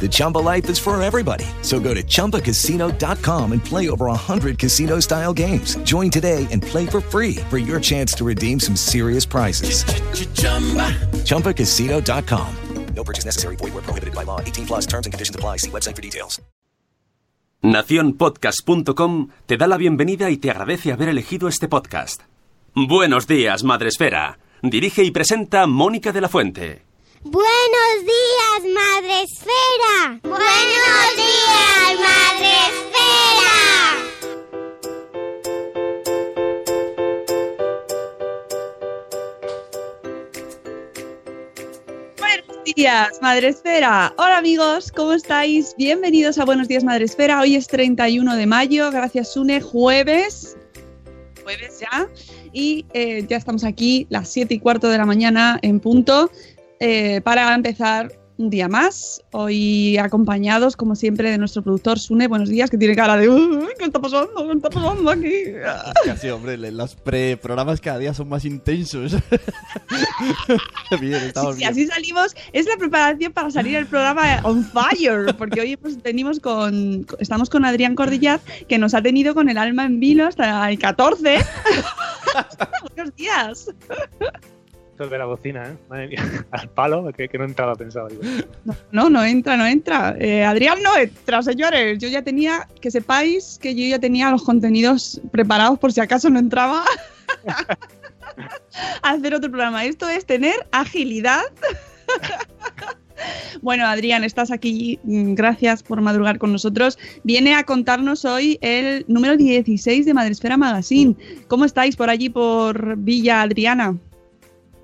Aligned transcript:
The 0.00 0.08
Chumba 0.08 0.38
life 0.38 0.70
is 0.70 0.78
for 0.78 1.00
everybody. 1.02 1.44
So 1.60 1.78
go 1.78 1.92
to 1.92 2.02
ChumbaCasino.com 2.02 3.52
and 3.52 3.62
play 3.62 3.90
over 3.90 4.06
100 4.06 4.58
casino-style 4.58 5.34
games. 5.34 5.76
Join 5.84 6.10
today 6.10 6.46
and 6.50 6.62
play 6.62 6.86
for 6.86 7.02
free 7.02 7.36
for 7.50 7.58
your 7.58 7.80
chance 7.80 8.14
to 8.14 8.24
redeem 8.24 8.58
some 8.58 8.76
serious 8.76 9.26
prizes. 9.26 9.84
ChumbaCasino.com. 11.24 12.56
No 12.94 13.04
purchase 13.04 13.24
necessary. 13.24 13.56
Void 13.56 13.74
were 13.74 13.82
prohibited 13.82 14.14
by 14.14 14.24
law. 14.24 14.40
18 14.40 14.66
plus 14.66 14.86
terms 14.86 15.06
and 15.06 15.12
conditions 15.12 15.36
apply. 15.36 15.58
See 15.58 15.70
website 15.70 15.96
for 15.96 16.02
details. 16.02 16.40
Naciónpodcast.com 17.62 19.28
te 19.46 19.56
da 19.58 19.66
la 19.66 19.76
bienvenida 19.76 20.30
y 20.30 20.38
te 20.38 20.50
agradece 20.50 20.92
haber 20.92 21.10
elegido 21.10 21.46
este 21.46 21.68
podcast. 21.68 22.22
Buenos 22.74 23.26
días, 23.26 23.64
Madresfera. 23.64 24.38
Dirige 24.62 25.04
y 25.04 25.10
presenta 25.10 25.66
Mónica 25.66 26.12
de 26.12 26.20
la 26.20 26.28
Fuente. 26.28 26.89
Buenos 27.22 27.44
días, 28.00 28.62
Madre 28.74 29.22
Esfera. 29.24 30.18
Buenos 30.22 30.40
días, 31.16 32.00
Madre 32.00 32.48
Esfera. 32.70 33.50
Buenos 42.16 42.64
días, 42.74 43.18
Madre 43.20 43.48
Esfera. 43.48 44.14
Hola 44.16 44.38
amigos, 44.38 44.90
¿cómo 44.90 45.12
estáis? 45.12 45.74
Bienvenidos 45.76 46.38
a 46.38 46.46
Buenos 46.46 46.68
días, 46.68 46.84
Madre 46.84 47.04
Esfera. 47.04 47.42
Hoy 47.42 47.54
es 47.54 47.66
31 47.66 48.34
de 48.34 48.46
mayo, 48.46 48.90
gracias 48.90 49.34
Sune, 49.34 49.60
jueves. 49.60 50.56
Jueves 51.42 51.80
ya. 51.80 52.08
Y 52.54 52.86
eh, 52.94 53.26
ya 53.28 53.36
estamos 53.36 53.64
aquí, 53.64 54.06
las 54.08 54.30
7 54.30 54.54
y 54.54 54.58
cuarto 54.58 54.88
de 54.88 54.96
la 54.96 55.04
mañana 55.04 55.58
en 55.60 55.80
punto, 55.80 56.30
eh, 56.80 57.20
para 57.20 57.54
empezar 57.54 58.10
un 58.38 58.48
día 58.48 58.68
más. 58.68 59.22
Hoy 59.32 59.98
acompañados, 59.98 60.74
como 60.74 60.96
siempre, 60.96 61.30
de 61.30 61.36
nuestro 61.36 61.62
productor 61.62 61.98
Sune. 61.98 62.26
Buenos 62.26 62.48
días, 62.48 62.70
que 62.70 62.78
tiene 62.78 62.96
cara 62.96 63.18
de 63.18 63.28
"Uy, 63.28 63.66
¿qué 63.78 63.84
está 63.84 64.00
pasando? 64.00 64.46
¿Qué 64.46 64.52
está 64.56 64.70
pasando 64.70 65.10
aquí? 65.10 65.30
Casi, 66.06 66.30
hombre, 66.30 66.56
los 66.56 66.96
pre-programas 66.96 67.82
cada 67.82 67.98
día 67.98 68.14
son 68.14 68.30
más 68.30 68.46
intensos. 68.46 69.12
bien, 71.00 71.22
estamos 71.22 71.56
Sí, 71.56 71.60
sí, 71.60 71.66
así 71.66 71.86
salimos. 71.86 72.34
Es 72.54 72.66
la 72.66 72.78
preparación 72.78 73.30
para 73.30 73.50
salir 73.50 73.76
el 73.76 73.84
programa 73.84 74.40
on 74.42 74.64
fire, 74.64 75.36
porque 75.36 75.60
hoy 75.60 75.76
pues, 75.76 76.02
tenemos 76.02 76.40
con, 76.40 77.06
estamos 77.18 77.50
con 77.50 77.66
Adrián 77.66 77.94
Cordillat, 77.94 78.40
que 78.68 78.78
nos 78.78 78.94
ha 78.94 79.02
tenido 79.02 79.34
con 79.34 79.50
el 79.50 79.58
alma 79.58 79.84
en 79.84 80.00
vilo 80.00 80.26
hasta 80.26 80.70
el 80.70 80.78
14. 80.78 81.40
Buenos 82.96 83.14
días. 83.16 83.66
Eso 85.00 85.06
es 85.06 85.12
de 85.12 85.18
la 85.18 85.24
bocina, 85.24 85.78
¿eh? 85.94 86.14
Al 86.50 86.68
palo, 86.68 87.10
que, 87.10 87.30
no 87.38 87.44
entraba 87.44 87.74
pensado. 87.74 88.08
Digo. 88.08 88.22
No, 88.92 89.08
no 89.08 89.24
entra, 89.24 89.56
no 89.56 89.66
entra. 89.66 90.14
Eh, 90.20 90.44
Adrián 90.44 90.82
no 90.82 90.94
entra, 90.94 91.42
señores. 91.42 91.98
Yo 91.98 92.08
ya 92.08 92.20
tenía, 92.20 92.68
que 92.82 92.90
sepáis 92.90 93.58
que 93.62 93.74
yo 93.74 93.82
ya 93.86 93.98
tenía 93.98 94.30
los 94.30 94.42
contenidos 94.42 95.18
preparados 95.32 95.78
por 95.78 95.90
si 95.90 96.02
acaso 96.02 96.28
no 96.28 96.38
entraba. 96.38 96.84
a 99.02 99.10
hacer 99.10 99.34
otro 99.34 99.50
programa. 99.50 99.86
Esto 99.86 100.06
es 100.06 100.26
tener 100.26 100.66
agilidad. 100.70 101.44
Bueno, 103.60 103.84
Adrián, 103.84 104.24
estás 104.24 104.50
aquí. 104.50 104.98
Mm, 105.02 105.34
Gracias 105.34 105.82
por 105.82 106.00
madrugar 106.00 106.38
con 106.38 106.52
nosotros. 106.52 106.98
Viene 107.22 107.54
a 107.54 107.64
contarnos 107.64 108.24
hoy 108.24 108.58
el 108.62 109.04
número 109.08 109.36
16 109.36 110.06
de 110.06 110.14
Madresfera 110.14 110.56
Magazine. 110.56 111.14
¿Cómo 111.46 111.66
estáis 111.66 111.96
por 111.96 112.08
allí, 112.08 112.30
por 112.30 112.96
Villa 112.96 113.42
Adriana? 113.42 113.98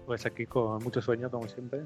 Pues 0.07 0.25
aquí 0.25 0.47
con 0.47 0.83
mucho 0.83 1.03
sueño, 1.03 1.31
como 1.31 1.49
siempre, 1.49 1.81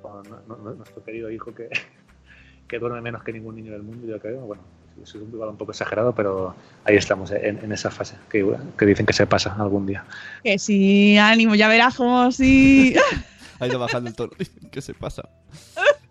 con 0.00 0.22
nu- 0.48 0.56
nu- 0.56 0.74
nuestro 0.76 1.02
querido 1.02 1.30
hijo 1.30 1.52
que, 1.54 1.68
que 2.68 2.78
duerme 2.78 3.00
menos 3.00 3.22
que 3.24 3.32
ningún 3.32 3.56
niño 3.56 3.72
del 3.72 3.82
mundo, 3.82 4.06
yo 4.06 4.18
creo. 4.20 4.40
Bueno, 4.42 4.62
eso 5.02 5.18
es 5.18 5.24
un, 5.24 5.30
igual 5.30 5.50
un 5.50 5.56
poco 5.56 5.72
exagerado, 5.72 6.14
pero 6.14 6.54
ahí 6.84 6.96
estamos, 6.96 7.30
en, 7.32 7.58
en 7.62 7.72
esa 7.72 7.90
fase, 7.90 8.16
que, 8.30 8.46
que 8.78 8.86
dicen 8.86 9.04
que 9.04 9.12
se 9.12 9.26
pasa 9.26 9.54
algún 9.58 9.84
día. 9.86 10.04
Que 10.42 10.58
sí, 10.58 11.18
ánimo, 11.18 11.54
ya 11.54 11.68
verás 11.68 11.94
como 11.96 12.30
si... 12.32 12.94
Ha 13.58 13.66
ido 13.66 13.78
bajando 13.78 14.10
el 14.10 14.14
tono. 14.14 14.32
¿Qué 14.70 14.82
se 14.82 14.92
pasa? 14.92 15.22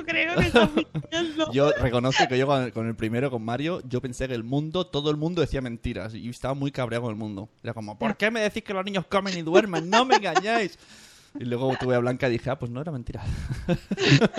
no 0.00 0.04
creo 0.06 0.36
que 0.36 0.46
estás 0.46 0.70
mintiendo. 0.74 1.50
Yo 1.52 1.72
reconozco 1.72 2.24
que 2.28 2.38
yo 2.38 2.46
con 2.72 2.86
el 2.88 2.94
primero, 2.94 3.30
con 3.30 3.44
Mario, 3.44 3.80
yo 3.88 4.00
pensé 4.00 4.28
que 4.28 4.34
el 4.34 4.44
mundo, 4.44 4.86
todo 4.86 5.10
el 5.10 5.16
mundo 5.16 5.40
decía 5.40 5.60
mentiras. 5.60 6.14
Y 6.14 6.28
estaba 6.28 6.54
muy 6.54 6.70
cabreado 6.70 7.04
con 7.04 7.12
el 7.12 7.18
mundo. 7.18 7.48
Era 7.62 7.74
como, 7.74 7.98
¿por 7.98 8.16
qué 8.16 8.30
me 8.30 8.40
decís 8.40 8.62
que 8.62 8.74
los 8.74 8.84
niños 8.84 9.06
comen 9.06 9.36
y 9.36 9.42
duermen? 9.42 9.88
¡No 9.90 10.04
me 10.04 10.16
engañáis! 10.16 10.78
Y 11.38 11.44
luego 11.44 11.74
tuve 11.78 11.94
a 11.94 11.98
Blanca 11.98 12.28
y 12.28 12.32
dije, 12.32 12.50
ah, 12.50 12.58
pues 12.58 12.70
no 12.70 12.80
era 12.80 12.90
mentira. 12.92 13.22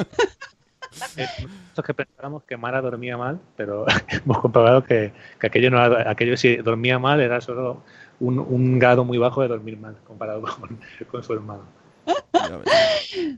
Nosotros 0.92 1.86
que 1.86 1.94
pensáramos 1.94 2.44
que 2.44 2.58
Mara 2.58 2.82
dormía 2.82 3.16
mal, 3.18 3.40
pero 3.56 3.86
hemos 4.10 4.40
comprobado 4.40 4.84
que, 4.84 5.14
que 5.40 5.48
aquello, 5.48 5.70
no, 5.72 5.84
era- 5.86 6.10
aquello 6.10 6.36
si 6.36 6.58
dormía 6.58 6.98
mal 7.00 7.22
era 7.22 7.42
solo 7.42 7.84
un, 8.20 8.40
un 8.40 8.80
grado 8.80 9.04
muy 9.06 9.18
bajo 9.18 9.42
de 9.42 9.48
dormir 9.50 9.78
mal 9.78 9.96
comparado 10.06 10.42
con, 10.42 10.80
con 11.12 11.24
su 11.24 11.34
hermano. 11.34 11.64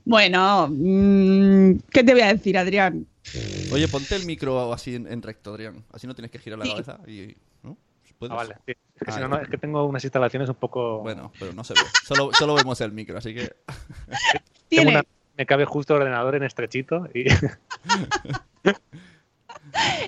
Bueno, 0.05 0.67
mm, 0.69 1.79
¿qué 1.91 2.03
te 2.03 2.13
voy 2.13 2.21
a 2.21 2.33
decir, 2.33 2.57
Adrián? 2.57 3.05
Oye, 3.71 3.87
ponte 3.87 4.15
el 4.15 4.25
micro 4.25 4.73
así 4.73 4.95
en, 4.95 5.07
en 5.07 5.21
recto, 5.21 5.51
Adrián. 5.53 5.83
Así 5.91 6.07
no 6.07 6.13
tienes 6.15 6.31
que 6.31 6.39
girar 6.39 6.59
la 6.59 6.65
Sí. 6.65 6.71
cabeza 6.71 6.99
y... 7.07 7.35
¿no? 7.63 7.77
¿Puedes? 8.19 8.31
Ah, 8.33 8.35
vale. 8.35 8.55
sí. 8.65 8.71
Es 8.95 9.03
que 9.03 9.11
Ah, 9.11 9.13
si 9.13 9.19
no, 9.21 9.27
no, 9.29 9.39
es 9.39 9.47
que 9.49 9.57
tengo 9.57 9.85
unas 9.85 10.03
instalaciones 10.03 10.49
un 10.49 10.55
poco... 10.55 10.99
Bueno, 10.99 11.31
pero 11.39 11.53
no 11.53 11.63
se 11.63 11.73
ve. 11.73 11.79
Solo, 12.03 12.31
solo 12.33 12.55
vemos 12.55 12.79
el 12.81 12.91
micro, 12.91 13.17
así 13.17 13.33
que... 13.33 13.51
Tiene, 14.69 14.91
una- 14.91 15.03
me 15.37 15.45
cabe 15.45 15.65
justo 15.65 15.95
el 15.95 16.01
ordenador 16.01 16.35
en 16.35 16.43
estrechito 16.43 17.07
y 17.13 17.25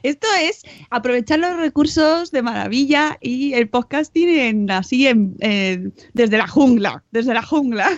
Esto 0.04 0.28
es 0.42 0.64
aprovechar 0.90 1.40
los 1.40 1.56
recursos 1.58 2.32
de 2.32 2.42
maravilla 2.42 3.18
y 3.22 3.54
el 3.54 3.70
podcasting 3.70 4.30
en, 4.30 4.72
así 4.72 5.08
en, 5.08 5.36
eh, 5.40 5.90
desde 6.14 6.38
la 6.38 6.48
jungla, 6.48 7.04
desde 7.12 7.34
la 7.34 7.42
jungla. 7.44 7.90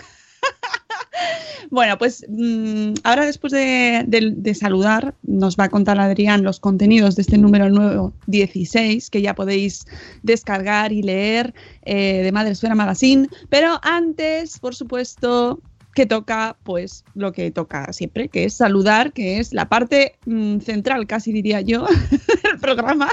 Bueno, 1.70 1.98
pues 1.98 2.24
mm, 2.28 2.94
ahora 3.04 3.26
después 3.26 3.52
de, 3.52 4.56
saludar, 4.58 5.14
nos 5.22 5.56
va 5.56 5.64
a 5.64 5.68
contar 5.68 5.98
Adrián 6.00 6.42
los 6.42 6.60
contenidos 6.60 7.16
de 7.16 7.22
este 7.22 7.38
número 7.38 7.68
nuevo 7.68 8.12
16 8.26 9.10
que 9.10 9.22
ya 9.22 9.34
podéis 9.34 9.86
descargar 10.22 10.92
y 10.92 11.02
leer 11.02 11.54
eh, 11.82 12.22
de 12.22 12.32
Madresfera 12.32 12.74
Magazine. 12.74 13.28
Pero 13.48 13.80
antes, 13.82 14.58
por 14.58 14.74
supuesto, 14.74 15.60
que 15.94 16.06
toca 16.06 16.56
pues 16.62 17.04
lo 17.14 17.32
que 17.32 17.50
toca 17.50 17.92
siempre, 17.92 18.28
que 18.28 18.44
es 18.44 18.54
saludar, 18.54 19.12
que 19.12 19.38
es 19.38 19.52
la 19.52 19.68
parte 19.68 20.16
mm, 20.26 20.58
central, 20.58 21.06
casi 21.06 21.32
diría 21.32 21.62
yo, 21.62 21.86
del 22.42 22.58
programa. 22.60 23.08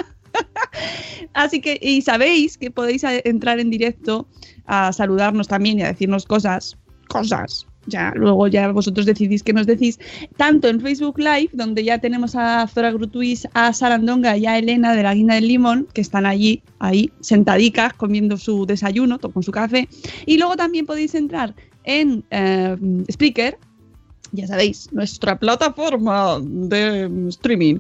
Así 1.33 1.61
que, 1.61 1.79
y 1.81 2.01
sabéis 2.01 2.57
que 2.57 2.71
podéis 2.71 3.03
entrar 3.03 3.59
en 3.59 3.69
directo 3.69 4.27
a 4.65 4.91
saludarnos 4.91 5.47
también 5.47 5.79
y 5.79 5.83
a 5.83 5.88
decirnos 5.88 6.25
cosas, 6.25 6.77
cosas. 7.07 7.67
Ya, 7.85 8.13
luego 8.15 8.47
ya 8.47 8.71
vosotros 8.71 9.06
decidís 9.06 9.44
qué 9.44 9.51
nos 9.51 9.68
decís, 9.68 10.00
tanto 10.38 10.69
en 10.69 10.80
Facebook 10.80 11.19
Live, 11.19 11.50
donde 11.51 11.83
ya 11.83 12.00
tenemos 12.00 12.35
a 12.35 12.65
Zora 12.68 12.91
Grutuis, 12.91 13.47
a 13.53 13.74
Sarandonga 13.74 14.38
y 14.38 14.45
a 14.45 14.57
Elena 14.57 14.95
de 14.95 15.03
la 15.03 15.13
Guinda 15.13 15.35
del 15.35 15.50
Limón, 15.50 15.88
que 15.94 16.01
están 16.01 16.25
allí, 16.25 16.62
ahí, 16.80 17.12
sentadicas, 17.19 17.94
comiendo 17.94 18.38
su 18.38 18.65
desayuno, 18.65 19.19
con 19.19 19.44
su 19.44 19.51
café. 19.51 19.89
Y 20.25 20.38
luego 20.38 20.56
también 20.56 20.85
podéis 20.85 21.13
entrar 21.13 21.53
en 21.83 22.24
eh, 22.31 22.77
ya 24.33 24.47
sabéis, 24.47 24.91
nuestra 24.91 25.38
plataforma 25.38 26.39
de 26.41 27.09
streaming, 27.29 27.77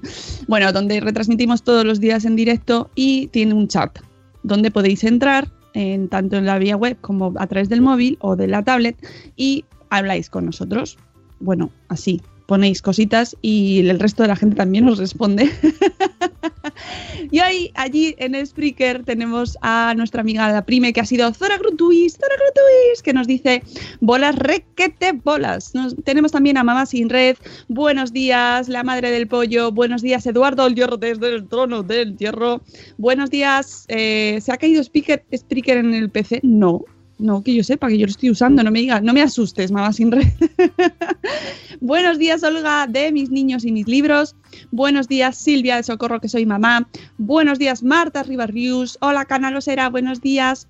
bueno, 0.47 0.71
donde 0.71 0.99
retransmitimos 0.99 1.63
todos 1.63 1.83
los 1.83 1.99
días 1.99 2.25
en 2.25 2.35
directo 2.35 2.91
y 2.93 3.27
tiene 3.27 3.55
un 3.55 3.67
chat 3.67 3.97
donde 4.43 4.69
podéis 4.69 5.03
entrar 5.03 5.49
en, 5.73 6.07
tanto 6.09 6.37
en 6.37 6.45
la 6.45 6.59
vía 6.59 6.77
web 6.77 6.97
como 7.01 7.33
a 7.37 7.47
través 7.47 7.69
del 7.69 7.81
móvil 7.81 8.17
o 8.21 8.35
de 8.35 8.47
la 8.47 8.63
tablet 8.63 8.95
y 9.35 9.65
habláis 9.97 10.29
con 10.29 10.45
nosotros. 10.45 10.97
Bueno, 11.39 11.71
así, 11.89 12.21
ponéis 12.47 12.81
cositas 12.81 13.35
y 13.41 13.87
el 13.87 13.99
resto 13.99 14.23
de 14.23 14.29
la 14.29 14.35
gente 14.35 14.55
también 14.55 14.87
os 14.87 14.97
responde. 14.97 15.49
y 17.31 17.39
hoy 17.39 17.71
allí 17.75 18.15
en 18.17 18.45
Spreaker 18.45 19.03
tenemos 19.03 19.57
a 19.61 19.93
nuestra 19.95 20.21
amiga 20.21 20.51
la 20.51 20.65
prime 20.65 20.93
que 20.93 21.01
ha 21.01 21.05
sido 21.05 21.33
Zora 21.33 21.57
Grutuis, 21.57 22.13
Zora 22.13 22.35
Grutuis, 22.35 23.01
que 23.03 23.13
nos 23.13 23.27
dice 23.27 23.63
bolas 23.99 24.35
requete 24.35 25.13
bolas. 25.13 25.73
Nos- 25.75 25.95
tenemos 26.03 26.31
también 26.31 26.57
a 26.57 26.63
Mamá 26.63 26.85
Sin 26.85 27.09
Red, 27.09 27.37
buenos 27.67 28.13
días, 28.13 28.69
la 28.69 28.83
madre 28.83 29.11
del 29.11 29.27
pollo, 29.27 29.71
buenos 29.71 30.01
días 30.01 30.25
Eduardo 30.25 30.65
el 30.67 30.75
hierro 30.75 30.97
desde 30.97 31.35
el 31.35 31.47
trono 31.47 31.83
del 31.83 32.17
hierro, 32.17 32.61
buenos 32.97 33.29
días, 33.29 33.85
eh, 33.89 34.39
¿se 34.41 34.51
ha 34.51 34.57
caído 34.57 34.83
Spreaker, 34.83 35.25
Spreaker 35.35 35.77
en 35.77 35.93
el 35.93 36.09
PC? 36.09 36.39
No. 36.43 36.83
No, 37.23 37.41
que 37.41 37.53
yo 37.53 37.63
sepa, 37.63 37.87
que 37.87 37.97
yo 37.97 38.05
lo 38.05 38.11
estoy 38.11 38.31
usando, 38.31 38.61
no 38.63 38.69
me 38.69 38.79
digas, 38.79 39.01
no 39.01 39.13
me 39.13 39.21
asustes, 39.21 39.71
mamá 39.71 39.93
sin 39.93 40.11
red. 40.11 40.27
Buenos 41.79 42.19
días, 42.19 42.43
Olga, 42.43 42.85
de 42.85 43.13
mis 43.13 43.29
niños 43.29 43.63
y 43.63 43.71
mis 43.71 43.87
libros. 43.87 44.35
Buenos 44.71 45.07
días, 45.07 45.37
Silvia 45.37 45.77
de 45.77 45.83
Socorro, 45.83 46.19
que 46.19 46.27
soy 46.27 46.45
mamá. 46.45 46.85
Buenos 47.17 47.59
días, 47.59 47.81
Marta 47.81 48.23
Ribarrius. 48.23 48.97
Hola, 48.99 49.23
Canalosera, 49.23 49.89
buenos 49.89 50.19
días. 50.19 50.67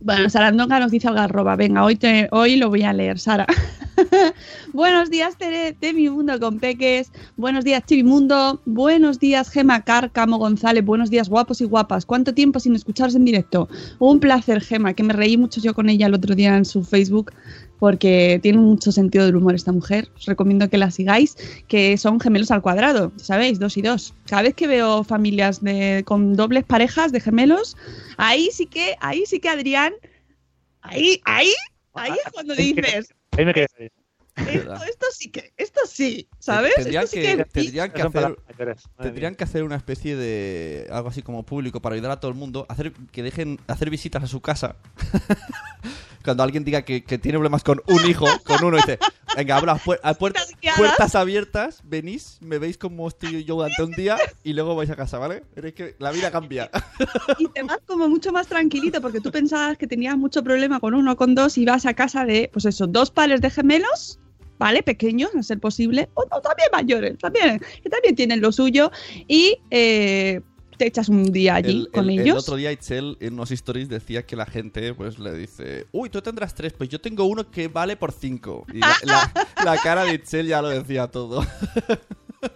Bueno, 0.00 0.28
Sarandonga 0.30 0.78
nos 0.78 0.90
dice 0.90 1.08
Algarroba. 1.08 1.56
Venga, 1.56 1.82
hoy, 1.84 1.96
te- 1.96 2.28
hoy 2.30 2.56
lo 2.56 2.68
voy 2.68 2.82
a 2.82 2.92
leer, 2.92 3.18
Sara. 3.18 3.46
Buenos 4.74 5.10
días, 5.10 5.36
Tere, 5.38 5.74
de 5.80 5.92
mi 5.94 6.08
mundo 6.10 6.38
con 6.38 6.58
peques. 6.58 7.10
Buenos 7.36 7.64
días, 7.64 7.82
Chivimundo. 7.86 8.60
Buenos 8.66 9.18
días, 9.18 9.48
Gema 9.50 9.82
Cárcamo 9.82 10.36
González. 10.38 10.84
Buenos 10.84 11.08
días, 11.08 11.30
guapos 11.30 11.62
y 11.62 11.64
guapas. 11.64 12.04
¿Cuánto 12.04 12.34
tiempo 12.34 12.60
sin 12.60 12.74
escucharos 12.76 13.14
en 13.14 13.24
directo? 13.24 13.68
Un 13.98 14.20
placer, 14.20 14.60
Gema, 14.60 14.92
que 14.92 15.02
me 15.02 15.14
reí 15.14 15.38
mucho 15.38 15.60
yo 15.62 15.72
con 15.72 15.88
ella 15.88 16.06
el 16.06 16.14
otro 16.14 16.34
día 16.34 16.56
en 16.56 16.66
su 16.66 16.84
Facebook 16.84 17.32
porque 17.78 18.38
tiene 18.42 18.58
mucho 18.58 18.90
sentido 18.92 19.26
del 19.26 19.36
humor 19.36 19.54
esta 19.54 19.72
mujer. 19.72 20.08
Os 20.16 20.24
recomiendo 20.26 20.68
que 20.70 20.78
la 20.78 20.90
sigáis, 20.90 21.36
que 21.68 21.96
son 21.98 22.20
gemelos 22.20 22.50
al 22.50 22.62
cuadrado, 22.62 23.12
¿sabéis? 23.16 23.58
Dos 23.58 23.76
y 23.76 23.82
dos. 23.82 24.14
Cada 24.26 24.42
vez 24.42 24.54
que 24.54 24.66
veo 24.66 25.04
familias 25.04 25.62
de, 25.62 26.02
con 26.06 26.34
dobles 26.34 26.64
parejas 26.64 27.12
de 27.12 27.20
gemelos, 27.20 27.76
ahí 28.16 28.48
sí 28.52 28.66
que, 28.66 28.96
ahí 29.00 29.24
sí 29.26 29.40
que 29.40 29.48
Adrián, 29.48 29.92
ahí, 30.82 31.20
ahí, 31.24 31.52
ahí 31.94 32.12
es 32.24 32.32
cuando 32.32 32.54
dices, 32.54 33.08
Ahí 33.36 33.44
me 33.44 33.52
quedé. 33.52 33.66
esto, 34.36 34.74
esto 34.84 35.06
sí 35.12 35.30
que, 35.30 35.52
esto 35.56 35.80
sí, 35.86 36.28
¿sabes? 36.38 36.74
Tendrían 36.76 37.04
Esto 37.04 37.16
sí 37.16 37.22
que, 37.22 37.36
que- 37.36 37.44
tendrían 37.44 37.90
que 37.90 38.02
hacer, 38.02 38.36
tendrían 39.00 39.34
que 39.34 39.44
hacer 39.44 39.62
una 39.64 39.76
especie 39.76 40.14
de 40.16 40.86
algo 40.90 41.08
así 41.08 41.22
como 41.22 41.42
público 41.44 41.80
para 41.80 41.94
ayudar 41.94 42.12
a 42.12 42.20
todo 42.20 42.30
el 42.30 42.36
mundo, 42.36 42.66
hacer 42.68 42.92
que 43.12 43.22
dejen 43.22 43.58
hacer 43.66 43.90
visitas 43.90 44.22
a 44.22 44.26
su 44.26 44.40
casa. 44.40 44.76
Cuando 46.26 46.42
alguien 46.42 46.62
diga 46.64 46.82
que, 46.82 47.02
que 47.04 47.16
tiene 47.16 47.38
problemas 47.38 47.62
con 47.64 47.80
un 47.86 48.04
hijo, 48.10 48.26
con 48.44 48.62
uno, 48.62 48.76
dice, 48.76 48.98
venga, 49.34 49.56
abra 49.56 49.76
pu- 49.78 49.98
a 50.02 50.12
puer- 50.18 50.34
puertas 50.76 51.14
abiertas, 51.14 51.80
venís, 51.84 52.36
me 52.42 52.58
veis 52.58 52.76
como 52.76 53.08
estoy 53.08 53.44
yo 53.44 53.54
durante 53.54 53.82
un 53.82 53.92
día 53.92 54.18
y 54.44 54.52
luego 54.52 54.74
vais 54.76 54.90
a 54.90 54.96
casa, 54.96 55.18
¿vale? 55.18 55.42
Pero 55.54 55.68
es 55.68 55.74
que 55.74 55.96
la 55.98 56.10
vida 56.10 56.30
cambia. 56.30 56.70
y 57.38 57.46
te 57.48 57.62
vas 57.62 57.78
como 57.86 58.08
mucho 58.08 58.32
más 58.32 58.46
tranquilito 58.48 59.00
porque 59.00 59.20
tú 59.20 59.30
pensabas 59.30 59.78
que 59.78 59.86
tenías 59.86 60.16
mucho 60.18 60.42
problema 60.42 60.80
con 60.80 60.92
uno 60.94 61.12
o 61.12 61.16
con 61.16 61.34
dos 61.34 61.56
y 61.56 61.64
vas 61.64 61.86
a 61.86 61.94
casa 61.94 62.24
de, 62.26 62.50
pues 62.52 62.64
eso, 62.66 62.86
dos 62.86 63.10
pares 63.10 63.40
de 63.40 63.48
gemelos, 63.50 64.18
¿vale? 64.58 64.82
Pequeños, 64.82 65.30
a 65.34 65.42
ser 65.42 65.60
posible, 65.60 66.08
o, 66.14 66.22
o 66.30 66.40
también 66.40 66.68
mayores, 66.72 67.16
también, 67.18 67.60
que 67.82 67.88
también 67.88 68.14
tienen 68.16 68.40
lo 68.40 68.50
suyo 68.52 68.90
y 69.28 69.58
eh, 69.70 70.40
te 70.76 70.86
echas 70.86 71.08
un 71.08 71.24
día 71.32 71.56
allí 71.56 71.80
El, 71.86 71.90
con 71.90 72.04
el- 72.10 72.18
el 72.20 72.26
ellos. 72.26 72.42
otro 72.44 72.56
día 72.56 72.70
Itzel 72.72 73.16
en 73.20 73.34
unos 73.34 73.50
stories 73.50 73.88
decía 73.88 74.24
que 74.26 74.36
la 74.36 74.46
gente 74.46 74.94
pues 74.94 75.18
le 75.18 75.32
dice, 75.34 75.86
uy, 75.92 76.08
tú 76.10 76.20
tendrás 76.22 76.54
tres, 76.54 76.72
pues 76.72 76.88
yo 76.88 77.00
tengo 77.00 77.24
uno 77.24 77.50
que 77.50 77.68
vale 77.68 77.96
por 77.96 78.12
cinco. 78.12 78.64
Y 78.72 78.78
la, 78.78 78.96
la- 79.04 79.32
la 79.64 79.76
cara 79.78 80.04
de 80.04 80.14
Itzel 80.14 80.46
ya 80.46 80.62
lo 80.62 80.68
decía 80.68 81.06
todo. 81.08 81.44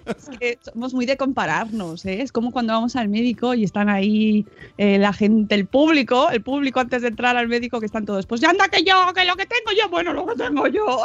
Es 0.06 0.28
que 0.38 0.58
somos 0.62 0.94
muy 0.94 1.06
de 1.06 1.16
compararnos, 1.16 2.04
¿eh? 2.04 2.22
Es 2.22 2.30
como 2.32 2.52
cuando 2.52 2.72
vamos 2.74 2.94
al 2.96 3.08
médico 3.08 3.54
y 3.54 3.64
están 3.64 3.88
ahí 3.88 4.46
eh, 4.78 4.98
la 4.98 5.12
gente, 5.12 5.54
el 5.54 5.66
público, 5.66 6.30
el 6.30 6.42
público 6.42 6.78
antes 6.80 7.02
de 7.02 7.08
entrar 7.08 7.36
al 7.36 7.48
médico 7.48 7.80
que 7.80 7.86
están 7.86 8.04
todos, 8.04 8.26
pues 8.26 8.40
ya 8.40 8.50
anda 8.50 8.68
que 8.68 8.84
yo, 8.84 8.94
que 9.14 9.24
lo 9.24 9.34
que 9.36 9.46
tengo 9.46 9.70
yo, 9.76 9.88
bueno, 9.88 10.12
lo 10.12 10.26
que 10.26 10.34
tengo 10.36 10.66
yo. 10.68 11.00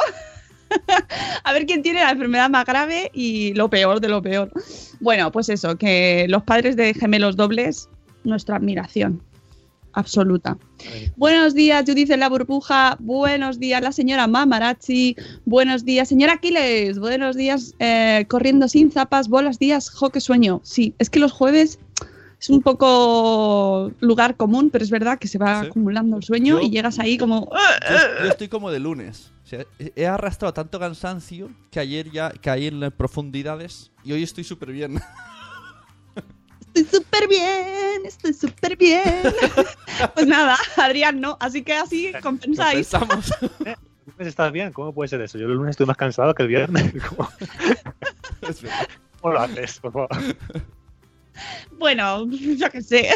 a 1.44 1.52
ver 1.52 1.66
quién 1.66 1.82
tiene 1.82 2.00
la 2.02 2.10
enfermedad 2.10 2.50
más 2.50 2.64
grave 2.64 3.10
y 3.14 3.54
lo 3.54 3.68
peor 3.70 4.00
de 4.00 4.08
lo 4.08 4.22
peor. 4.22 4.50
Bueno, 5.00 5.30
pues 5.32 5.48
eso, 5.48 5.76
que 5.76 6.26
los 6.28 6.42
padres 6.42 6.76
de 6.76 6.94
gemelos 6.94 7.36
dobles, 7.36 7.88
nuestra 8.24 8.56
admiración 8.56 9.22
absoluta. 9.92 10.58
Buenos 11.16 11.54
días, 11.54 11.84
Judith 11.86 12.10
en 12.10 12.20
la 12.20 12.28
burbuja. 12.28 12.96
Buenos 13.00 13.58
días, 13.58 13.80
la 13.80 13.92
señora 13.92 14.26
Mamarachi. 14.26 15.16
Buenos 15.46 15.86
días, 15.86 16.08
señora 16.08 16.34
Aquiles. 16.34 16.98
Buenos 16.98 17.34
días, 17.34 17.74
eh, 17.78 18.26
corriendo 18.28 18.68
sin 18.68 18.90
zapas. 18.92 19.28
Buenos 19.28 19.58
días, 19.58 19.88
jo, 19.88 20.10
qué 20.10 20.20
sueño. 20.20 20.60
Sí, 20.64 20.94
es 20.98 21.08
que 21.08 21.18
los 21.18 21.32
jueves 21.32 21.78
es 22.38 22.50
un 22.50 22.60
poco 22.60 23.90
lugar 24.00 24.36
común, 24.36 24.68
pero 24.68 24.84
es 24.84 24.90
verdad 24.90 25.18
que 25.18 25.28
se 25.28 25.38
va 25.38 25.62
Sí. 25.62 25.68
acumulando 25.68 26.18
el 26.18 26.22
sueño 26.22 26.60
Yo- 26.60 26.66
y 26.66 26.70
llegas 26.70 26.98
ahí 26.98 27.16
como... 27.16 27.48
Yo, 27.88 27.96
yo 28.24 28.28
estoy 28.30 28.48
como 28.48 28.70
de 28.70 28.80
lunes. 28.80 29.32
O 29.46 29.48
sea, 29.48 29.64
he- 29.78 30.06
arrastrado 30.08 30.52
tanto 30.52 30.80
cansancio 30.80 31.48
que 31.70 31.78
ayer 31.78 32.10
ya 32.10 32.30
caí 32.42 32.66
en 32.66 32.80
las 32.80 32.92
profundidades 32.92 33.92
y 34.02 34.10
hoy 34.12 34.24
estoy 34.24 34.42
súper 34.42 34.72
bien. 34.72 35.00
Estoy 36.74 36.98
súper 37.00 37.28
bien, 37.28 38.04
estoy 38.04 38.32
súper 38.34 38.76
bien. 38.76 39.04
pues 40.14 40.26
nada, 40.26 40.56
Adrián 40.76 41.20
no, 41.20 41.36
así 41.38 41.62
que 41.62 41.74
así 41.74 42.12
compensáis. 42.22 42.88
Pensamos. 42.88 43.32
¿El 43.64 43.76
lunes 44.06 44.26
estás 44.28 44.50
bien? 44.50 44.72
¿Cómo 44.72 44.92
puede 44.92 45.06
ser 45.08 45.20
eso? 45.20 45.38
Yo 45.38 45.46
el 45.46 45.52
lunes 45.54 45.70
estoy 45.70 45.86
más 45.86 45.96
cansado 45.96 46.34
que 46.34 46.42
el 46.42 46.48
viernes. 46.48 46.92
¿Cómo, 47.08 47.28
Es 48.42 48.60
verdad. 48.62 48.88
cómo 49.20 49.34
lo 49.34 49.40
haces, 49.40 49.78
por 49.78 49.92
favor? 49.92 50.08
Bueno, 51.78 52.26
yo 52.30 52.68
qué 52.70 52.82
sé. 52.82 53.10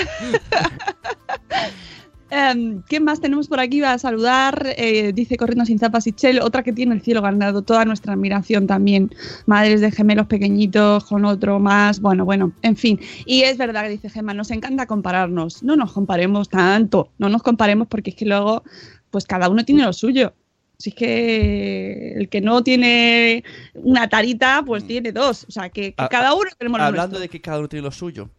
Em, 2.31 2.83
¿Qué 2.89 3.01
más 3.01 3.21
tenemos 3.21 3.49
por 3.49 3.59
aquí? 3.59 3.81
Va 3.81 3.93
a 3.95 3.99
saludar, 3.99 4.75
eh, 4.77 5.13
dice 5.13 5.37
Corriendo 5.37 5.65
sin 5.65 5.79
zapas 5.81 6.07
y 6.07 6.13
Chel, 6.13 6.41
otra 6.41 6.63
que 6.63 6.73
tiene 6.73 6.95
el 6.95 7.03
cielo 7.03 7.23
ganado, 7.23 7.63
toda 7.63 7.85
nuestra 7.85 8.13
admiración 8.13 8.67
también. 8.69 9.11
Madres 9.47 9.81
de 9.81 9.91
gemelos 9.91 10.27
pequeñitos 10.27 11.05
con 11.05 11.25
otro 11.25 11.59
más, 11.59 12.01
bueno, 12.01 12.25
bueno, 12.25 12.53
en 12.63 12.77
fin. 12.77 13.01
Y 13.27 13.43
es 13.43 13.59
verdad 13.59 13.83
que 13.83 13.91
dice 13.91 14.11
Gemma, 14.11 14.33
nos 14.33 14.51
encanta 14.53 14.87
compararnos. 14.87 15.63
No 15.65 15.75
nos 15.75 15.93
comparemos 15.93 16.49
tanto, 16.49 17.11
no 17.19 17.29
nos 17.29 17.43
comparemos 17.43 17.89
porque 17.89 18.11
es 18.11 18.17
que 18.17 18.27
luego, 18.27 18.63
pues 19.11 19.25
cada 19.27 19.49
uno 19.49 19.65
tiene 19.65 19.83
lo 19.85 19.93
suyo. 19.93 20.33
Si 20.79 20.91
es 20.91 20.95
que 20.97 22.13
el 22.17 22.29
que 22.29 22.41
no 22.41 22.63
tiene 22.63 23.45
una 23.75 24.09
tarita, 24.09 24.63
pues 24.65 24.87
tiene 24.87 25.13
dos. 25.13 25.45
O 25.49 25.51
sea, 25.51 25.69
que, 25.69 25.89
que 25.93 25.95
Ah, 25.99 26.09
cada 26.09 26.33
uno 26.35 26.49
tenemos 26.57 26.79
lo 26.79 26.85
Hablando 26.85 27.19
nuestro. 27.19 27.21
de 27.23 27.29
que 27.29 27.41
cada 27.41 27.59
uno 27.59 27.69
tiene 27.69 27.83
lo 27.83 27.91
suyo. 27.91 28.31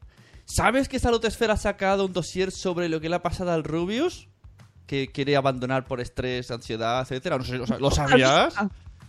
¿Sabes 0.54 0.90
que 0.90 1.00
Salud 1.00 1.24
Esfera 1.24 1.54
ha 1.54 1.58
sacado 1.58 2.06
un 2.06 2.12
dossier 2.12 2.52
sobre 2.52 2.90
lo 2.90 3.00
que 3.00 3.08
le 3.08 3.16
ha 3.16 3.22
pasado 3.24 3.52
al 3.54 3.64
Rubius? 3.64 4.28
Que 4.86 5.08
quiere 5.08 5.38
abandonar 5.38 5.86
por 5.86 6.02
estrés, 6.02 6.52
ansiedad, 6.52 7.02
etcétera. 7.04 7.38
No 7.38 7.46
sé, 7.46 7.58
¿Lo 7.80 7.90
sabías? 7.90 8.54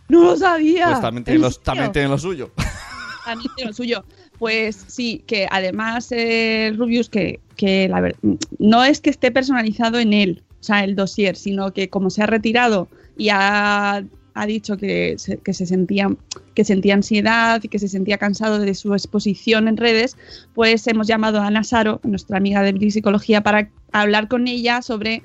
No 0.09 0.23
lo 0.23 0.37
sabía. 0.37 0.87
Pues 0.87 1.01
también 1.01 1.25
tiene, 1.25 1.37
¿En 1.39 1.43
los, 1.43 1.55
serio? 1.55 1.65
también 1.65 1.91
tiene 1.93 2.09
lo 2.09 2.19
suyo. 2.19 2.53
También 3.25 3.51
tiene 3.57 3.71
lo 3.71 3.75
suyo. 3.77 4.05
Pues 4.39 4.85
sí, 4.89 5.25
que 5.27 5.49
además 5.51 6.09
eh, 6.13 6.73
Rubius, 6.77 7.09
que, 7.09 7.41
que 7.57 7.89
la 7.89 8.01
ver- 8.01 8.17
no 8.59 8.85
es 8.85 9.01
que 9.01 9.11
esté 9.11 9.31
personalizado 9.33 9.99
en 10.01 10.13
él, 10.13 10.43
o 10.61 10.63
sea, 10.63 10.83
el 10.85 10.95
dossier, 10.97 11.35
sino 11.37 11.73
que 11.73 11.89
como 11.89 12.11
se 12.11 12.23
ha 12.23 12.27
retirado 12.27 12.89
y 13.17 13.29
ha, 13.31 14.05
ha 14.35 14.47
dicho 14.47 14.77
que 14.77 15.15
se, 15.19 15.39
que 15.39 15.53
se 15.55 15.67
sentía 15.67 16.11
que 16.55 16.65
sentía 16.65 16.95
ansiedad 16.95 17.63
y 17.63 17.69
que 17.69 17.79
se 17.79 17.89
sentía 17.89 18.19
cansado 18.19 18.59
de 18.59 18.75
su 18.75 18.93
exposición 18.93 19.69
en 19.69 19.77
redes, 19.77 20.17
pues 20.55 20.87
hemos 20.87 21.07
llamado 21.07 21.41
a 21.41 21.47
Ana 21.47 21.65
Saro, 21.65 22.01
nuestra 22.03 22.37
amiga 22.37 22.63
de 22.63 22.91
psicología, 22.91 23.43
para 23.43 23.71
hablar 23.93 24.29
con 24.29 24.47
ella 24.49 24.83
sobre 24.83 25.23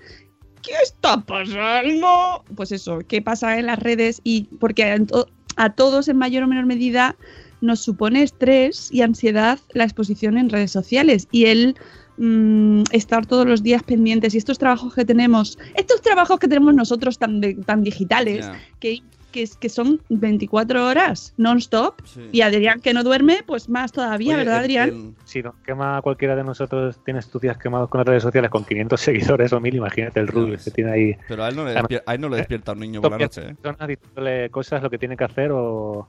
¿qué 0.62 0.72
está 0.84 1.22
pasando? 1.22 2.44
Pues 2.56 2.72
eso, 2.72 3.00
qué 3.08 3.22
pasa 3.22 3.58
en 3.60 3.66
las 3.66 3.80
redes 3.80 4.22
y 4.24 4.44
porque 4.60 4.84
a, 4.86 5.06
to- 5.06 5.28
a 5.56 5.74
todos 5.74 6.08
en 6.08 6.18
mayor 6.18 6.44
o 6.44 6.48
menor 6.48 6.66
medida 6.66 7.16
nos 7.62 7.80
supone 7.80 8.24
estrés 8.24 8.90
y 8.92 9.02
ansiedad 9.02 9.60
la 9.74 9.84
exposición 9.84 10.38
en 10.38 10.50
redes 10.50 10.72
sociales 10.72 11.28
y 11.32 11.46
el 11.46 11.76
mm, 12.18 12.84
estar 12.92 13.26
todos 13.26 13.46
los 13.48 13.64
días 13.64 13.84
pendientes 13.84 14.34
y 14.34 14.38
estos 14.38 14.58
trabajos 14.58 14.94
que 14.94 15.06
tenemos, 15.06 15.58
estos 15.76 16.02
trabajos 16.02 16.40
que 16.40 16.48
tenemos 16.48 16.74
nosotros 16.74 17.18
tan, 17.18 17.42
de- 17.42 17.56
tan 17.56 17.84
digitales, 17.84 18.50
que, 18.80 19.00
que, 19.32 19.70
son 19.70 20.02
24 20.10 20.88
horas 20.88 21.34
non-stop 21.38 22.02
Sí. 22.06 22.22
y 22.32 22.42
Adrián 22.42 22.80
que 22.80 22.92
no 22.94 23.04
duerme, 23.04 23.44
pues 23.46 23.70
más 23.70 23.92
todavía, 23.92 24.34
Oye, 24.36 24.38
¿verdad 24.46 24.56
el- 24.58 24.62
Adrián? 24.64 24.90
el- 24.90 25.14
Si 25.26 25.44
nos 25.44 25.54
quema 25.58 26.02
cualquiera 26.02 26.36
de 26.36 26.44
nosotros, 26.44 27.00
tienes 27.06 27.30
tus 27.30 27.42
días 27.42 27.58
quemados 27.58 27.88
con 27.90 28.00
las 28.00 28.08
redes 28.08 28.24
sociales 28.24 28.50
con 28.50 28.64
500 28.66 29.00
seguidores 29.40 29.54
o 29.54 29.60
1000, 29.60 29.76
imagínate 29.76 30.20
el 30.20 30.28
Rubius 30.28 30.64
que 30.64 30.72
tiene 30.72 30.92
ahí. 30.92 31.18
Pero 31.28 31.44
a 31.44 31.50
él 31.50 31.56
no 31.56 31.66
le, 31.66 31.76
despier- 31.76 32.02
a 32.06 32.16
él 32.16 32.22
no 32.22 32.30
le 32.30 32.38
despierta 32.38 32.72
un 32.72 32.80
niño 32.80 33.02
por 33.02 33.12
la 33.12 33.18
noche, 33.20 33.42
¿eh? 33.50 33.56
Personas 33.62 33.88
diciéndole 33.88 34.50
cosas, 34.50 34.82
lo 34.82 34.90
que 34.90 34.98
tiene 34.98 35.16
que 35.16 35.24
hacer 35.26 35.52
o 35.52 36.08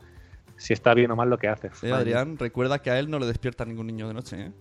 si 0.57 0.73
está 0.73 0.95
bien 0.95 1.11
o 1.11 1.17
mal 1.17 1.29
lo 1.31 1.39
que 1.39 1.47
hace. 1.49 1.71
Eh, 1.83 1.93
Adrián, 1.93 2.37
recuerda 2.39 2.81
que 2.81 2.91
a 2.91 2.99
él 2.99 3.11
no 3.11 3.19
le 3.19 3.27
despierta 3.27 3.65
ningún 3.65 3.87
niño 3.89 4.09
de 4.09 4.15
noche, 4.15 4.41
¿eh? 4.41 4.53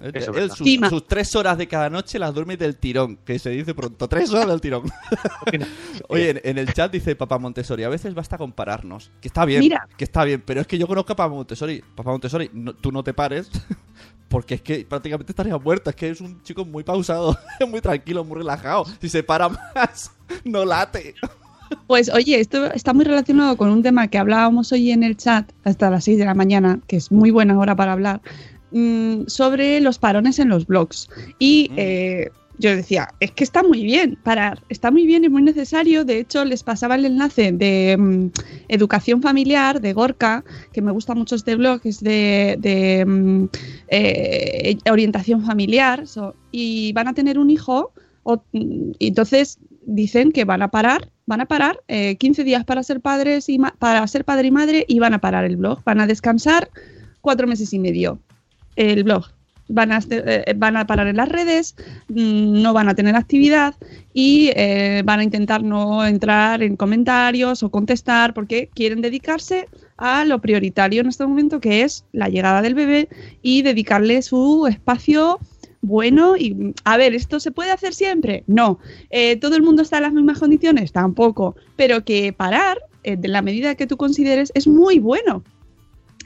Eso 0.00 0.34
él 0.34 0.48
sus, 0.50 0.60
Encima. 0.60 0.88
sus 0.88 1.06
tres 1.06 1.34
horas 1.36 1.58
de 1.58 1.68
cada 1.68 1.90
noche 1.90 2.18
las 2.18 2.32
duerme 2.34 2.56
del 2.56 2.76
tirón, 2.76 3.16
que 3.24 3.38
se 3.38 3.50
dice 3.50 3.74
pronto. 3.74 4.08
Tres 4.08 4.30
horas 4.32 4.48
del 4.48 4.60
tirón. 4.60 4.84
Oye, 6.08 6.30
en, 6.30 6.40
en 6.42 6.58
el 6.58 6.72
chat 6.72 6.90
dice 6.92 7.14
Papá 7.16 7.38
Montessori, 7.38 7.84
a 7.84 7.88
veces 7.88 8.14
basta 8.14 8.38
compararnos. 8.38 9.10
Que 9.20 9.28
está 9.28 9.44
bien, 9.44 9.60
Mira. 9.60 9.86
que 9.96 10.04
está 10.04 10.24
bien, 10.24 10.42
pero 10.44 10.60
es 10.60 10.66
que 10.66 10.78
yo 10.78 10.86
conozco 10.86 11.12
a 11.12 11.16
Papá 11.16 11.34
Montessori. 11.34 11.82
Papá 11.94 12.10
Montessori, 12.12 12.50
no- 12.52 12.74
tú 12.74 12.90
no 12.92 13.02
te 13.04 13.12
pares, 13.14 13.50
porque 14.28 14.54
es 14.54 14.62
que 14.62 14.84
prácticamente 14.88 15.32
estaría 15.32 15.56
muerto. 15.58 15.90
Es 15.90 15.96
que 15.96 16.10
es 16.10 16.20
un 16.20 16.42
chico 16.42 16.64
muy 16.64 16.82
pausado, 16.84 17.36
muy 17.68 17.80
tranquilo, 17.80 18.24
muy 18.24 18.38
relajado. 18.38 18.84
Si 19.00 19.08
se 19.08 19.22
para 19.22 19.48
más, 19.48 20.10
no 20.44 20.64
late. 20.64 21.14
Pues 21.86 22.08
oye, 22.08 22.40
esto 22.40 22.66
está 22.72 22.92
muy 22.92 23.04
relacionado 23.04 23.56
con 23.56 23.70
un 23.70 23.82
tema 23.82 24.08
que 24.08 24.18
hablábamos 24.18 24.72
hoy 24.72 24.90
en 24.90 25.04
el 25.04 25.16
chat 25.16 25.52
hasta 25.62 25.88
las 25.88 26.02
6 26.04 26.18
de 26.18 26.24
la 26.24 26.34
mañana, 26.34 26.80
que 26.88 26.96
es 26.96 27.12
muy 27.12 27.30
buena 27.30 27.56
hora 27.58 27.76
para 27.76 27.92
hablar, 27.92 28.20
mm, 28.72 29.22
sobre 29.26 29.80
los 29.80 29.98
parones 29.98 30.38
en 30.38 30.48
los 30.48 30.66
blogs. 30.66 31.08
Y 31.38 31.68
Mm. 31.70 31.74
eh, 31.78 32.30
yo 32.58 32.76
decía, 32.76 33.08
es 33.20 33.30
que 33.30 33.42
está 33.42 33.62
muy 33.62 33.82
bien 33.82 34.18
parar, 34.22 34.62
está 34.68 34.90
muy 34.90 35.06
bien 35.06 35.24
y 35.24 35.30
muy 35.30 35.40
necesario. 35.40 36.04
De 36.04 36.18
hecho, 36.18 36.44
les 36.44 36.62
pasaba 36.62 36.94
el 36.96 37.06
enlace 37.06 37.52
de 37.52 37.96
mm, 37.98 38.26
educación 38.68 39.22
familiar 39.22 39.80
de 39.80 39.94
Gorka, 39.94 40.44
que 40.72 40.82
me 40.82 40.92
gusta 40.92 41.14
mucho 41.14 41.36
este 41.36 41.56
blog, 41.56 41.80
es 41.84 42.00
de, 42.00 42.56
de, 42.58 43.06
mm, 43.06 43.44
eh, 43.88 44.76
orientación 44.90 45.44
familiar, 45.44 46.06
so- 46.06 46.34
y 46.50 46.92
van 46.92 47.08
a 47.08 47.14
tener 47.14 47.38
un 47.38 47.50
hijo. 47.50 47.92
o- 48.22 48.44
y 48.52 49.06
entonces 49.08 49.58
dicen 49.86 50.30
que 50.30 50.44
van 50.44 50.60
a 50.60 50.68
parar, 50.70 51.10
van 51.24 51.40
a 51.40 51.46
parar 51.46 51.80
eh, 51.88 52.16
15 52.16 52.44
días 52.44 52.66
para 52.66 52.82
ser 52.82 53.00
padres 53.00 53.48
y 53.48 53.58
ma- 53.58 53.74
para 53.78 54.06
ser 54.06 54.26
padre 54.26 54.48
y 54.48 54.50
madre 54.50 54.84
y 54.86 54.98
van 54.98 55.14
a 55.14 55.20
parar 55.22 55.46
el 55.46 55.56
blog, 55.56 55.82
van 55.84 56.00
a 56.00 56.06
descansar 56.06 56.68
cuatro 57.22 57.46
meses 57.46 57.72
y 57.72 57.78
medio 57.78 58.20
el 58.80 59.04
blog. 59.04 59.26
Van 59.68 59.92
a, 59.92 60.00
eh, 60.10 60.52
van 60.56 60.76
a 60.76 60.86
parar 60.86 61.06
en 61.06 61.16
las 61.16 61.28
redes, 61.28 61.76
mm, 62.08 62.60
no 62.60 62.72
van 62.72 62.88
a 62.88 62.94
tener 62.94 63.14
actividad 63.14 63.74
y 64.12 64.50
eh, 64.56 65.02
van 65.04 65.20
a 65.20 65.24
intentar 65.24 65.62
no 65.62 66.04
entrar 66.04 66.62
en 66.62 66.74
comentarios 66.74 67.62
o 67.62 67.70
contestar 67.70 68.34
porque 68.34 68.68
quieren 68.74 69.00
dedicarse 69.00 69.68
a 69.96 70.24
lo 70.24 70.40
prioritario 70.40 71.02
en 71.02 71.08
este 71.08 71.24
momento 71.24 71.60
que 71.60 71.82
es 71.82 72.04
la 72.10 72.28
llegada 72.28 72.62
del 72.62 72.74
bebé 72.74 73.08
y 73.42 73.62
dedicarle 73.62 74.22
su 74.22 74.66
espacio 74.66 75.38
bueno 75.82 76.36
y 76.36 76.74
a 76.84 76.96
ver, 76.96 77.14
¿esto 77.14 77.40
se 77.40 77.52
puede 77.52 77.70
hacer 77.70 77.94
siempre? 77.94 78.44
No. 78.46 78.78
Eh, 79.10 79.36
¿Todo 79.36 79.56
el 79.56 79.62
mundo 79.62 79.82
está 79.82 79.98
en 79.98 80.04
las 80.04 80.12
mismas 80.12 80.38
condiciones? 80.38 80.92
Tampoco. 80.92 81.56
Pero 81.76 82.04
que 82.04 82.32
parar, 82.32 82.78
eh, 83.02 83.16
de 83.16 83.28
la 83.28 83.42
medida 83.42 83.74
que 83.74 83.86
tú 83.86 83.96
consideres, 83.96 84.52
es 84.54 84.66
muy 84.66 84.98
bueno. 84.98 85.42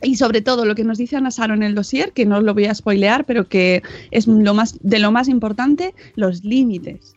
Y 0.02 0.16
sobre 0.16 0.42
todo 0.42 0.64
lo 0.66 0.74
que 0.74 0.84
nos 0.84 0.98
dice 0.98 1.16
Ana 1.16 1.30
Saro 1.30 1.54
en 1.54 1.62
el 1.62 1.74
dossier, 1.74 2.12
que 2.12 2.26
no 2.26 2.40
lo 2.40 2.52
voy 2.54 2.66
a 2.66 2.74
spoilear, 2.74 3.24
pero 3.24 3.48
que 3.48 3.82
es 4.10 4.26
lo 4.26 4.52
más, 4.54 4.76
de 4.82 4.98
lo 4.98 5.10
más 5.12 5.28
importante, 5.28 5.94
los 6.16 6.44
límites. 6.44 7.14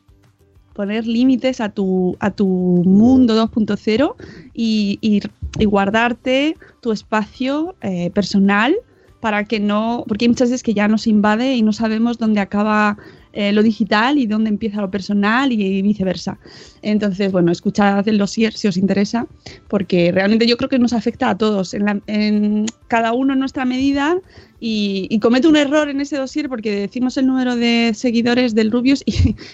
Poner 0.74 1.07
límites 1.07 1.60
a 1.60 1.69
tu, 1.69 2.15
a 2.19 2.29
tu 2.31 2.46
mundo 2.48 3.36
2.0 3.36 4.15
y, 4.53 5.00
y- 5.01 5.22
y 5.60 5.65
guardarte 5.65 6.55
tu 6.81 6.91
espacio 6.91 7.75
eh, 7.81 8.12
personal 8.12 8.75
para 9.19 9.46
que 9.46 9.60
no, 9.60 10.03
porque 10.07 10.25
hay 10.25 10.29
muchas 10.29 10.51
veces 10.51 10.62
que 10.62 10.75
ya 10.75 10.88
nos 10.88 11.07
invade 11.07 11.55
y 11.55 11.63
no 11.63 11.74
sabemos 11.74 12.19
dónde 12.19 12.39
acaba 12.41 12.98
eh, 13.39 13.51
lo 13.53 13.62
digital 13.62 14.17
y 14.17 14.25
dónde 14.25 14.50
empieza 14.50 14.82
lo 14.82 14.89
personal 14.89 15.51
y 15.51 15.84
viceversa. 15.84 16.39
Entonces, 16.82 17.32
bueno, 17.32 17.51
escuchad 17.51 18.08
el 18.08 18.17
dossier 18.17 18.51
si 18.53 18.67
os 18.67 18.77
interesa, 18.77 19.27
porque 19.67 20.12
realmente 20.12 20.48
yo 20.48 20.58
creo 20.58 20.70
que 20.70 20.79
nos 20.79 20.91
afecta 20.91 21.29
a 21.29 21.38
todos, 21.38 21.75
en, 21.75 21.86
la- 21.86 22.01
en 22.08 22.65
cada 22.88 23.13
uno 23.13 23.34
en 23.34 23.39
nuestra 23.39 23.63
medida 23.63 24.17
y, 24.60 25.20
comete 25.22 25.48
un 25.48 25.56
error 25.56 25.88
en 25.88 26.01
ese 26.01 26.17
dossier 26.17 26.50
porque 26.50 26.72
decimos 26.72 27.15
el 27.17 27.27
número 27.27 27.56
de 27.56 27.91
seguidores 27.94 28.56
del 28.56 28.72
Rubius 28.72 29.03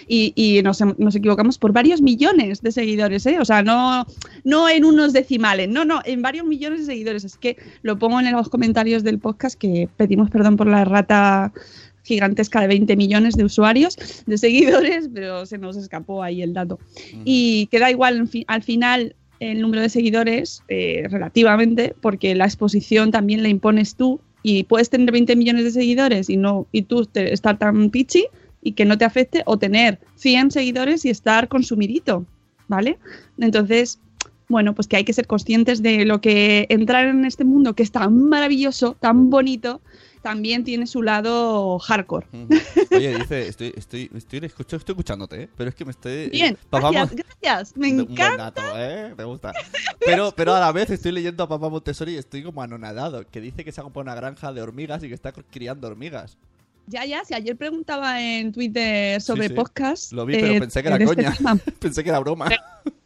y, 0.07 0.61
nos, 0.63 0.79
nos 0.97 1.15
equivocamos 1.15 1.57
por 1.57 1.73
varios 1.73 2.01
millones 2.01 2.61
de 2.61 2.71
seguidores, 2.71 3.25
¿eh? 3.25 3.37
O 3.41 3.43
sea, 3.43 3.63
no, 3.63 4.05
no 4.45 4.69
en 4.69 4.85
unos 4.85 5.11
decimales, 5.11 5.67
no, 5.67 5.83
no, 5.83 5.99
en 6.05 6.21
varios 6.21 6.45
millones 6.45 6.79
de 6.81 6.85
seguidores. 6.85 7.25
Es 7.25 7.35
que 7.35 7.57
lo 7.81 7.99
pongo 7.99 8.21
en 8.21 8.31
los 8.31 8.47
comentarios 8.47 9.03
del 9.03 9.19
podcast 9.19 9.59
que 9.59 9.89
pedimos 9.97 10.29
perdón 10.29 10.55
por 10.55 10.67
la 10.67 10.81
errata 10.83 11.51
gigantesca 12.03 12.61
de 12.61 12.67
20 12.67 12.95
millones 12.95 13.35
de 13.35 13.43
usuarios, 13.45 13.97
de 14.25 14.37
seguidores, 14.37 15.09
pero 15.13 15.45
se 15.45 15.57
nos 15.57 15.75
escapó 15.77 16.21
ahí 16.23 16.41
el 16.41 16.53
dato. 16.53 16.79
Y 17.25 17.67
queda 17.67 17.89
igual 17.91 18.29
al 18.47 18.63
final 18.63 19.15
el 19.39 19.61
número 19.61 19.81
de 19.81 19.89
seguidores 19.89 20.63
eh, 20.67 21.07
relativamente, 21.09 21.95
porque 22.01 22.35
la 22.35 22.45
exposición 22.45 23.11
también 23.11 23.41
la 23.43 23.49
impones 23.49 23.95
tú 23.95 24.19
y 24.41 24.63
puedes 24.63 24.89
tener 24.89 25.11
20 25.11 25.35
millones 25.35 25.63
de 25.63 25.71
seguidores 25.71 26.29
y 26.29 26.37
no 26.37 26.67
y 26.71 26.83
tú 26.83 27.05
te- 27.05 27.33
estar 27.33 27.57
tan 27.57 27.89
pichi 27.89 28.25
y 28.61 28.73
que 28.73 28.85
no 28.85 28.97
te 28.97 29.05
afecte 29.05 29.41
o 29.45 29.57
tener 29.57 29.99
100 30.15 30.51
seguidores 30.51 31.03
y 31.05 31.09
estar 31.09 31.47
consumidito, 31.47 32.25
¿vale? 32.67 32.97
Entonces, 33.37 33.99
bueno, 34.49 34.75
pues 34.75 34.87
que 34.87 34.97
hay 34.97 35.03
que 35.03 35.13
ser 35.13 35.27
conscientes 35.27 35.81
de 35.81 36.05
lo 36.05 36.21
que 36.21 36.65
entrar 36.69 37.07
en 37.07 37.25
este 37.25 37.43
mundo 37.43 37.73
que 37.73 37.83
es 37.83 37.91
tan 37.91 38.29
maravilloso, 38.29 38.95
tan 38.99 39.29
bonito, 39.29 39.81
también 40.23 40.63
tiene 40.63 40.87
su 40.87 41.03
lado 41.03 41.77
hardcore. 41.77 42.25
Oye, 42.91 43.15
dice, 43.19 43.47
estoy, 43.47 43.73
estoy, 43.75 44.09
estoy, 44.15 44.39
escucho- 44.39 44.77
estoy 44.77 44.93
escuchándote, 44.93 45.43
¿eh? 45.43 45.49
pero 45.55 45.69
es 45.69 45.75
que 45.75 45.85
me 45.85 45.91
estoy... 45.91 46.29
Bien, 46.29 46.57
Papá 46.69 46.89
gracias, 46.91 47.09
Mon- 47.11 47.23
gracias, 47.41 47.77
me 47.77 47.89
Un 47.91 47.97
buen 47.97 48.11
encanta. 48.11 48.43
dato, 48.51 48.61
¿eh? 48.75 49.13
Me 49.15 49.23
gusta. 49.25 49.53
Pero, 50.03 50.33
pero 50.35 50.55
a 50.55 50.59
la 50.59 50.71
vez 50.71 50.89
estoy 50.89 51.11
leyendo 51.11 51.43
a 51.43 51.47
Papá 51.47 51.69
Montessori 51.69 52.13
y 52.13 52.17
estoy 52.17 52.41
como 52.41 52.61
anonadado, 52.63 53.23
que 53.29 53.41
dice 53.41 53.63
que 53.63 53.71
se 53.71 53.81
ha 53.81 53.83
comprado 53.83 54.03
una 54.03 54.15
granja 54.15 54.51
de 54.51 54.61
hormigas 54.61 55.03
y 55.03 55.09
que 55.09 55.13
está 55.13 55.31
criando 55.31 55.87
hormigas. 55.87 56.37
Ya, 56.87 57.05
ya, 57.05 57.23
si 57.23 57.33
ayer 57.33 57.55
preguntaba 57.55 58.21
en 58.21 58.51
Twitter 58.51 59.21
sobre 59.21 59.47
sí. 59.49 59.53
podcast. 59.53 60.11
Lo 60.11 60.25
vi, 60.25 60.35
pero 60.35 60.53
eh, 60.53 60.59
pensé 60.59 60.81
que 60.81 60.87
era 60.89 60.97
este 60.97 61.05
coña. 61.15 61.33
Pensé 61.79 62.03
que 62.03 62.09
era 62.09 62.19
broma. 62.19 62.49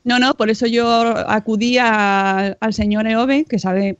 No, 0.08 0.20
no, 0.20 0.36
por 0.36 0.50
eso 0.50 0.66
yo 0.68 0.88
acudí 1.30 1.78
al 1.78 2.56
señor 2.72 3.08
Eove, 3.08 3.44
que 3.44 3.60
sabe 3.60 3.98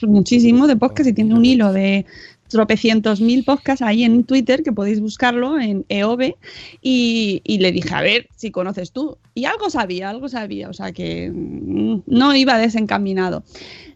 muchísimo 0.00 0.66
de 0.66 0.76
podcast 0.76 1.10
y 1.10 1.12
tiene 1.12 1.34
un 1.34 1.44
hilo 1.44 1.74
de 1.74 2.06
tropecientos 2.50 3.20
mil 3.20 3.44
podcasts 3.44 3.82
ahí 3.82 4.04
en 4.04 4.24
Twitter, 4.24 4.62
que 4.62 4.72
podéis 4.72 5.00
buscarlo 5.00 5.58
en 5.58 5.86
Eove, 5.88 6.36
y, 6.82 7.40
y 7.44 7.58
le 7.58 7.72
dije, 7.72 7.94
a 7.94 8.02
ver 8.02 8.28
si 8.36 8.50
conoces 8.50 8.92
tú. 8.92 9.16
Y 9.34 9.46
algo 9.46 9.70
sabía, 9.70 10.10
algo 10.10 10.28
sabía, 10.28 10.68
o 10.68 10.74
sea 10.74 10.92
que 10.92 11.30
mm, 11.30 12.02
no 12.06 12.34
iba 12.34 12.58
desencaminado. 12.58 13.42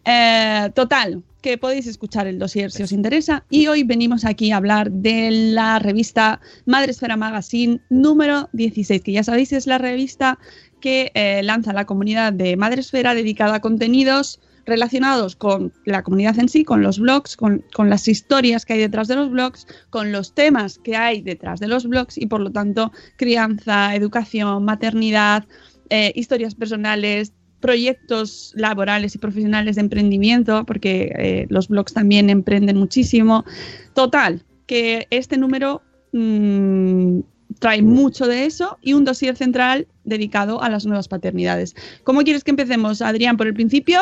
Eh, 0.05 0.71
total, 0.73 1.23
que 1.41 1.57
podéis 1.59 1.85
escuchar 1.85 2.25
el 2.25 2.39
dossier 2.39 2.71
si 2.71 2.81
os 2.81 2.91
interesa. 2.91 3.43
Y 3.51 3.67
hoy 3.67 3.83
venimos 3.83 4.25
aquí 4.25 4.51
a 4.51 4.57
hablar 4.57 4.91
de 4.91 5.29
la 5.29 5.77
revista 5.77 6.39
Madresfera 6.65 7.17
Magazine 7.17 7.81
número 7.89 8.49
16, 8.53 9.03
que 9.03 9.11
ya 9.11 9.23
sabéis 9.23 9.53
es 9.53 9.67
la 9.67 9.77
revista 9.77 10.39
que 10.79 11.11
eh, 11.13 11.41
lanza 11.43 11.73
la 11.73 11.85
comunidad 11.85 12.33
de 12.33 12.57
Madresfera 12.57 13.13
dedicada 13.13 13.55
a 13.55 13.61
contenidos 13.61 14.39
relacionados 14.65 15.35
con 15.35 15.73
la 15.85 16.03
comunidad 16.03 16.39
en 16.39 16.49
sí, 16.49 16.63
con 16.63 16.81
los 16.81 16.99
blogs, 16.99 17.37
con, 17.37 17.63
las 17.77 18.07
historias 18.07 18.65
que 18.65 18.73
hay 18.73 18.79
detrás 18.79 19.07
de 19.07 19.15
los 19.15 19.29
blogs, 19.29 19.67
con 19.89 20.11
los 20.11 20.33
temas 20.33 20.79
que 20.79 20.95
hay 20.95 21.21
detrás 21.21 21.59
de 21.59 21.67
los 21.67 21.87
blogs 21.87 22.17
y 22.17 22.25
por 22.25 22.41
lo 22.41 22.51
tanto 22.51 22.91
crianza, 23.15 23.95
educación, 23.95 24.65
maternidad, 24.65 25.45
eh, 25.89 26.11
historias 26.15 26.55
personales, 26.55 27.33
proyectos 27.59 28.53
laborales 28.55 29.15
y 29.15 29.17
profesionales 29.17 29.75
de 29.75 29.81
emprendimiento, 29.81 30.65
porque 30.65 31.13
eh, 31.17 31.47
los 31.49 31.67
blogs 31.67 31.93
también 31.93 32.29
emprenden 32.29 32.77
muchísimo. 32.77 33.45
Total, 33.93 34.43
que 34.67 35.07
este 35.09 35.37
número 35.37 35.81
mm, 36.11 37.19
trae 37.59 37.81
mucho 37.81 38.27
de 38.27 38.45
eso 38.45 38.77
y 38.81 38.93
un 38.93 39.05
dossier 39.05 39.35
central 39.35 39.87
dedicado 40.03 40.61
a 40.61 40.69
las 40.69 40.85
nuevas 40.85 41.07
paternidades. 41.07 41.75
¿Cómo 42.03 42.21
quieres 42.21 42.43
que 42.43 42.51
empecemos, 42.51 43.01
Adrián? 43.01 43.37
¿Por 43.37 43.47
el 43.47 43.53
principio? 43.53 43.99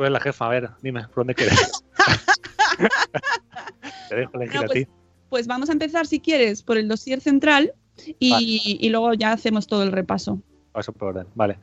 Tú 0.00 0.04
eres 0.04 0.14
la 0.14 0.20
jefa, 0.20 0.46
a 0.46 0.48
ver, 0.48 0.70
dime, 0.80 1.02
¿por 1.08 1.16
dónde 1.16 1.34
quieres? 1.34 1.84
Te 4.08 4.16
dejo 4.16 4.30
elegir 4.36 4.54
No, 4.54 4.60
a 4.62 4.64
pues, 4.64 4.86
ti. 4.86 4.90
pues 5.28 5.46
vamos 5.46 5.68
a 5.68 5.72
empezar, 5.72 6.06
si 6.06 6.20
quieres, 6.20 6.62
por 6.62 6.78
el 6.78 6.88
dossier 6.88 7.20
central 7.20 7.74
y, 8.18 8.78
y 8.80 8.88
luego 8.88 9.12
ya 9.12 9.32
hacemos 9.32 9.66
todo 9.66 9.82
el 9.82 9.92
repaso. 9.92 10.40
Paso 10.72 10.94
por 10.94 11.08
orden, 11.08 11.26
vale. 11.34 11.58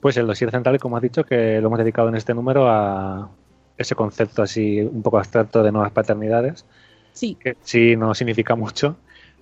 Pues 0.00 0.16
el 0.16 0.26
dossier 0.26 0.50
central, 0.50 0.78
como 0.78 0.96
has 0.96 1.02
dicho, 1.02 1.24
que 1.24 1.60
lo 1.60 1.66
hemos 1.66 1.78
dedicado 1.78 2.08
en 2.08 2.14
este 2.14 2.32
número 2.32 2.70
a 2.70 3.28
ese 3.76 3.94
concepto 3.94 4.40
así 4.40 4.80
un 4.80 5.02
poco 5.02 5.18
abstracto 5.18 5.62
de 5.62 5.70
nuevas 5.70 5.92
paternidades, 5.92 6.64
Sí, 7.12 7.36
que 7.38 7.54
sí 7.60 7.96
no 7.96 8.14
significa 8.14 8.54
mucho, 8.54 8.96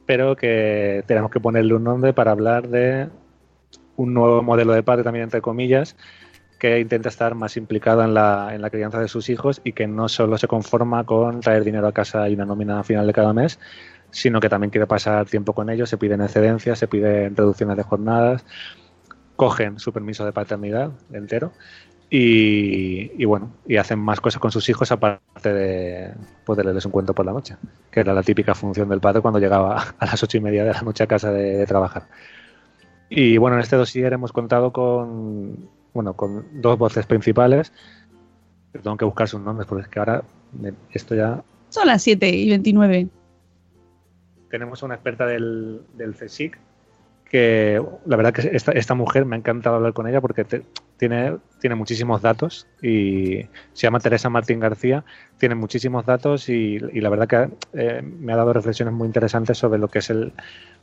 pero 0.04 0.34
que 0.34 1.04
tenemos 1.06 1.30
que 1.30 1.38
ponerle 1.38 1.74
un 1.74 1.84
nombre 1.84 2.12
para 2.12 2.32
hablar 2.32 2.66
de 2.66 3.08
un 3.94 4.14
nuevo 4.14 4.42
modelo 4.42 4.72
de 4.72 4.82
padre 4.82 5.04
también 5.04 5.22
entre 5.22 5.40
comillas 5.40 5.94
que 6.58 6.80
intenta 6.80 7.08
estar 7.08 7.34
más 7.34 7.56
implicado 7.56 8.02
en 8.02 8.14
la, 8.14 8.54
en 8.54 8.62
la 8.62 8.70
crianza 8.70 8.98
de 8.98 9.08
sus 9.08 9.28
hijos 9.28 9.60
y 9.64 9.72
que 9.72 9.86
no 9.86 10.08
solo 10.08 10.38
se 10.38 10.48
conforma 10.48 11.04
con 11.04 11.40
traer 11.40 11.64
dinero 11.64 11.86
a 11.86 11.92
casa 11.92 12.28
y 12.28 12.34
una 12.34 12.46
nómina 12.46 12.82
final 12.82 13.06
de 13.06 13.12
cada 13.12 13.32
mes, 13.32 13.58
sino 14.10 14.40
que 14.40 14.48
también 14.48 14.70
quiere 14.70 14.86
pasar 14.86 15.26
tiempo 15.26 15.52
con 15.52 15.68
ellos, 15.68 15.90
se 15.90 15.98
piden 15.98 16.22
excedencias, 16.22 16.78
se 16.78 16.88
piden 16.88 17.36
reducciones 17.36 17.76
de 17.76 17.82
jornadas, 17.82 18.44
cogen 19.36 19.78
su 19.78 19.92
permiso 19.92 20.24
de 20.24 20.32
paternidad 20.32 20.92
entero 21.12 21.52
Y, 22.08 23.24
bueno, 23.26 23.52
y 23.66 23.76
hacen 23.76 23.98
más 23.98 24.20
cosas 24.20 24.40
con 24.40 24.50
sus 24.50 24.68
hijos 24.68 24.90
aparte 24.92 25.52
de, 25.52 26.14
pues, 26.44 26.56
de 26.56 26.64
leerles 26.64 26.86
un 26.86 26.92
cuento 26.92 27.14
por 27.14 27.26
la 27.26 27.32
noche, 27.32 27.56
que 27.90 28.00
era 28.00 28.14
la 28.14 28.22
típica 28.22 28.54
función 28.54 28.88
del 28.88 29.00
padre 29.00 29.20
cuando 29.20 29.40
llegaba 29.40 29.94
a 29.98 30.06
las 30.06 30.22
ocho 30.22 30.38
y 30.38 30.40
media 30.40 30.64
de 30.64 30.72
la 30.72 30.82
noche 30.82 31.04
a 31.04 31.06
casa 31.06 31.30
de, 31.32 31.58
de 31.58 31.66
trabajar. 31.66 32.04
Y 33.08 33.36
bueno, 33.38 33.56
en 33.56 33.62
este 33.62 33.76
dossier 33.76 34.12
hemos 34.12 34.32
contado 34.32 34.72
con, 34.72 35.68
bueno, 35.96 36.14
con 36.14 36.44
dos 36.60 36.78
voces 36.78 37.04
principales. 37.06 37.72
Tengo 38.72 38.96
que 38.96 39.04
buscar 39.04 39.28
sus 39.28 39.40
nombres 39.40 39.66
porque 39.66 39.82
es 39.82 39.88
que 39.88 39.98
ahora 39.98 40.22
me- 40.52 40.74
esto 40.92 41.14
ya 41.14 41.42
Son 41.70 41.86
las 41.86 42.02
7 42.02 42.28
y 42.28 42.48
29. 42.50 43.08
tenemos 44.50 44.82
a 44.82 44.86
una 44.86 44.94
experta 44.94 45.26
del, 45.26 45.80
del 45.96 46.14
CSIC 46.14 46.56
que 47.30 47.82
la 48.06 48.16
verdad 48.16 48.32
que 48.32 48.48
esta, 48.56 48.70
esta 48.70 48.94
mujer 48.94 49.24
me 49.24 49.34
ha 49.34 49.38
encantado 49.40 49.76
hablar 49.76 49.92
con 49.92 50.06
ella 50.06 50.20
porque 50.20 50.44
te- 50.44 50.62
tiene, 50.96 51.36
tiene 51.60 51.74
muchísimos 51.74 52.22
datos 52.22 52.68
y 52.80 53.40
se 53.72 53.82
llama 53.86 53.98
Teresa 53.98 54.30
Martín 54.30 54.60
García, 54.60 55.04
tiene 55.38 55.56
muchísimos 55.56 56.06
datos 56.06 56.48
y, 56.48 56.76
y 56.76 57.00
la 57.00 57.08
verdad 57.08 57.26
que 57.26 57.48
eh, 57.72 58.00
me 58.02 58.32
ha 58.32 58.36
dado 58.36 58.52
reflexiones 58.52 58.94
muy 58.94 59.06
interesantes 59.06 59.58
sobre 59.58 59.80
lo 59.80 59.88
que 59.88 59.98
es 59.98 60.10
el 60.10 60.32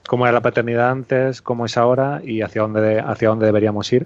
cómo 0.05 0.25
era 0.25 0.34
la 0.34 0.41
paternidad 0.41 0.91
antes, 0.91 1.41
cómo 1.41 1.65
es 1.65 1.77
ahora 1.77 2.20
y 2.22 2.41
hacia 2.41 2.63
dónde, 2.63 3.00
hacia 3.00 3.29
dónde 3.29 3.46
deberíamos 3.46 3.91
ir. 3.93 4.05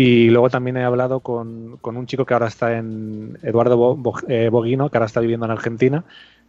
Y 0.00 0.30
luego 0.30 0.48
también 0.48 0.76
he 0.76 0.84
hablado 0.84 1.18
con, 1.18 1.76
con 1.78 1.96
un 1.96 2.06
chico 2.06 2.24
que 2.24 2.32
ahora 2.32 2.46
está 2.46 2.78
en 2.78 3.36
Eduardo 3.42 3.76
Bo- 3.96 4.20
eh, 4.28 4.48
Boguino, 4.48 4.88
que 4.90 4.96
ahora 4.96 5.06
está 5.06 5.18
viviendo 5.18 5.44
en 5.46 5.50
Argentina. 5.50 6.04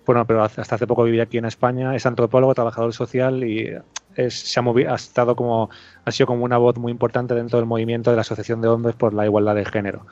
Bueno, 0.06 0.24
pero 0.28 0.44
hasta 0.44 0.62
hace 0.62 0.86
poco 0.86 1.04
vivía 1.04 1.24
aquí 1.24 1.40
en 1.40 1.46
España. 1.46 1.96
Es 1.96 2.06
antropólogo, 2.06 2.54
trabajador 2.54 2.94
social 2.94 3.44
y 3.44 3.76
es- 4.16 4.40
se 4.52 4.60
ha, 4.60 4.64
movi- 4.64 4.88
ha 4.88 4.94
estado 4.94 5.36
como 5.36 5.72
ha 6.06 6.12
sido 6.12 6.28
como 6.28 6.46
una 6.46 6.60
voz 6.60 6.78
muy 6.78 6.92
importante 6.92 7.34
dentro 7.34 7.58
del 7.58 7.66
movimiento 7.68 8.12
de 8.12 8.18
la 8.18 8.22
Asociación 8.22 8.62
de 8.62 8.68
Hombres 8.68 8.96
por 8.96 9.16
la 9.16 9.26
Igualdad 9.26 9.56
de 9.56 9.66
Género. 9.66 10.06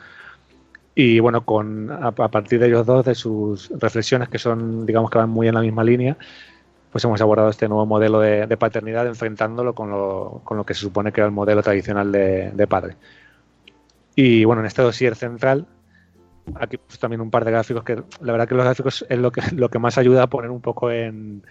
Y 0.95 1.19
bueno, 1.19 1.45
con 1.45 1.91
a, 1.91 2.11
partir 2.11 2.59
de 2.59 2.67
ellos 2.69 2.87
dos, 2.87 3.05
de 3.05 3.13
sus 3.13 3.69
reflexiones 3.79 4.29
que 4.29 4.39
son, 4.39 4.87
digamos 4.87 5.11
que 5.11 5.19
van 5.19 5.29
muy 5.29 5.47
en 5.47 5.53
la 5.53 5.61
misma 5.61 5.83
línea, 5.83 6.17
pues 6.91 7.03
hemos 7.05 7.21
abordado 7.21 7.49
este 7.49 7.67
nuevo 7.69 7.85
modelo 7.85 8.19
de, 8.19 8.47
paternidad 8.57 9.07
enfrentándolo 9.07 9.75
con 9.75 9.91
lo, 9.91 10.41
con 10.43 10.57
lo 10.57 10.65
que 10.65 10.73
se 10.73 10.81
supone 10.81 11.11
que 11.11 11.21
era 11.21 11.27
el 11.27 11.33
modelo 11.33 11.61
tradicional 11.63 12.11
de 12.11 12.67
padre. 12.67 12.95
Y 14.19 14.45
bueno, 14.45 14.63
en 14.63 14.65
este 14.65 14.81
dossier 14.81 15.15
central, 15.15 15.67
aquí 16.55 16.77
pues 16.77 16.97
también 16.97 17.21
un 17.21 17.29
par 17.29 17.45
de 17.45 17.51
gráficos 17.51 17.83
que 17.83 18.01
la 18.19 18.31
verdad 18.31 18.47
que 18.47 18.55
los 18.55 18.65
gráficos 18.65 19.05
es 19.07 19.19
lo 19.19 19.31
que, 19.31 19.41
lo 19.55 19.69
que 19.69 19.77
más 19.77 19.99
ayuda 19.99 20.23
a 20.23 20.27
poner 20.27 20.49
un 20.49 20.59
poco 20.59 20.89
en 20.89 21.43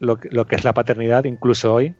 lo 0.00 0.18
que, 0.18 0.28
lo 0.30 0.48
que 0.48 0.56
es 0.56 0.64
la 0.64 0.74
paternidad, 0.74 1.26
incluso 1.26 1.72
hoy, 1.72 1.94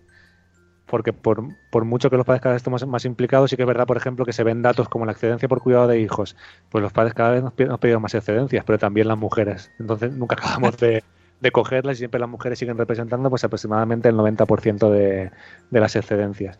porque 0.87 1.13
por, 1.13 1.45
por 1.71 1.85
mucho 1.85 2.11
que 2.11 2.17
los 2.17 2.27
padres 2.27 2.43
cada 2.43 2.55
vez 2.55 2.61
estemos 2.63 2.85
más 2.85 3.05
implicados, 3.05 3.49
sí 3.49 3.55
que 3.55 3.63
es 3.63 3.69
verdad, 3.69 3.87
por 3.87 3.97
ejemplo, 3.97 4.25
que 4.25 4.33
se 4.33 4.43
ven 4.43 4.61
datos 4.61 4.89
como 4.89 5.07
la 5.07 5.13
excedencia 5.13 5.49
por 5.49 5.63
cuidado 5.63 5.87
de 5.87 6.01
hijos, 6.01 6.35
pues 6.69 6.83
los 6.83 6.93
padres 6.93 7.15
cada 7.15 7.31
vez 7.31 7.45
nos 7.45 7.57
nos 7.57 7.79
piden 7.79 8.03
más 8.03 8.15
excedencias, 8.17 8.65
pero 8.65 8.81
también 8.81 9.07
las 9.07 9.19
mujeres. 9.19 9.71
Entonces 9.79 10.13
nunca 10.13 10.35
acabamos 10.35 10.77
de, 10.79 11.05
de 11.41 11.53
cogerlas 11.53 11.95
y 11.95 11.99
siempre 11.99 12.19
las 12.19 12.29
mujeres 12.29 12.59
siguen 12.59 12.77
representando 12.77 13.31
pues 13.31 13.45
aproximadamente 13.45 14.09
el 14.09 14.17
90% 14.17 14.91
de, 14.91 15.31
de 15.71 15.81
las 15.81 15.95
excedencias. 15.95 16.59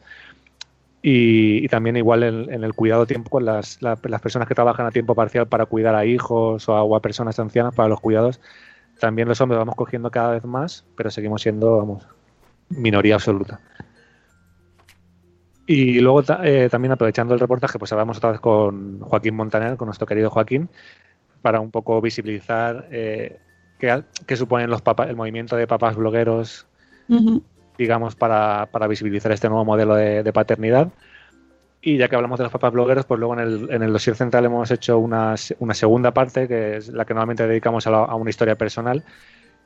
Y, 1.03 1.65
y 1.65 1.69
también 1.69 1.97
igual 1.97 2.23
en, 2.25 2.65
el 2.65 2.75
cuidado 2.75 3.07
tiempo 3.07 3.31
con 3.31 3.45
las, 3.45 3.81
la- 3.81 3.99
las 4.03 4.21
personas 4.21 4.49
que 4.49 4.55
trabajan 4.55 4.87
a 4.87 4.91
tiempo 4.91 5.15
parcial 5.15 5.47
para 5.47 5.67
cuidar 5.67 5.95
a 5.95 6.05
hijos 6.05 6.69
o 6.69 6.97
a, 6.97 7.01
personas 7.01 7.39
ancianas 7.39 7.75
para 7.75 7.89
los 7.89 8.01
cuidados, 8.01 8.41
también 9.01 9.29
los 9.29 9.41
hombres 9.41 9.59
vamos 9.59 9.77
cogiendo 9.77 10.11
cada 10.11 10.33
vez 10.33 10.45
más, 10.45 10.85
pero 10.97 11.11
seguimos 11.11 11.43
siendo, 11.43 11.77
vamos, 11.77 12.07
minoría 12.71 13.15
absoluta. 13.15 13.61
Y 15.67 16.01
luego 16.01 16.23
eh, 16.45 16.69
también 16.71 16.93
aprovechando 16.93 17.35
el 17.35 17.41
reportaje, 17.41 17.79
pues 17.79 17.93
hablamos 17.93 18.19
otra 18.19 18.31
vez 18.31 18.41
con 18.41 19.01
Joaquín 19.01 19.35
Montaner, 19.35 19.77
con 19.77 19.87
nuestro 19.87 20.07
querido 20.07 20.31
Joaquín, 20.31 20.69
para 21.43 21.61
un 21.61 21.71
poco 21.71 22.01
visibilizar 22.01 22.89
eh, 22.91 23.41
qué, 23.79 24.03
qué 24.27 24.37
suponen 24.37 24.71
los 24.71 24.83
papa- 24.83 25.05
el 25.09 25.17
movimiento 25.17 25.57
de 25.57 25.67
papás 25.67 25.97
blogueros. 25.97 26.67
Digamos, 27.79 28.15
para, 28.15 28.67
para 28.71 28.87
visibilizar 28.87 29.33
este 29.33 29.49
nuevo 29.49 29.65
modelo 29.65 29.95
de, 29.95 30.33
paternidad. 30.33 30.89
Y 31.81 31.99
ya 31.99 32.09
que 32.09 32.17
hablamos 32.17 32.39
de 32.39 32.45
los 32.45 32.53
papás 32.53 32.73
blogueros, 32.73 33.07
pues 33.07 33.21
luego 33.21 33.35
en 33.35 33.41
el, 33.41 33.69
en 33.71 33.83
el 33.83 33.93
dossier 33.93 34.17
central 34.17 34.45
hemos 34.45 34.71
hecho 34.71 34.99
una, 34.99 35.35
una 35.61 35.75
segunda 35.75 36.13
parte, 36.13 36.49
que 36.49 36.77
es 36.77 36.89
la 36.89 37.05
que 37.05 37.15
normalmente 37.15 37.47
dedicamos 37.47 37.87
a, 37.87 37.91
la- 37.91 38.15
una 38.15 38.31
historia 38.31 38.57
personal, 38.57 39.05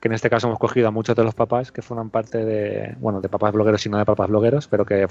que 0.01 0.09
en 0.09 0.15
este 0.15 0.31
caso 0.31 0.47
hemos 0.47 0.59
cogido 0.59 0.89
a 0.89 0.91
muchos 0.91 1.15
de 1.17 1.25
los 1.25 1.35
papás 1.35 1.73
que 1.73 1.83
forman 1.83 2.11
parte 2.11 2.45
de, 2.45 2.95
bueno, 3.01 3.21
de 3.21 3.29
papás 3.29 3.53
blogueros 3.53 3.85
y 3.87 3.91
no 3.91 3.99
de 3.99 4.05
papás 4.05 4.29
blogueros, 4.29 4.67
pero 4.69 4.85
que, 4.85 5.07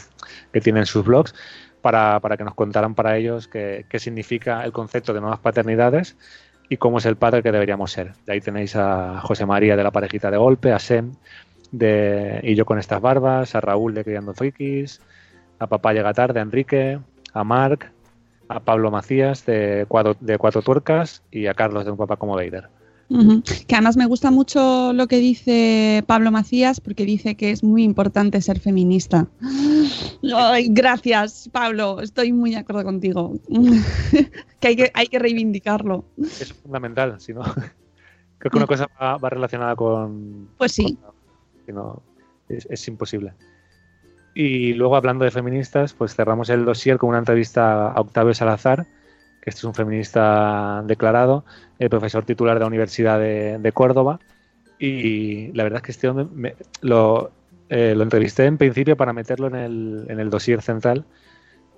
que 0.52 0.62
tienen 0.62 0.86
sus 0.86 1.06
blogs, 1.06 1.34
para, 1.82 2.20
para 2.20 2.38
que 2.38 2.44
nos 2.44 2.56
contaran 2.56 2.96
para 2.96 3.18
ellos 3.18 3.48
qué, 3.48 3.86
qué 3.90 4.00
significa 4.00 4.64
el 4.64 4.72
concepto 4.72 5.14
de 5.14 5.22
nuevas 5.22 5.40
paternidades 5.40 6.18
y 6.70 6.78
cómo 6.78 7.00
es 7.00 7.06
el 7.06 7.18
padre 7.18 7.42
que 7.44 7.52
deberíamos 7.52 7.92
ser. 7.92 8.14
De 8.26 8.34
ahí 8.34 8.42
tenéis 8.42 8.76
a 8.76 9.22
José 9.22 9.46
María 9.46 9.76
de 9.76 9.84
la 9.84 9.92
parejita 9.92 10.30
de 10.30 10.38
golpe, 10.38 10.72
a 10.72 10.80
Sem 10.80 11.14
de 11.72 12.40
Y 12.44 12.56
yo 12.56 12.66
con 12.66 12.80
estas 12.80 13.02
barbas, 13.02 13.56
a 13.56 13.62
Raúl 13.62 13.94
de 13.94 14.04
Criando 14.04 14.34
Frikis, 14.34 15.02
a 15.60 15.68
Papá 15.68 15.94
Llega 15.94 16.14
Tarde, 16.14 16.40
a 16.40 16.44
Enrique, 16.44 17.00
a 17.34 17.44
Marc, 17.44 17.92
a 18.48 18.60
Pablo 18.60 18.92
Macías 18.92 19.46
de 19.46 19.86
Cuatro, 19.88 20.16
de 20.20 20.38
Cuatro 20.38 20.62
Tuercas 20.62 21.22
y 21.32 21.48
a 21.48 21.54
Carlos 21.54 21.86
de 21.86 21.92
Un 21.92 21.98
Papá 21.98 22.18
como 22.18 22.36
Vader. 22.36 22.70
Que 23.68 23.76
además 23.76 23.98
me 23.98 24.06
gusta 24.06 24.30
mucho 24.30 24.94
lo 24.94 25.08
que 25.08 25.18
dice 25.18 26.04
Pablo 26.06 26.30
Macías 26.30 26.80
porque 26.80 27.06
dice 27.06 27.36
que 27.36 27.50
es 27.50 27.64
muy 27.64 27.84
importante 27.84 28.40
ser 28.40 28.60
feminista. 28.60 29.28
Ay, 30.36 30.68
gracias, 30.70 31.50
Pablo. 31.52 32.02
Estoy 32.02 32.32
muy 32.34 32.52
de 32.52 32.58
acuerdo 32.58 32.84
contigo. 32.84 33.34
que, 34.60 34.68
hay 34.68 34.76
que 34.76 34.92
hay 34.94 35.08
que 35.08 35.18
reivindicarlo. 35.18 36.06
Es 36.20 36.54
fundamental, 36.54 37.20
si 37.20 37.34
no, 37.34 37.42
creo 38.38 38.52
que 38.52 38.58
una 38.58 38.68
cosa 38.68 38.88
va, 39.02 39.18
va 39.18 39.30
relacionada 39.30 39.76
con... 39.76 40.50
Pues 40.60 40.74
sí. 40.74 40.96
con- 41.02 41.19
no, 41.74 42.02
es, 42.50 42.88
imposible. 42.88 43.34
Y 44.34 44.74
luego 44.74 44.96
hablando 44.96 45.26
de 45.26 45.32
feministas, 45.32 45.94
pues 45.94 46.16
cerramos 46.16 46.50
el 46.50 46.66
dossier 46.66 46.98
con 46.98 47.10
una 47.10 47.20
entrevista 47.20 47.92
a 47.92 48.00
Octavio 48.00 48.34
Salazar, 48.34 48.86
que 49.42 49.50
este 49.50 49.60
es 49.60 49.64
un 49.64 49.74
feminista 49.74 50.84
declarado, 50.86 51.46
el 51.80 51.90
profesor 51.90 52.26
titular 52.26 52.56
de 52.56 52.62
la 52.62 52.68
Universidad 52.68 53.20
de, 53.20 53.72
Córdoba. 53.74 54.20
Y 54.78 55.52
la 55.54 55.64
verdad 55.64 55.78
es 55.78 55.84
que 55.84 55.92
este 55.92 56.08
hombre 56.08 56.28
me- 56.34 56.56
lo, 56.82 57.32
eh, 57.70 57.94
lo 57.96 58.04
entrevisté 58.04 58.46
en 58.46 58.58
principio 58.58 58.96
para 58.96 59.14
meterlo 59.14 59.48
en 59.48 59.56
el, 59.56 60.06
en 60.08 60.20
el 60.20 60.30
dossier 60.30 60.62
central, 60.62 61.06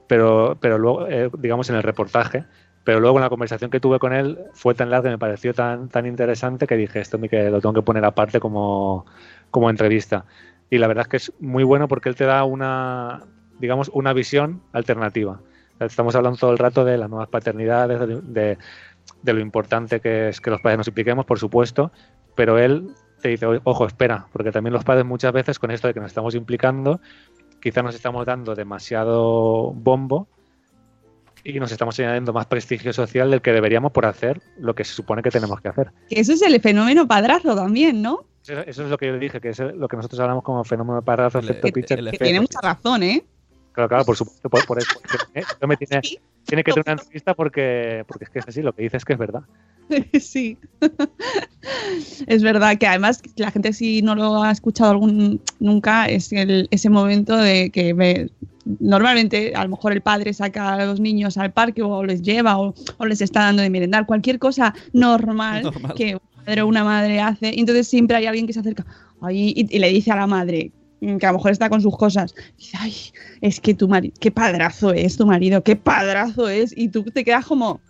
pero, 0.08 0.58
pero 0.60 0.78
luego, 0.78 1.08
eh, 1.08 1.30
digamos, 1.38 1.70
en 1.70 1.78
el 1.78 1.84
reportaje. 1.84 2.44
Pero 2.84 3.00
luego 3.00 3.18
en 3.18 3.22
la 3.24 3.30
conversación 3.30 3.70
que 3.70 3.80
tuve 3.80 4.00
con 4.00 4.14
él 4.14 4.40
fue 4.54 4.74
tan 4.74 4.90
larga 4.90 5.10
y 5.10 5.14
me 5.14 5.20
pareció 5.20 5.54
tan, 5.54 5.90
tan 5.90 6.06
interesante 6.06 6.66
que 6.68 6.76
dije, 6.78 7.00
esto 7.00 7.20
que 7.22 7.50
lo 7.50 7.62
tengo 7.62 7.74
que 7.74 7.82
poner 7.84 8.04
aparte 8.06 8.40
como, 8.40 9.06
como 9.52 9.70
entrevista. 9.70 10.26
Y 10.70 10.78
la 10.80 10.88
verdad 10.88 11.04
es 11.04 11.08
que 11.10 11.18
es 11.18 11.34
muy 11.40 11.64
bueno 11.64 11.88
porque 11.88 12.10
él 12.10 12.16
te 12.16 12.26
da 12.26 12.44
una, 12.44 13.24
digamos, 13.60 13.90
una 13.94 14.14
visión 14.14 14.62
alternativa. 14.74 15.42
Estamos 15.80 16.16
hablando 16.16 16.38
todo 16.38 16.52
el 16.52 16.58
rato 16.58 16.86
de 16.86 16.98
las 16.98 17.10
nuevas 17.10 17.30
paternidades, 17.30 18.00
de, 18.00 18.22
de- 18.22 18.58
de 19.22 19.34
lo 19.34 19.40
importante 19.40 20.00
que 20.00 20.30
es 20.30 20.40
que 20.42 20.50
los 20.52 20.62
padres 20.62 20.78
nos 20.80 20.88
impliquemos, 20.88 21.26
por 21.26 21.40
supuesto, 21.40 21.92
pero 22.36 22.58
él 22.60 22.88
te 23.22 23.30
dice, 23.30 23.46
"O- 23.46 23.60
ojo, 23.64 23.86
espera, 23.88 24.28
porque 24.32 24.52
también 24.52 24.74
los 24.74 24.84
padres 24.84 25.06
muchas 25.06 25.34
veces 25.34 25.60
con 25.60 25.72
esto 25.72 25.88
de 25.88 25.94
que 25.94 26.00
nos 26.00 26.10
estamos 26.12 26.36
implicando, 26.36 27.02
quizás 27.62 27.84
nos 27.84 27.96
estamos 27.96 28.26
dando 28.26 28.56
demasiado 28.56 29.74
bombo 29.74 30.28
y 31.44 31.60
nos 31.60 31.72
estamos 31.72 32.00
añadiendo 32.00 32.34
más 32.34 32.46
prestigio 32.46 32.94
social 32.94 33.32
del 33.32 33.42
que 33.42 33.52
deberíamos 33.52 33.92
por 33.92 34.06
hacer 34.06 34.42
lo 34.58 34.76
que 34.76 34.84
se 34.84 34.94
supone 34.94 35.22
que 35.22 35.30
tenemos 35.32 35.60
que 35.62 35.70
hacer. 35.70 35.92
Que 36.10 36.20
eso 36.20 36.34
es 36.34 36.42
el 36.42 36.60
fenómeno 36.62 37.08
padrazo 37.08 37.56
también, 37.56 38.02
¿no? 38.02 38.26
Eso, 38.44 38.60
eso 38.62 38.84
es 38.84 38.90
lo 38.90 38.98
que 38.98 39.08
yo 39.08 39.18
dije, 39.20 39.40
que 39.40 39.50
es 39.50 39.60
lo 39.60 39.88
que 39.88 39.98
nosotros 39.98 40.20
hablamos 40.20 40.44
como 40.44 40.64
fenómeno 40.64 41.02
parazo, 41.02 41.40
El- 41.40 41.46
efecto 41.46 41.68
el- 41.68 41.74
pitcher. 41.74 42.00
el 42.00 42.12
Que 42.12 42.18
tiene 42.18 42.42
mucha 42.42 42.60
razón, 42.62 43.04
¿eh? 43.04 43.24
Claro, 43.74 43.88
claro, 43.88 44.06
por 44.06 44.16
supuesto, 44.18 44.50
por, 44.50 44.66
por 44.66 44.78
eso. 44.80 45.00
Eh, 45.34 45.42
esto 45.42 45.68
me 45.68 45.78
tiene, 45.78 46.02
Sí. 46.04 46.20
Tiene 46.46 46.64
que 46.64 46.72
tener 46.72 46.86
una 46.86 46.94
entrevista 46.94 47.34
porque, 47.34 48.04
porque 48.08 48.26
es 48.26 48.30
que 48.30 48.40
es 48.40 48.48
así, 48.48 48.62
lo 48.62 48.74
que 48.74 48.84
dices 48.84 49.00
es 49.00 49.06
que 49.06 49.14
es 49.14 49.20
verdad. 49.20 49.44
Sí. 50.22 50.58
es 52.28 52.44
verdad 52.44 52.78
que 52.78 52.88
además 52.88 53.22
la 53.36 53.52
gente 53.52 53.74
si 53.74 54.02
no 54.02 54.16
lo 54.16 54.42
ha 54.42 54.52
escuchado 54.52 54.92
algún 54.92 55.42
nunca 55.60 56.06
es 56.06 56.32
el, 56.32 56.70
ese 56.72 56.90
momento 56.90 57.36
de 57.36 57.70
que 57.72 58.30
normalmente 58.80 59.54
a 59.54 59.64
lo 59.64 59.72
mejor 59.72 59.92
el 59.92 60.02
padre 60.02 60.34
saca 60.34 60.76
a 60.76 60.86
los 60.86 61.02
niños 61.02 61.38
al 61.38 61.52
parque 61.52 61.82
o 61.82 62.04
les 62.06 62.22
lleva 62.22 62.58
o, 62.58 62.74
o 62.98 63.06
les 63.06 63.22
está 63.22 63.42
dando 63.42 63.64
de 63.64 63.70
merendar, 63.70 64.06
cualquier 64.06 64.40
cosa 64.40 64.74
normal, 64.94 65.64
Normal. 65.64 65.94
que 65.96 66.16
un 66.16 66.46
padre 66.46 66.62
o 66.62 66.68
una 66.68 66.86
madre 66.86 67.20
hace, 67.20 67.54
y 67.54 67.60
entonces 67.60 67.88
siempre 67.88 68.16
hay 68.16 68.28
alguien 68.28 68.48
que 68.48 68.54
se 68.54 68.62
acerca 68.62 68.86
ahí 69.22 69.54
y, 69.56 69.76
y 69.76 69.80
le 69.80 69.90
dice 69.90 70.12
a 70.12 70.16
la 70.16 70.28
madre 70.28 70.72
que 71.02 71.26
a 71.26 71.32
lo 71.32 71.38
mejor 71.40 71.52
está 71.52 71.68
con 71.70 71.82
sus 71.82 71.98
cosas, 71.98 72.36
dice, 72.58 72.78
ay, 72.80 72.94
es 73.42 73.60
que 73.60 73.74
tu 73.74 73.88
marido, 73.88 74.14
qué 74.20 74.30
padrazo 74.32 74.94
es 74.94 75.18
tu 75.18 75.26
marido, 75.26 75.64
qué 75.64 75.76
padrazo 75.76 76.48
es, 76.48 76.74
y 76.78 76.90
tú 76.90 77.04
te 77.04 77.24
quedas 77.26 77.46
como, 77.46 77.82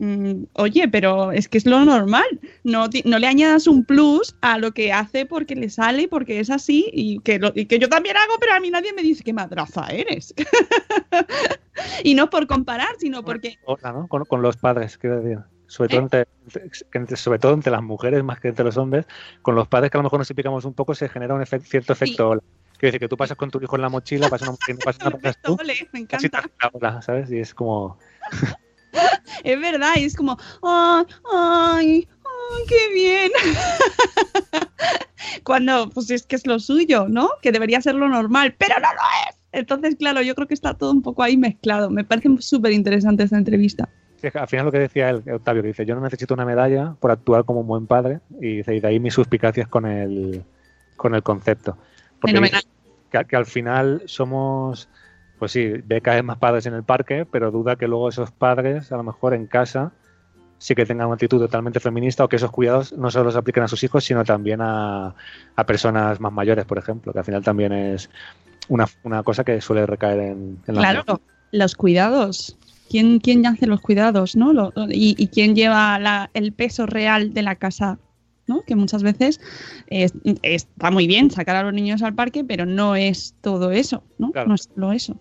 Mm, 0.00 0.44
oye, 0.52 0.86
pero 0.86 1.32
es 1.32 1.48
que 1.48 1.58
es 1.58 1.66
lo 1.66 1.84
normal. 1.84 2.22
no, 2.62 2.86
no 3.04 3.18
le 3.18 3.26
añadas 3.26 3.66
un 3.66 3.84
plus 3.84 4.36
a 4.42 4.56
lo 4.56 4.70
que 4.70 4.92
hace 4.92 5.26
porque 5.26 5.56
le 5.56 5.70
sale, 5.70 6.06
porque 6.06 6.38
es 6.38 6.50
así 6.50 6.88
y 6.92 7.18
que, 7.18 7.40
lo- 7.40 7.50
y 7.52 7.66
que 7.66 7.80
yo 7.80 7.88
también 7.88 8.16
hago, 8.16 8.34
pero 8.38 8.52
a 8.54 8.60
mí 8.60 8.70
nadie 8.70 8.92
me 8.92 9.02
dice 9.02 9.24
qué 9.24 9.32
madraza 9.32 9.88
eres. 9.88 10.32
y 12.04 12.14
no 12.14 12.30
por 12.30 12.46
comparar, 12.46 12.90
sino 12.98 13.24
porque 13.24 13.56
Hola, 13.64 13.92
¿no? 13.92 14.06
Con, 14.06 14.24
con 14.24 14.40
los 14.40 14.56
padres, 14.56 14.96
quiero 14.98 15.20
decir. 15.20 15.38
Sobre 15.68 15.90
todo, 15.90 16.00
entre, 16.00 16.26
sobre 17.16 17.38
todo 17.38 17.52
entre 17.52 17.70
las 17.70 17.82
mujeres 17.82 18.24
más 18.24 18.40
que 18.40 18.48
entre 18.48 18.64
los 18.64 18.76
hombres, 18.78 19.06
con 19.42 19.54
los 19.54 19.68
padres 19.68 19.90
que 19.90 19.98
a 19.98 20.00
lo 20.00 20.04
mejor 20.04 20.18
nos 20.18 20.30
implicamos 20.30 20.64
un 20.64 20.74
poco, 20.74 20.94
se 20.94 21.08
genera 21.08 21.34
un 21.34 21.42
efec- 21.42 21.62
cierto 21.62 21.92
efecto 21.92 22.30
ola. 22.30 22.40
Quiero 22.78 22.88
decir 22.88 23.00
que 23.00 23.08
tú 23.08 23.16
pasas 23.16 23.36
con 23.36 23.50
tu 23.50 23.60
hijo 23.62 23.76
en 23.76 23.82
la 23.82 23.88
mochila, 23.88 24.28
pasa 24.28 24.44
una 24.46 24.52
mujer 24.52 24.74
y 24.74 24.78
no 24.78 24.82
pasa 24.82 25.04
nada, 25.04 25.18
pasas 25.22 25.38
tú, 25.42 25.56
me 25.92 26.00
encanta. 26.00 26.42
ola, 26.72 27.02
¿sabes? 27.02 27.30
Y 27.30 27.38
es 27.38 27.54
como... 27.54 27.98
Es 29.44 29.60
verdad, 29.60 29.92
y 29.96 30.04
es 30.04 30.16
como, 30.16 30.36
ay, 30.62 31.04
ay, 31.30 32.08
ay, 32.24 32.64
qué 32.66 32.94
bien. 32.94 33.30
Cuando, 35.44 35.90
pues 35.90 36.10
es 36.10 36.26
que 36.26 36.36
es 36.36 36.46
lo 36.46 36.58
suyo, 36.58 37.06
¿no? 37.08 37.30
Que 37.42 37.52
debería 37.52 37.80
ser 37.80 37.94
lo 37.94 38.08
normal, 38.08 38.54
pero 38.58 38.74
no 38.76 38.88
lo 38.88 39.00
es. 39.28 39.36
Entonces, 39.52 39.96
claro, 39.96 40.22
yo 40.22 40.34
creo 40.34 40.48
que 40.48 40.54
está 40.54 40.74
todo 40.74 40.92
un 40.92 41.02
poco 41.02 41.22
ahí 41.22 41.36
mezclado. 41.36 41.90
Me 41.90 42.04
parece 42.04 42.28
súper 42.40 42.72
interesante 42.72 43.22
esta 43.22 43.36
entrevista. 43.36 43.88
Al 44.34 44.48
final 44.48 44.66
lo 44.66 44.72
que 44.72 44.78
decía 44.78 45.10
él, 45.10 45.22
Octavio, 45.32 45.62
que 45.62 45.68
dice, 45.68 45.86
yo 45.86 45.94
no 45.94 46.00
necesito 46.00 46.34
una 46.34 46.44
medalla 46.44 46.94
por 46.98 47.10
actuar 47.10 47.44
como 47.44 47.60
un 47.60 47.66
buen 47.66 47.86
padre, 47.86 48.20
y 48.40 48.58
dice, 48.58 48.74
y 48.74 48.80
de 48.80 48.88
ahí 48.88 49.00
mis 49.00 49.14
suspicacias 49.14 49.68
con 49.68 49.86
el, 49.86 50.42
con 50.96 51.14
el 51.14 51.22
concepto. 51.22 51.76
Porque 52.20 52.40
dice 52.40 52.60
que, 53.10 53.24
que 53.24 53.36
al 53.36 53.46
final 53.46 54.02
somos, 54.06 54.88
pues 55.38 55.52
sí, 55.52 55.68
ve 55.84 56.00
cada 56.00 56.16
vez 56.16 56.24
más 56.24 56.38
padres 56.38 56.66
en 56.66 56.74
el 56.74 56.82
parque, 56.82 57.26
pero 57.30 57.50
duda 57.50 57.76
que 57.76 57.86
luego 57.86 58.08
esos 58.08 58.30
padres, 58.30 58.90
a 58.92 58.96
lo 58.96 59.04
mejor 59.04 59.34
en 59.34 59.46
casa, 59.46 59.92
sí 60.58 60.74
que 60.74 60.84
tengan 60.84 61.06
una 61.06 61.14
actitud 61.14 61.38
totalmente 61.38 61.80
feminista 61.80 62.24
o 62.24 62.28
que 62.28 62.36
esos 62.36 62.50
cuidados 62.50 62.92
no 62.92 63.10
solo 63.10 63.30
se 63.30 63.38
apliquen 63.38 63.62
a 63.62 63.68
sus 63.68 63.82
hijos, 63.84 64.04
sino 64.04 64.24
también 64.24 64.60
a, 64.60 65.14
a 65.54 65.64
personas 65.64 66.20
más 66.20 66.32
mayores, 66.32 66.64
por 66.64 66.78
ejemplo, 66.78 67.12
que 67.12 67.20
al 67.20 67.24
final 67.24 67.42
también 67.42 67.72
es 67.72 68.10
una, 68.68 68.86
una 69.04 69.22
cosa 69.22 69.44
que 69.44 69.60
suele 69.60 69.86
recaer 69.86 70.18
en, 70.18 70.58
en 70.66 70.74
las 70.74 70.84
Claro, 70.84 71.20
los 71.52 71.74
cuidados. 71.74 72.58
¿Quién, 72.88 73.18
quién 73.20 73.44
hace 73.46 73.66
los 73.66 73.80
cuidados, 73.80 74.34
no? 74.36 74.52
Lo- 74.52 74.72
y, 74.88 75.14
y 75.18 75.28
quién 75.28 75.54
lleva 75.54 75.98
la- 75.98 76.30
el 76.34 76.52
peso 76.52 76.86
real 76.86 77.34
de 77.34 77.42
la 77.42 77.56
casa, 77.56 77.98
¿no? 78.46 78.62
Que 78.62 78.76
muchas 78.76 79.02
veces 79.02 79.40
es- 79.88 80.14
está 80.42 80.90
muy 80.90 81.06
bien 81.06 81.30
sacar 81.30 81.56
a 81.56 81.62
los 81.62 81.74
niños 81.74 82.02
al 82.02 82.14
parque, 82.14 82.44
pero 82.44 82.64
no 82.66 82.96
es 82.96 83.34
todo 83.42 83.70
eso, 83.72 84.02
¿no? 84.18 84.32
Claro. 84.32 84.48
No 84.48 84.54
es 84.54 84.68
solo 84.74 84.92
eso. 84.92 85.16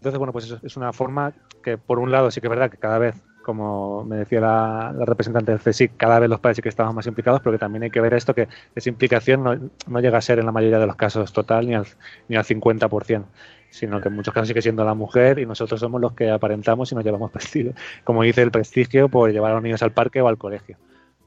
Entonces, 0.00 0.18
bueno, 0.18 0.32
pues 0.32 0.44
eso 0.44 0.58
es 0.62 0.76
una 0.76 0.92
forma 0.92 1.32
que, 1.62 1.78
por 1.78 1.98
un 1.98 2.10
lado, 2.10 2.30
sí 2.30 2.40
que 2.40 2.46
es 2.46 2.50
verdad 2.50 2.70
que 2.70 2.76
cada 2.76 2.98
vez, 2.98 3.16
como 3.42 4.04
me 4.04 4.16
decía 4.16 4.40
la, 4.40 4.94
la 4.96 5.04
representante 5.04 5.52
del 5.52 5.60
CSIC, 5.60 5.96
cada 5.96 6.18
vez 6.18 6.28
los 6.28 6.40
padres 6.40 6.56
sí 6.56 6.62
que 6.62 6.68
estaban 6.68 6.94
más 6.94 7.06
implicados, 7.06 7.40
pero 7.40 7.52
que 7.52 7.58
también 7.58 7.82
hay 7.84 7.90
que 7.90 8.00
ver 8.00 8.14
esto, 8.14 8.34
que 8.34 8.48
esa 8.74 8.88
implicación 8.88 9.42
no, 9.42 9.54
no 9.88 10.00
llega 10.00 10.18
a 10.18 10.20
ser 10.22 10.38
en 10.38 10.46
la 10.46 10.52
mayoría 10.52 10.78
de 10.78 10.86
los 10.86 10.96
casos 10.96 11.32
total 11.32 11.66
ni 11.66 11.74
al, 11.74 11.86
ni 12.28 12.36
al 12.36 12.44
50%, 12.44 13.24
sino 13.70 14.00
que 14.00 14.08
en 14.08 14.14
muchos 14.14 14.32
casos 14.32 14.48
sigue 14.48 14.62
siendo 14.62 14.84
la 14.84 14.94
mujer 14.94 15.38
y 15.38 15.46
nosotros 15.46 15.80
somos 15.80 16.00
los 16.00 16.12
que 16.12 16.30
aparentamos 16.30 16.90
y 16.92 16.94
nos 16.94 17.04
llevamos 17.04 17.30
prestigio, 17.32 17.74
como 18.04 18.22
dice 18.22 18.42
el 18.42 18.50
prestigio, 18.50 19.08
por 19.08 19.32
llevar 19.32 19.52
a 19.52 19.54
los 19.54 19.62
niños 19.62 19.82
al 19.82 19.92
parque 19.92 20.20
o 20.20 20.28
al 20.28 20.38
colegio. 20.38 20.76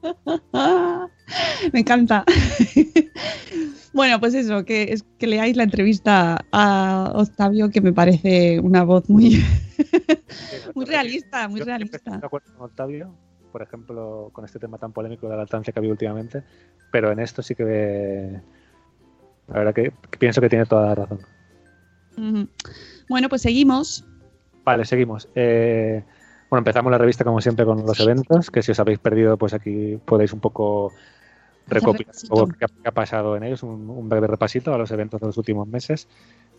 Me 1.72 1.80
encanta. 1.80 2.24
bueno, 3.92 4.18
pues 4.18 4.34
eso, 4.34 4.64
que 4.64 4.92
es 4.92 5.04
que 5.18 5.26
leáis 5.26 5.56
la 5.56 5.64
entrevista 5.64 6.44
a 6.52 7.12
Octavio, 7.14 7.70
que 7.70 7.80
me 7.80 7.92
parece 7.92 8.60
una 8.60 8.82
voz 8.82 9.08
muy, 9.08 9.44
muy 10.74 10.84
realista, 10.86 11.48
muy 11.48 11.60
Yo 11.60 11.66
realista. 11.66 11.96
estoy 11.98 12.18
de 12.18 12.26
acuerdo 12.26 12.52
con 12.54 12.66
Octavio, 12.66 13.14
por 13.52 13.62
ejemplo, 13.62 14.30
con 14.32 14.44
este 14.44 14.58
tema 14.58 14.78
tan 14.78 14.92
polémico 14.92 15.26
de 15.26 15.32
la 15.32 15.42
lactancia 15.42 15.72
que 15.72 15.78
ha 15.78 15.80
habido 15.80 15.92
últimamente, 15.92 16.42
pero 16.90 17.12
en 17.12 17.20
esto 17.20 17.42
sí 17.42 17.54
que 17.54 18.40
la 19.48 19.58
verdad 19.58 19.74
que 19.74 19.92
pienso 20.18 20.40
que 20.40 20.48
tiene 20.48 20.66
toda 20.66 20.86
la 20.86 20.94
razón. 20.94 21.20
Bueno, 23.08 23.28
pues 23.28 23.42
seguimos. 23.42 24.04
Vale, 24.64 24.84
seguimos. 24.84 25.28
Eh, 25.34 26.02
bueno, 26.48 26.60
empezamos 26.60 26.90
la 26.90 26.98
revista 26.98 27.24
como 27.24 27.40
siempre 27.40 27.64
con 27.64 27.84
los 27.84 27.98
eventos, 28.00 28.50
que 28.50 28.62
si 28.62 28.72
os 28.72 28.80
habéis 28.80 28.98
perdido, 28.98 29.36
pues 29.36 29.54
aquí 29.54 29.98
podéis 30.04 30.32
un 30.32 30.40
poco 30.40 30.92
recopilar 31.66 32.08
repasito. 32.08 32.34
todo 32.34 32.46
lo 32.46 32.52
que 32.54 32.88
ha, 32.88 32.92
pasado 32.92 33.36
en 33.36 33.44
ellos, 33.44 33.62
un, 33.62 33.88
un 33.88 34.08
breve 34.08 34.26
repasito 34.26 34.74
a 34.74 34.78
los 34.78 34.90
eventos 34.90 35.20
de 35.20 35.26
los 35.28 35.36
últimos 35.38 35.68
meses. 35.68 36.08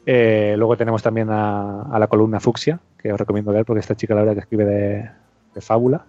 Eh, 0.06 0.56
luego 0.58 0.78
tenemos 0.78 1.04
también 1.04 1.30
a, 1.30 1.84
a 1.84 2.00
la 2.00 2.08
columna 2.08 2.40
Fucsia, 2.40 2.80
que 2.98 3.12
os 3.12 3.20
recomiendo 3.20 3.52
ver 3.52 3.66
porque 3.66 3.82
esta 3.82 3.96
chica 3.96 4.16
la 4.16 4.22
verdad 4.22 4.34
que 4.36 4.40
escribe 4.42 4.66
de, 4.66 5.10
de 5.54 5.62
fábula. 5.62 6.06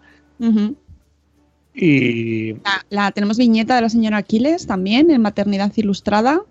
Y 1.74 2.52
La, 2.54 2.84
la- 2.90 3.10
tenemos 3.12 3.38
viñeta 3.38 3.76
de 3.76 3.82
la 3.82 3.88
señora 3.88 4.18
Aquiles 4.18 4.66
también 4.66 5.10
en 5.10 5.22
Maternidad 5.22 5.72
Ilustrada. 5.76 6.42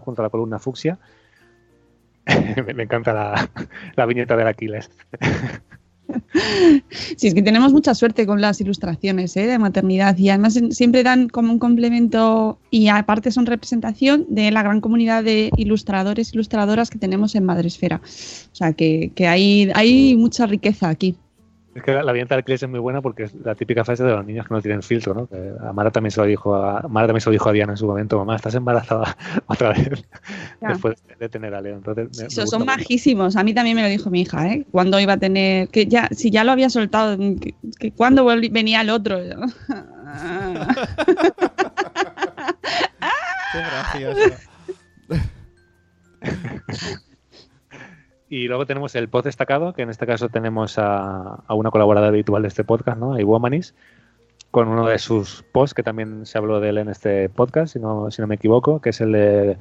Junto 0.00 0.22
a 0.22 0.24
la 0.24 0.30
columna 0.30 0.58
Fucsia. 0.58 0.98
me, 2.74 2.82
encanta 2.82 3.12
la, 3.96 4.06
viñeta 4.06 4.36
del 4.36 4.46
Aquiles. 4.46 4.90
Sí, 7.16 7.28
es 7.28 7.32
que 7.32 7.40
tenemos 7.40 7.72
mucha 7.72 7.94
suerte 7.94 8.26
con 8.26 8.40
las 8.40 8.60
ilustraciones 8.60 9.34
¿eh? 9.36 9.46
de 9.46 9.58
maternidad 9.58 10.18
y 10.18 10.28
además 10.28 10.60
siempre 10.70 11.02
dan 11.04 11.28
como 11.28 11.52
un 11.52 11.58
complemento 11.58 12.58
y 12.70 12.88
aparte 12.88 13.30
son 13.30 13.46
representación 13.46 14.26
de 14.28 14.50
la 14.50 14.62
gran 14.62 14.82
comunidad 14.82 15.24
de 15.24 15.50
ilustradores 15.56 16.34
ilustradoras 16.34 16.90
que 16.90 16.98
tenemos 16.98 17.34
en 17.34 17.44
Madresfera. 17.44 18.02
O 18.04 18.54
sea 18.54 18.74
que, 18.74 19.12
que 19.14 19.26
hay, 19.26 19.70
hay 19.74 20.14
mucha 20.16 20.44
riqueza 20.46 20.90
aquí. 20.90 21.16
Es 21.74 21.82
que 21.82 21.92
la, 21.92 22.02
la 22.02 22.12
viñeta 22.12 22.34
del 22.34 22.42
Aquiles 22.42 22.62
es 22.62 22.68
muy 22.68 22.80
buena 22.80 23.00
porque 23.00 23.22
es 23.22 23.34
la 23.34 23.54
típica 23.54 23.82
frase 23.82 24.04
de 24.04 24.10
los 24.10 24.26
niños 24.26 24.46
que 24.46 24.52
no 24.52 24.60
tienen 24.60 24.82
filtro, 24.82 25.14
¿no? 25.14 25.26
Que 25.26 25.52
a 25.58 25.72
Mara 25.72 25.90
también 25.90 26.10
se 26.10 26.20
lo 26.20 26.26
dijo 26.26 26.54
a 26.54 26.86
Mara 26.86 27.06
también 27.06 27.22
se 27.22 27.30
lo 27.30 27.32
dijo 27.32 27.48
a 27.48 27.52
Diana 27.52 27.72
en 27.72 27.76
su 27.78 27.86
momento, 27.86 28.18
mamá, 28.18 28.36
estás 28.36 28.54
embarazada 28.54 29.16
otra 29.46 29.70
vez 29.70 30.04
Ya. 30.60 30.68
después 30.68 31.02
de 31.18 31.28
tener 31.30 31.54
a 31.54 31.62
Leo. 31.62 31.76
Entonces, 31.76 32.08
me- 32.16 32.22
me 32.24 32.28
Eso, 32.28 32.46
son 32.46 32.60
mucho. 32.60 32.72
majísimos. 32.72 33.36
A 33.36 33.42
mí 33.44 33.54
también 33.54 33.74
me 33.76 33.82
lo 33.82 33.88
dijo 33.88 34.10
mi 34.10 34.20
hija, 34.20 34.52
¿eh? 34.52 34.66
Cuando 34.70 35.00
iba 35.00 35.14
a 35.14 35.16
tener, 35.16 35.68
que 35.68 35.86
ya, 35.86 36.08
si 36.10 36.30
ya 36.30 36.44
lo 36.44 36.52
había 36.52 36.68
soltado, 36.68 37.16
que, 37.16 37.54
que 37.78 37.90
cuando 37.92 38.22
volví- 38.24 38.52
venía 38.52 38.82
el 38.82 38.90
otro. 38.90 39.18
Qué 43.52 43.58
gracioso. 43.58 44.36
Y 48.32 48.48
luego 48.48 48.64
tenemos 48.64 48.94
el 48.94 49.10
post 49.10 49.26
destacado, 49.26 49.74
que 49.74 49.82
en 49.82 49.90
este 49.90 50.06
caso 50.06 50.30
tenemos 50.30 50.78
a, 50.78 51.44
una 51.50 51.70
colaboradora 51.70 52.08
habitual 52.08 52.40
de 52.40 52.48
este 52.48 52.64
podcast, 52.64 52.98
¿no? 52.98 53.12
A 53.12 53.20
Iwomanis, 53.20 53.74
con 54.50 54.68
uno 54.68 54.86
de 54.86 54.98
sus 54.98 55.42
posts, 55.52 55.74
que 55.74 55.82
también 55.82 56.24
se 56.24 56.38
habló 56.38 56.58
de 56.58 56.70
él 56.70 56.78
en 56.78 56.88
este 56.88 57.28
podcast, 57.28 57.74
si 57.74 57.78
no, 57.78 58.10
si 58.10 58.22
no 58.22 58.28
me 58.28 58.36
equivoco, 58.36 58.80
que 58.80 58.88
es 58.88 59.02
el 59.02 59.12
de 59.12 59.58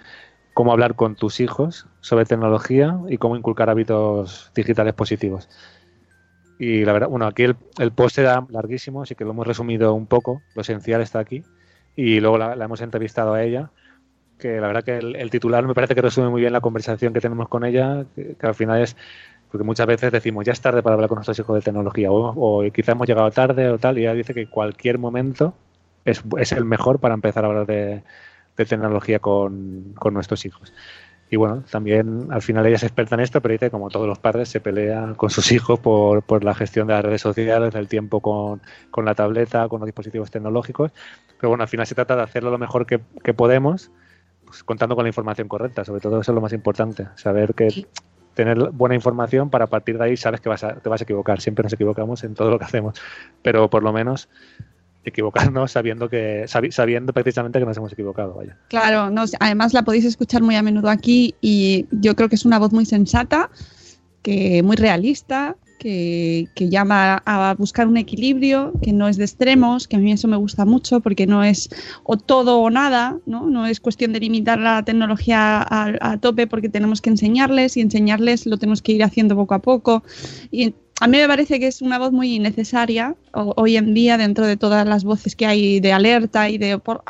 cómo 0.54 0.72
hablar 0.72 0.96
con 0.96 1.16
tus 1.16 1.42
hijos 1.42 1.86
sobre 2.00 2.24
tecnología 2.24 2.98
y 3.10 3.18
cómo 3.18 3.36
inculcar 3.36 3.70
hábitos 3.70 4.54
digitales 4.56 4.94
positivos. 4.94 5.50
Y 6.58 6.86
la 6.86 6.94
verdad, 6.94 7.10
bueno, 7.10 7.26
aquí 7.26 7.44
el, 7.44 7.58
el 7.78 7.92
post 7.92 8.20
era 8.20 8.46
larguísimo, 8.48 9.02
así 9.02 9.16
que 9.16 9.26
lo 9.26 9.32
hemos 9.32 9.48
resumido 9.48 9.94
un 9.94 10.08
poco, 10.08 10.44
lo 10.56 10.62
esencial 10.62 11.02
está 11.02 11.20
aquí, 11.20 11.44
y 11.98 12.22
luego 12.22 12.38
la, 12.38 12.56
la 12.56 12.64
hemos 12.64 12.80
entrevistado 12.80 13.34
a 13.34 13.44
ella, 13.44 13.70
que 14.42 14.60
la 14.60 14.68
verdad 14.68 14.84
que 14.84 14.98
el, 14.98 15.30
titular 15.30 15.66
me 15.66 15.74
parece 15.74 15.96
que 15.96 16.02
resume 16.02 16.30
muy 16.30 16.42
bien 16.42 16.52
la 16.52 16.62
conversación 16.62 17.14
que 17.14 17.22
tenemos 17.22 17.48
con 17.48 17.64
ella, 17.64 18.06
que, 18.16 18.36
al 18.42 18.56
final 18.56 18.82
es, 18.82 18.98
porque 19.50 19.64
muchas 19.64 19.88
veces 19.88 20.12
decimos, 20.12 20.46
ya 20.46 20.52
es 20.52 20.62
tarde 20.62 20.84
para 20.84 20.96
hablar 20.96 21.08
con 21.08 21.16
nuestros 21.18 21.40
hijos 21.40 21.56
de 21.56 21.62
tecnología, 21.62 22.12
o, 22.12 22.34
o 22.36 22.72
quizá 22.72 22.94
hemos 22.94 23.08
llegado 23.08 23.32
tarde 23.32 23.70
o 23.70 23.78
tal, 23.78 23.98
y 23.98 24.02
ella 24.02 24.14
dice 24.14 24.34
que 24.34 24.48
cualquier 24.48 24.98
momento 24.98 25.54
es, 26.04 26.24
es 26.38 26.52
el 26.52 26.66
mejor 26.66 27.00
para 27.00 27.14
empezar 27.14 27.46
a 27.46 27.48
hablar 27.48 27.66
de, 27.66 28.04
de 28.58 28.66
tecnología 28.66 29.20
con, 29.20 29.94
con 29.98 30.14
nuestros 30.14 30.46
hijos. 30.46 30.74
Y 31.32 31.38
bueno, 31.38 31.64
también 31.72 32.28
al 32.30 32.42
final 32.42 32.66
ella 32.66 32.76
es 32.76 32.84
experta 32.84 33.16
en 33.16 33.22
esto, 33.22 33.40
pero 33.40 33.54
dice 33.54 33.72
como 33.72 33.90
todos 33.90 34.06
los 34.06 34.20
padres 34.20 34.50
se 34.50 34.60
pelean 34.60 35.16
con 35.16 35.30
sus 35.30 35.54
hijos 35.54 35.80
por, 35.80 36.24
por 36.24 36.44
la 36.44 36.54
gestión 36.54 36.88
de 36.88 36.94
las 36.94 37.06
redes 37.06 37.22
sociales, 37.22 37.74
del 37.74 37.88
tiempo 37.88 38.20
con, 38.20 38.62
con 38.90 39.06
la 39.06 39.16
tableta, 39.16 39.70
con 39.70 39.80
los 39.80 39.88
dispositivos 39.88 40.30
tecnológicos. 40.30 40.92
Pero 41.40 41.50
bueno, 41.50 41.64
al 41.64 41.70
final 41.70 41.88
se 41.88 41.96
trata 41.96 42.18
de 42.18 42.24
hacerlo 42.24 42.52
lo 42.52 42.58
mejor 42.58 42.86
que, 42.86 43.00
que 43.24 43.34
podemos, 43.34 43.92
pues, 44.52 44.66
contando 44.66 44.96
con 44.96 45.06
la 45.06 45.10
información 45.10 45.48
correcta. 45.48 45.86
Sobre 45.86 46.02
todo 46.02 46.20
eso 46.20 46.34
es 46.34 46.36
lo 46.36 46.42
más 46.42 46.52
importante, 46.52 47.08
saber 47.16 47.54
que 47.54 47.88
tener 48.34 48.58
buena 48.72 48.96
información 48.96 49.50
para 49.50 49.64
a 49.64 49.68
partir 49.68 49.98
de 49.98 50.04
ahí 50.04 50.18
sabes 50.18 50.42
que 50.42 50.50
vas 50.50 50.62
a, 50.66 50.76
te 50.76 50.90
vas 50.90 51.00
a 51.00 51.06
equivocar. 51.06 51.40
Siempre 51.40 51.64
nos 51.64 51.72
equivocamos 51.72 52.22
en 52.26 52.34
todo 52.34 52.50
lo 52.50 52.60
que 52.60 52.66
hacemos, 52.66 53.00
pero 53.42 53.70
por 53.70 53.82
lo 53.82 53.94
menos 53.94 54.28
equivocarnos 55.06 55.72
sabiendo 55.72 56.10
que 56.10 56.44
sabi- 56.50 56.72
sabiendo 56.74 57.14
precisamente 57.14 57.60
que 57.60 57.66
nos 57.66 57.78
hemos 57.78 57.94
equivocado. 57.94 58.34
Vaya. 58.34 58.58
Claro, 58.68 59.10
no, 59.10 59.24
además 59.40 59.74
la 59.74 59.84
podéis 59.84 60.04
escuchar 60.04 60.42
muy 60.44 60.56
a 60.58 60.62
menudo 60.62 60.90
aquí 60.90 61.34
y 61.40 61.88
yo 61.92 62.14
creo 62.18 62.28
que 62.28 62.36
es 62.36 62.44
una 62.46 62.60
voz 62.60 62.74
muy 62.74 62.86
sensata, 62.86 63.50
que 64.22 64.62
muy 64.64 64.76
realista, 64.76 65.56
que, 65.82 66.48
que 66.54 66.70
llama 66.70 67.24
a 67.26 67.56
buscar 67.58 67.88
un 67.88 67.98
equilibrio, 67.98 68.72
que 68.84 68.94
no 68.94 69.08
es 69.08 69.18
de 69.18 69.24
extremos, 69.26 69.88
que 69.88 69.96
a 69.96 70.00
mí 70.00 70.12
eso 70.12 70.28
me 70.28 70.38
gusta 70.38 70.64
mucho 70.64 71.00
porque 71.00 71.26
no 71.26 71.44
es 71.44 71.70
o 72.04 72.18
todo 72.18 72.60
o 72.60 72.70
nada, 72.70 73.18
no, 73.26 73.50
no 73.50 73.66
es 73.66 73.80
cuestión 73.80 74.14
de 74.14 74.20
limitar 74.20 74.60
la 74.60 74.84
tecnología 74.86 75.58
a, 75.68 75.92
a 76.02 76.18
tope 76.20 76.46
porque 76.46 76.70
tenemos 76.70 77.02
que 77.02 77.10
enseñarles 77.10 77.78
y 77.78 77.82
enseñarles 77.82 78.46
lo 78.46 78.58
tenemos 78.58 78.84
que 78.84 78.92
ir 78.92 79.04
haciendo 79.04 79.36
poco 79.36 79.56
a 79.56 79.60
poco 79.60 80.04
y 80.52 80.76
a 81.00 81.08
mí 81.08 81.18
me 81.18 81.28
parece 81.28 81.60
que 81.60 81.66
es 81.66 81.82
una 81.82 81.98
voz 81.98 82.12
muy 82.12 82.38
necesaria 82.38 83.16
o- 83.34 83.54
hoy 83.58 83.76
en 83.76 83.96
día 83.96 84.18
dentro 84.20 84.46
de 84.46 84.58
todas 84.58 84.88
las 84.88 85.04
voces 85.04 85.36
que 85.36 85.48
hay 85.48 85.80
de 85.80 85.94
alerta 85.94 86.48
y 86.52 86.60
de 86.60 86.78
por 86.78 87.04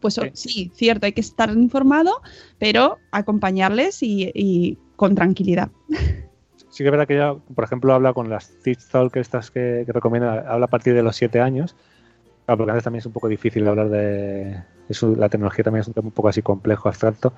pues 0.00 0.14
Sí. 0.14 0.20
sí, 0.34 0.70
cierto, 0.74 1.06
hay 1.06 1.12
que 1.12 1.20
estar 1.20 1.50
informado, 1.52 2.10
pero 2.58 2.98
acompañarles 3.12 4.02
y, 4.02 4.32
y 4.34 4.76
con 4.96 5.14
tranquilidad. 5.14 5.70
Sí 6.72 6.82
que 6.84 6.88
es 6.88 6.90
verdad 6.92 7.06
que 7.06 7.14
ella, 7.16 7.34
por 7.54 7.64
ejemplo, 7.64 7.92
habla 7.92 8.14
con 8.14 8.30
las 8.30 8.48
Teach 8.62 8.88
Talk 8.88 9.14
estas 9.16 9.50
que, 9.50 9.82
que 9.86 9.92
recomienda, 9.92 10.40
habla 10.50 10.66
a 10.66 10.70
partir 10.70 10.94
de 10.94 11.02
los 11.02 11.16
7 11.16 11.40
años. 11.40 11.76
Claro, 12.46 12.58
porque 12.58 12.72
antes 12.72 12.84
también 12.84 13.00
es 13.00 13.06
un 13.06 13.12
poco 13.12 13.28
difícil 13.28 13.68
hablar 13.68 13.90
de... 13.90 14.64
eso, 14.88 15.14
la 15.16 15.28
tecnología 15.28 15.64
también 15.64 15.82
es 15.82 15.88
un 15.88 15.94
tema 15.94 16.06
un 16.08 16.12
poco 16.14 16.28
así 16.28 16.42
complejo, 16.42 16.88
abstracto. 16.88 17.34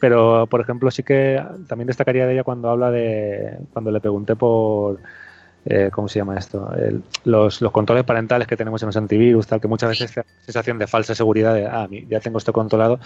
Pero, 0.00 0.46
por 0.48 0.60
ejemplo, 0.60 0.90
sí 0.90 1.02
que 1.04 1.42
también 1.68 1.88
destacaría 1.88 2.26
de 2.26 2.34
ella 2.34 2.44
cuando 2.44 2.70
habla 2.70 2.90
de... 2.92 3.58
Cuando 3.72 3.90
le 3.92 4.00
pregunté 4.00 4.36
por... 4.36 5.00
eh, 5.66 5.90
¿Cómo 5.92 6.08
se 6.08 6.18
llama 6.20 6.36
esto? 6.38 6.72
El- 6.74 7.04
los, 7.24 7.60
los 7.62 7.72
controles 7.72 8.04
parentales 8.04 8.48
que 8.48 8.56
tenemos 8.56 8.82
en 8.82 8.88
los 8.88 8.96
antivirus, 8.96 9.46
tal, 9.46 9.60
que 9.60 9.68
muchas 9.68 9.90
veces 9.90 10.12
te 10.12 10.20
da 10.20 10.26
sensación 10.40 10.78
de 10.78 10.86
falsa 10.88 11.14
seguridad 11.14 11.54
de, 11.54 11.66
ah, 11.66 11.88
ya 12.08 12.20
tengo 12.20 12.38
esto 12.38 12.52
controlado. 12.52 13.00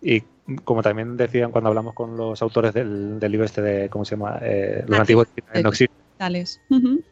Y 0.00 0.22
como 0.64 0.82
también 0.82 1.16
decían 1.16 1.50
cuando 1.50 1.68
hablamos 1.68 1.94
con 1.94 2.16
los 2.16 2.40
autores 2.42 2.74
del, 2.74 3.18
del 3.18 3.32
libro 3.32 3.46
este 3.46 3.62
de, 3.62 3.88
¿cómo 3.88 4.04
se 4.04 4.16
llama? 4.16 4.38
Eh, 4.42 4.84
los 4.86 4.98
Ah, 4.98 5.00
antiguos 5.00 5.28
no 5.62 5.68
existen. 5.70 5.96
Ujú. 6.68 7.02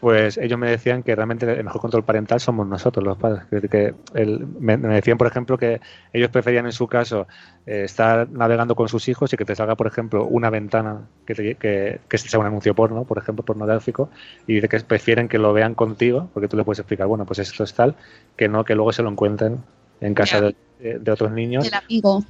pues 0.00 0.36
ellos 0.36 0.58
me 0.58 0.68
decían 0.68 1.04
que 1.04 1.14
realmente 1.14 1.48
el 1.52 1.62
mejor 1.62 1.80
control 1.80 2.02
parental 2.02 2.40
somos 2.40 2.66
nosotros, 2.66 3.04
los 3.04 3.16
padres. 3.18 3.44
Que, 3.50 3.68
que 3.68 3.94
el- 4.14 4.46
me, 4.58 4.76
me 4.76 4.94
decían, 4.94 5.16
por 5.16 5.28
ejemplo, 5.28 5.56
que 5.56 5.80
ellos 6.12 6.28
preferían 6.30 6.66
en 6.66 6.72
su 6.72 6.88
caso 6.88 7.28
eh, 7.66 7.84
estar 7.84 8.28
navegando 8.30 8.74
con 8.74 8.88
sus 8.88 9.06
hijos 9.08 9.32
y 9.32 9.36
que 9.36 9.44
te 9.44 9.54
salga, 9.54 9.76
por 9.76 9.86
ejemplo, 9.86 10.24
una 10.26 10.50
ventana 10.50 11.02
que, 11.24 11.34
te- 11.36 11.54
que, 11.54 12.00
que 12.08 12.18
sea 12.18 12.40
un 12.40 12.46
anuncio 12.46 12.74
porno, 12.74 13.04
por 13.04 13.18
ejemplo, 13.18 13.44
pornográfico, 13.44 14.08
y 14.48 14.54
dice 14.54 14.68
que 14.68 14.80
prefieren 14.80 15.28
que 15.28 15.38
lo 15.38 15.52
vean 15.52 15.74
contigo, 15.76 16.28
porque 16.34 16.48
tú 16.48 16.56
le 16.56 16.64
puedes 16.64 16.80
explicar, 16.80 17.06
bueno, 17.06 17.24
pues 17.24 17.38
esto 17.38 17.62
es 17.62 17.72
tal, 17.72 17.94
que 18.36 18.48
no 18.48 18.64
que 18.64 18.74
luego 18.74 18.92
se 18.92 19.04
lo 19.04 19.10
encuentren 19.10 19.58
en 20.06 20.14
casa 20.14 20.40
de, 20.80 20.98
de 20.98 21.10
otros 21.12 21.30
niños. 21.32 21.66
El 21.66 21.74
amigo. 21.74 22.22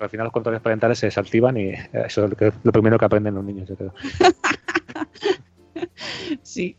Al 0.00 0.10
final 0.10 0.24
los 0.24 0.32
controles 0.32 0.60
parentales 0.60 0.98
se 0.98 1.06
desactivan 1.06 1.56
y 1.56 1.68
eh, 1.68 1.88
eso 2.06 2.24
es 2.24 2.30
lo, 2.30 2.36
que- 2.36 2.52
lo 2.62 2.72
primero 2.72 2.98
que 2.98 3.04
aprenden 3.04 3.34
los 3.34 3.44
niños, 3.44 3.68
yo 3.68 3.76
creo. 3.76 3.94
Sí. 6.42 6.76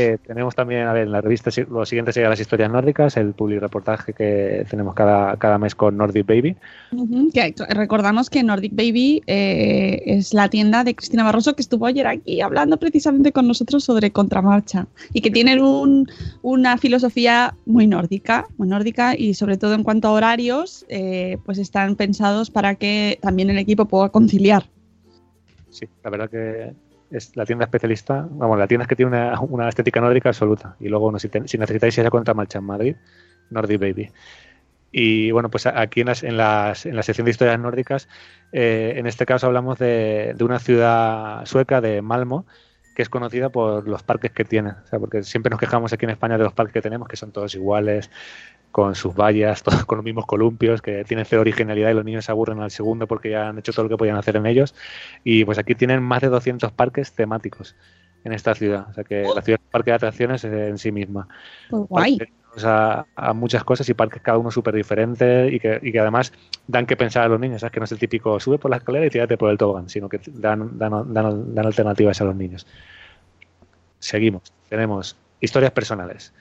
Eh, 0.00 0.16
tenemos 0.24 0.54
también, 0.54 0.82
a 0.86 0.92
ver, 0.92 1.08
en 1.08 1.12
la 1.12 1.20
revista 1.20 1.50
lo 1.68 1.84
siguiente 1.84 2.12
sería 2.12 2.28
las 2.28 2.38
historias 2.38 2.70
nórdicas, 2.70 3.16
el 3.16 3.32
public 3.32 3.58
reportaje 3.60 4.12
que 4.12 4.64
tenemos 4.70 4.94
cada, 4.94 5.36
cada 5.38 5.58
mes 5.58 5.74
con 5.74 5.96
Nordic 5.96 6.24
Baby. 6.24 6.54
Ujú, 6.92 7.32
que 7.32 7.52
recordamos 7.70 8.30
que 8.30 8.44
Nordic 8.44 8.76
Baby 8.76 9.24
eh, 9.26 10.00
es 10.06 10.32
la 10.34 10.48
tienda 10.48 10.84
de 10.84 10.94
Cristina 10.94 11.24
Barroso 11.24 11.56
que 11.56 11.62
estuvo 11.62 11.84
ayer 11.86 12.06
aquí 12.06 12.40
hablando 12.40 12.76
precisamente 12.76 13.32
con 13.32 13.48
nosotros 13.48 13.82
sobre 13.82 14.12
contramarcha 14.12 14.86
y 15.12 15.20
que 15.20 15.32
tienen 15.32 15.60
un- 15.60 16.08
una 16.42 16.78
filosofía 16.78 17.54
muy 17.66 17.88
nórdica, 17.88 18.46
muy 18.56 18.68
nórdica 18.68 19.16
y 19.16 19.34
sobre 19.34 19.56
todo 19.56 19.74
en 19.74 19.82
cuanto 19.82 20.06
a 20.06 20.12
horarios, 20.12 20.86
eh, 20.88 21.38
pues 21.44 21.58
están 21.58 21.96
pensados 21.96 22.50
para 22.52 22.76
que 22.76 23.18
también 23.20 23.50
el 23.50 23.58
equipo 23.58 23.86
pueda 23.86 24.10
conciliar. 24.10 24.62
Sí, 25.70 25.86
la 26.04 26.10
verdad 26.10 26.30
que 26.30 26.72
es 27.10 27.36
la 27.36 27.44
tienda 27.46 27.64
especialista, 27.64 28.26
vamos, 28.30 28.58
la 28.58 28.66
tienda 28.66 28.82
es 28.84 28.88
que 28.88 28.96
tiene 28.96 29.10
una, 29.16 29.40
una 29.40 29.68
estética 29.68 30.00
nórdica 30.00 30.28
absoluta. 30.30 30.76
Y 30.80 30.88
luego, 30.88 31.04
bueno, 31.06 31.18
si, 31.18 31.28
te- 31.28 31.46
si 31.48 31.58
necesitáis 31.58 31.96
ir 31.98 32.06
a 32.06 32.10
contramarcha 32.10 32.58
en 32.58 32.64
Madrid, 32.64 32.96
Nordic 33.50 33.80
Baby. 33.80 34.12
Y 34.90 35.30
bueno, 35.32 35.50
pues 35.50 35.66
aquí 35.66 36.00
en, 36.00 36.06
las, 36.08 36.22
en, 36.22 36.36
las, 36.38 36.86
en 36.86 36.96
la 36.96 37.02
sección 37.02 37.26
de 37.26 37.30
historias 37.32 37.60
nórdicas, 37.60 38.08
eh, 38.52 38.94
en 38.96 39.06
este 39.06 39.26
caso 39.26 39.46
hablamos 39.46 39.78
de, 39.78 40.34
de 40.36 40.44
una 40.44 40.58
ciudad 40.58 41.44
sueca, 41.46 41.80
de 41.82 42.00
Malmo, 42.02 42.46
que 42.98 43.02
es 43.02 43.08
conocida 43.08 43.48
por 43.48 43.86
los 43.86 44.02
parques 44.02 44.32
que 44.32 44.44
tiene. 44.44 44.70
O 44.70 44.86
sea, 44.88 44.98
porque 44.98 45.22
siempre 45.22 45.50
nos 45.50 45.60
quejamos 45.60 45.92
aquí 45.92 46.04
en 46.04 46.10
España 46.10 46.36
de 46.36 46.42
los 46.42 46.52
parques 46.52 46.72
que 46.72 46.82
tenemos, 46.82 47.06
que 47.06 47.14
son 47.14 47.30
todos 47.30 47.54
iguales, 47.54 48.10
con 48.72 48.96
sus 48.96 49.14
vallas, 49.14 49.62
todos 49.62 49.84
con 49.84 49.98
los 49.98 50.04
mismos 50.04 50.26
columpios, 50.26 50.82
que 50.82 51.04
tienen 51.04 51.24
cero 51.24 51.42
originalidad 51.42 51.92
y 51.92 51.94
los 51.94 52.04
niños 52.04 52.24
se 52.24 52.32
aburren 52.32 52.58
al 52.58 52.72
segundo 52.72 53.06
porque 53.06 53.30
ya 53.30 53.50
han 53.50 53.58
hecho 53.60 53.70
todo 53.70 53.84
lo 53.84 53.88
que 53.88 53.96
podían 53.96 54.16
hacer 54.16 54.34
en 54.34 54.46
ellos. 54.46 54.74
Y 55.22 55.44
pues 55.44 55.58
aquí 55.58 55.76
tienen 55.76 56.02
más 56.02 56.22
de 56.22 56.28
200 56.28 56.72
parques 56.72 57.12
temáticos 57.12 57.76
en 58.24 58.32
esta 58.32 58.56
ciudad. 58.56 58.88
O 58.90 58.92
sea 58.92 59.04
que 59.04 59.22
la 59.22 59.42
ciudad 59.42 59.60
es 59.60 59.64
un 59.64 59.70
parque 59.70 59.92
de 59.92 59.94
atracciones 59.94 60.42
en 60.42 60.76
sí 60.76 60.90
misma. 60.90 61.28
Pues 61.70 61.82
guay. 61.88 62.18
A, 62.64 63.06
a 63.14 63.32
muchas 63.34 63.62
cosas 63.62 63.88
y 63.88 63.94
parques 63.94 64.22
cada 64.22 64.38
uno 64.38 64.50
súper 64.50 64.74
diferente 64.74 65.48
y 65.52 65.60
que, 65.60 65.78
y 65.82 65.92
que 65.92 66.00
además 66.00 66.32
dan 66.66 66.86
que 66.86 66.96
pensar 66.96 67.24
a 67.24 67.28
los 67.28 67.38
niños. 67.38 67.60
¿sabes? 67.60 67.72
Que 67.72 67.80
no 67.80 67.84
es 67.84 67.92
el 67.92 67.98
típico 67.98 68.40
sube 68.40 68.58
por 68.58 68.70
la 68.70 68.78
escalera 68.78 69.06
y 69.06 69.10
tírate 69.10 69.36
por 69.36 69.50
el 69.50 69.58
tobogán, 69.58 69.88
sino 69.88 70.08
que 70.08 70.20
dan, 70.26 70.76
dan, 70.76 71.12
dan, 71.12 71.54
dan 71.54 71.66
alternativas 71.66 72.20
a 72.20 72.24
los 72.24 72.34
niños. 72.34 72.66
Seguimos. 73.98 74.52
Tenemos 74.68 75.16
historias 75.40 75.72
personales. 75.72 76.32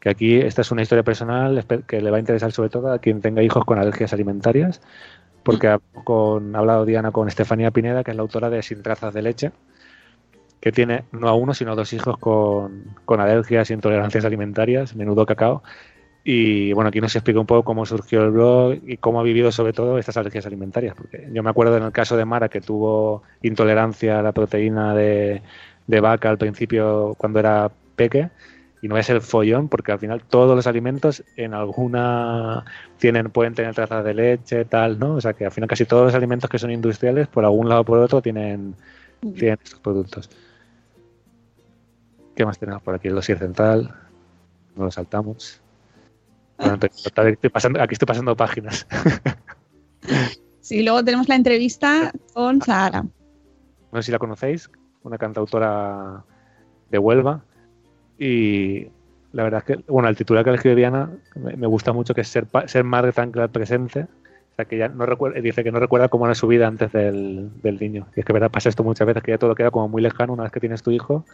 Que 0.00 0.10
aquí 0.10 0.36
esta 0.36 0.62
es 0.62 0.70
una 0.70 0.82
historia 0.82 1.02
personal 1.02 1.64
que 1.86 2.00
le 2.00 2.10
va 2.10 2.18
a 2.18 2.20
interesar 2.20 2.52
sobre 2.52 2.68
todo 2.68 2.92
a 2.92 2.98
quien 2.98 3.20
tenga 3.20 3.42
hijos 3.42 3.64
con 3.64 3.78
alergias 3.78 4.12
alimentarias, 4.12 4.80
porque 5.42 5.68
ha, 5.68 5.78
con, 6.04 6.54
ha 6.54 6.58
hablado 6.58 6.84
Diana 6.84 7.10
con 7.10 7.28
Estefanía 7.28 7.70
Pineda, 7.70 8.04
que 8.04 8.10
es 8.10 8.16
la 8.16 8.22
autora 8.22 8.50
de 8.50 8.62
Sin 8.62 8.82
trazas 8.82 9.14
de 9.14 9.22
leche, 9.22 9.52
que 10.64 10.72
tiene 10.72 11.04
no 11.12 11.28
a 11.28 11.34
uno, 11.34 11.52
sino 11.52 11.72
a 11.72 11.74
dos 11.74 11.92
hijos 11.92 12.16
con, 12.16 12.84
con 13.04 13.20
alergias 13.20 13.70
e 13.70 13.74
intolerancias 13.74 14.24
alimentarias, 14.24 14.96
menudo 14.96 15.26
cacao. 15.26 15.62
Y 16.24 16.72
bueno, 16.72 16.88
aquí 16.88 17.02
nos 17.02 17.14
explica 17.14 17.38
un 17.38 17.44
poco 17.44 17.64
cómo 17.64 17.84
surgió 17.84 18.24
el 18.24 18.30
blog 18.30 18.78
y 18.86 18.96
cómo 18.96 19.20
ha 19.20 19.22
vivido 19.22 19.52
sobre 19.52 19.74
todo 19.74 19.98
estas 19.98 20.16
alergias 20.16 20.46
alimentarias. 20.46 20.94
Porque 20.94 21.28
yo 21.30 21.42
me 21.42 21.50
acuerdo 21.50 21.76
en 21.76 21.82
el 21.82 21.92
caso 21.92 22.16
de 22.16 22.24
Mara 22.24 22.48
que 22.48 22.62
tuvo 22.62 23.24
intolerancia 23.42 24.20
a 24.20 24.22
la 24.22 24.32
proteína 24.32 24.94
de, 24.94 25.42
de 25.86 26.00
vaca 26.00 26.30
al 26.30 26.38
principio 26.38 27.14
cuando 27.18 27.40
era 27.40 27.70
peque. 27.94 28.30
Y 28.80 28.88
no 28.88 28.96
es 28.96 29.10
el 29.10 29.20
follón, 29.20 29.68
porque 29.68 29.92
al 29.92 29.98
final 29.98 30.22
todos 30.22 30.56
los 30.56 30.66
alimentos 30.66 31.24
en 31.36 31.52
alguna 31.52 32.64
tienen, 32.96 33.28
pueden 33.28 33.52
tener 33.52 33.74
trazas 33.74 34.02
de 34.02 34.14
leche, 34.14 34.64
tal, 34.64 34.98
¿no? 34.98 35.16
O 35.16 35.20
sea 35.20 35.34
que 35.34 35.44
al 35.44 35.52
final 35.52 35.68
casi 35.68 35.84
todos 35.84 36.06
los 36.06 36.14
alimentos 36.14 36.48
que 36.48 36.58
son 36.58 36.70
industriales, 36.70 37.28
por 37.28 37.44
algún 37.44 37.68
lado 37.68 37.82
o 37.82 37.84
por 37.84 37.98
otro, 37.98 38.22
tienen, 38.22 38.74
tienen 39.20 39.58
estos 39.62 39.80
productos. 39.80 40.30
¿Qué 42.34 42.44
más 42.44 42.58
tenemos 42.58 42.82
por 42.82 42.94
aquí? 42.94 43.08
El 43.08 43.14
dossier 43.14 43.38
central. 43.38 43.94
No 44.76 44.84
lo 44.84 44.90
saltamos. 44.90 45.60
Bueno, 46.58 46.78
estoy 46.82 47.50
pasando- 47.50 47.80
aquí 47.80 47.94
estoy 47.94 48.06
pasando 48.06 48.36
páginas. 48.36 48.86
Sí, 50.60 50.82
luego 50.82 51.04
tenemos 51.04 51.28
la 51.28 51.34
entrevista 51.36 52.10
con 52.32 52.62
Sahara. 52.62 53.02
No 53.92 54.00
sé 54.00 54.02
si 54.06 54.12
la 54.12 54.18
conocéis, 54.18 54.70
una 55.02 55.18
cantautora 55.18 56.24
de 56.90 56.98
Huelva. 56.98 57.42
Y 58.18 58.86
la 59.32 59.42
verdad 59.44 59.62
es 59.66 59.76
que, 59.76 59.84
bueno, 59.92 60.08
el 60.08 60.16
titular 60.16 60.42
que 60.42 60.48
ha 60.48 60.52
elegido 60.54 60.74
Diana 60.74 61.10
me, 61.34 61.54
me 61.56 61.66
gusta 61.66 61.92
mucho, 61.92 62.14
que 62.14 62.22
es 62.22 62.28
ser, 62.28 62.46
ser 62.64 62.82
madre 62.82 63.12
tan 63.12 63.30
al 63.38 63.50
presente. 63.50 64.00
O 64.52 64.54
sea, 64.56 64.64
que 64.64 64.78
ya 64.78 64.88
no 64.88 65.04
recuerda, 65.04 65.38
dice 65.38 65.64
que 65.64 65.70
no 65.70 65.80
recuerda 65.80 66.08
cómo 66.08 66.24
era 66.24 66.34
su 66.34 66.46
vida 66.46 66.66
antes 66.66 66.90
del, 66.92 67.50
del 67.62 67.78
niño. 67.78 68.06
Y 68.16 68.20
es 68.20 68.24
que, 68.26 68.32
verdad, 68.32 68.50
pasa 68.50 68.70
esto 68.70 68.82
muchas 68.84 69.06
veces, 69.06 69.22
que 69.22 69.32
ya 69.32 69.38
todo 69.38 69.54
queda 69.54 69.70
como 69.70 69.88
muy 69.90 70.00
lejano 70.00 70.32
una 70.32 70.44
vez 70.44 70.52
que 70.52 70.60
tienes 70.60 70.82
tu 70.82 70.90
hijo. 70.92 71.26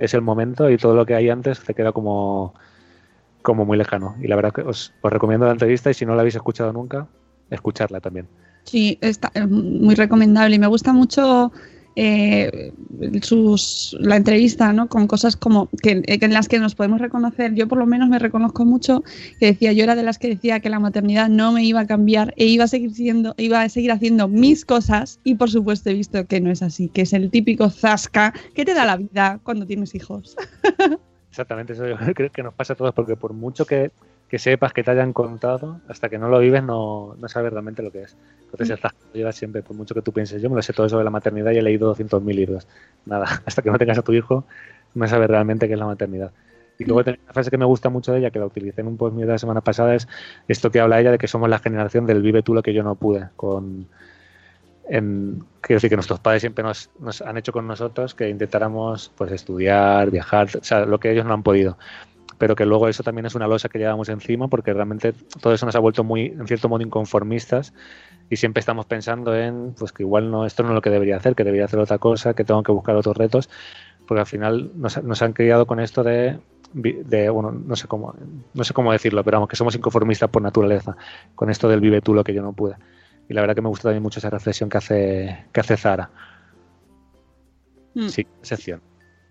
Es 0.00 0.14
el 0.14 0.22
momento 0.22 0.70
y 0.70 0.76
todo 0.76 0.94
lo 0.94 1.06
que 1.06 1.14
hay 1.14 1.28
antes 1.28 1.60
te 1.60 1.74
queda 1.74 1.92
como, 1.92 2.54
como 3.42 3.64
muy 3.64 3.78
lejano. 3.78 4.16
Y 4.20 4.28
la 4.28 4.36
verdad 4.36 4.52
que 4.52 4.62
os, 4.62 4.92
os 5.00 5.12
recomiendo 5.12 5.46
la 5.46 5.52
entrevista 5.52 5.90
y 5.90 5.94
si 5.94 6.06
no 6.06 6.14
la 6.14 6.22
habéis 6.22 6.34
escuchado 6.34 6.72
nunca, 6.72 7.06
escucharla 7.50 8.00
también. 8.00 8.26
Sí, 8.64 8.98
está 9.00 9.30
es 9.34 9.48
muy 9.48 9.94
recomendable 9.94 10.56
y 10.56 10.58
me 10.58 10.66
gusta 10.66 10.92
mucho 10.92 11.52
eh, 12.02 12.72
sus, 13.20 13.94
la 14.00 14.16
entrevista, 14.16 14.72
¿no? 14.72 14.88
Con 14.88 15.06
cosas 15.06 15.36
como 15.36 15.68
que, 15.82 16.00
que 16.00 16.24
en 16.24 16.32
las 16.32 16.48
que 16.48 16.58
nos 16.58 16.74
podemos 16.74 16.98
reconocer. 16.98 17.54
Yo 17.54 17.68
por 17.68 17.76
lo 17.76 17.84
menos 17.84 18.08
me 18.08 18.18
reconozco 18.18 18.64
mucho 18.64 19.02
que 19.38 19.46
decía, 19.46 19.72
yo 19.72 19.84
era 19.84 19.94
de 19.94 20.02
las 20.02 20.18
que 20.18 20.28
decía 20.28 20.60
que 20.60 20.70
la 20.70 20.80
maternidad 20.80 21.28
no 21.28 21.52
me 21.52 21.62
iba 21.62 21.80
a 21.80 21.86
cambiar 21.86 22.32
e 22.38 22.46
iba 22.46 22.64
a 22.64 22.68
seguir 22.68 22.94
siendo, 22.94 23.34
iba 23.36 23.60
a 23.60 23.68
seguir 23.68 23.92
haciendo 23.92 24.28
mis 24.28 24.64
cosas 24.64 25.20
y 25.24 25.34
por 25.34 25.50
supuesto 25.50 25.90
he 25.90 25.94
visto 25.94 26.26
que 26.26 26.40
no 26.40 26.50
es 26.50 26.62
así, 26.62 26.88
que 26.88 27.02
es 27.02 27.12
el 27.12 27.30
típico 27.30 27.68
zasca 27.68 28.32
que 28.54 28.64
te 28.64 28.72
da 28.72 28.86
la 28.86 28.96
vida 28.96 29.38
cuando 29.42 29.66
tienes 29.66 29.94
hijos. 29.94 30.36
Exactamente, 31.28 31.74
eso 31.74 31.84
creo 32.14 32.32
que 32.32 32.42
nos 32.42 32.54
pasa 32.54 32.72
a 32.72 32.76
todos, 32.76 32.94
porque 32.94 33.14
por 33.14 33.34
mucho 33.34 33.66
que, 33.66 33.92
que 34.30 34.38
sepas 34.38 34.72
que 34.72 34.84
te 34.84 34.92
hayan 34.92 35.12
contado, 35.12 35.80
hasta 35.88 36.08
que 36.08 36.16
no 36.16 36.28
lo 36.28 36.38
vives 36.38 36.62
no, 36.62 37.16
no 37.18 37.28
sabes 37.28 37.52
realmente 37.52 37.82
lo 37.82 37.90
que 37.90 38.02
es. 38.02 38.16
Entonces, 38.44 38.70
estás 38.70 38.92
llevas 39.12 39.34
siempre, 39.34 39.60
por 39.60 39.76
mucho 39.76 39.92
que 39.92 40.02
tú 40.02 40.12
pienses, 40.12 40.40
yo 40.40 40.48
me 40.48 40.54
lo 40.54 40.62
sé 40.62 40.72
todo 40.72 40.88
sobre 40.88 41.02
la 41.02 41.10
maternidad 41.10 41.50
y 41.50 41.58
he 41.58 41.62
leído 41.62 41.92
200.000 41.92 42.32
libros. 42.32 42.68
Nada, 43.06 43.26
hasta 43.44 43.60
que 43.60 43.72
no 43.72 43.76
tengas 43.76 43.98
a 43.98 44.02
tu 44.02 44.12
hijo, 44.12 44.44
no 44.94 45.08
sabes 45.08 45.28
realmente 45.28 45.66
qué 45.66 45.74
es 45.74 45.80
la 45.80 45.86
maternidad. 45.86 46.30
Y 46.78 46.84
luego 46.84 47.02
tengo 47.02 47.18
una 47.24 47.32
frase 47.32 47.50
que 47.50 47.58
me 47.58 47.64
gusta 47.64 47.90
mucho 47.90 48.12
de 48.12 48.20
ella, 48.20 48.30
que 48.30 48.38
la 48.38 48.46
utilicé 48.46 48.82
en 48.82 48.86
un 48.86 48.96
post 48.96 49.16
mío 49.16 49.26
de 49.26 49.32
la 49.32 49.38
semana 49.38 49.62
pasada, 49.62 49.96
es 49.96 50.06
esto 50.46 50.70
que 50.70 50.78
habla 50.78 51.00
ella 51.00 51.10
de 51.10 51.18
que 51.18 51.26
somos 51.26 51.48
la 51.48 51.58
generación 51.58 52.06
del 52.06 52.22
vive 52.22 52.44
tú 52.44 52.54
lo 52.54 52.62
que 52.62 52.72
yo 52.72 52.84
no 52.84 52.94
pude. 52.94 53.30
Con, 53.34 53.88
en, 54.88 55.44
quiero 55.60 55.78
decir 55.78 55.90
que 55.90 55.96
nuestros 55.96 56.20
padres 56.20 56.42
siempre 56.42 56.62
nos, 56.62 56.88
nos 57.00 57.20
han 57.20 57.36
hecho 57.36 57.50
con 57.50 57.66
nosotros 57.66 58.14
que 58.14 58.28
intentáramos 58.28 59.10
pues 59.16 59.32
estudiar, 59.32 60.10
viajar, 60.10 60.48
o 60.56 60.64
sea, 60.64 60.86
lo 60.86 61.00
que 61.00 61.10
ellos 61.10 61.26
no 61.26 61.34
han 61.34 61.42
podido. 61.42 61.76
Pero 62.38 62.54
que 62.54 62.64
luego 62.64 62.88
eso 62.88 63.02
también 63.02 63.26
es 63.26 63.34
una 63.34 63.46
losa 63.46 63.68
que 63.68 63.78
llevamos 63.78 64.08
encima 64.08 64.48
porque 64.48 64.72
realmente 64.72 65.12
todo 65.40 65.52
eso 65.52 65.66
nos 65.66 65.74
ha 65.74 65.78
vuelto 65.78 66.04
muy, 66.04 66.26
en 66.26 66.46
cierto 66.46 66.68
modo, 66.68 66.82
inconformistas 66.82 67.74
y 68.28 68.36
siempre 68.36 68.60
estamos 68.60 68.86
pensando 68.86 69.34
en 69.36 69.74
pues 69.78 69.92
que 69.92 70.02
igual 70.02 70.30
no 70.30 70.46
esto 70.46 70.62
no 70.62 70.70
es 70.70 70.74
lo 70.74 70.82
que 70.82 70.90
debería 70.90 71.16
hacer, 71.16 71.34
que 71.34 71.44
debería 71.44 71.64
hacer 71.66 71.80
otra 71.80 71.98
cosa, 71.98 72.34
que 72.34 72.44
tengo 72.44 72.62
que 72.62 72.72
buscar 72.72 72.96
otros 72.96 73.16
retos, 73.16 73.50
porque 74.06 74.20
al 74.20 74.26
final 74.26 74.70
nos, 74.76 75.02
nos 75.02 75.22
han 75.22 75.32
criado 75.32 75.66
con 75.66 75.80
esto 75.80 76.02
de, 76.02 76.38
de 76.72 77.28
bueno, 77.30 77.50
no 77.52 77.76
sé 77.76 77.88
cómo 77.88 78.14
no 78.54 78.64
sé 78.64 78.72
cómo 78.72 78.92
decirlo, 78.92 79.24
pero 79.24 79.36
vamos, 79.38 79.48
que 79.48 79.56
somos 79.56 79.74
inconformistas 79.74 80.30
por 80.30 80.42
naturaleza, 80.42 80.96
con 81.34 81.50
esto 81.50 81.68
del 81.68 81.80
vive 81.80 82.00
tú 82.00 82.14
lo 82.14 82.24
que 82.24 82.34
yo 82.34 82.42
no 82.42 82.52
pude. 82.52 82.76
Y 83.28 83.34
la 83.34 83.42
verdad 83.42 83.54
que 83.54 83.62
me 83.62 83.68
gusta 83.68 83.84
también 83.84 84.02
mucho 84.02 84.18
esa 84.18 84.30
reflexión 84.30 84.68
que 84.68 84.78
hace 84.78 85.44
que 85.52 85.60
hace 85.60 85.76
Zara. 85.76 86.10
Mm, 87.94 88.08
Sí, 88.08 88.26
sección. 88.42 88.80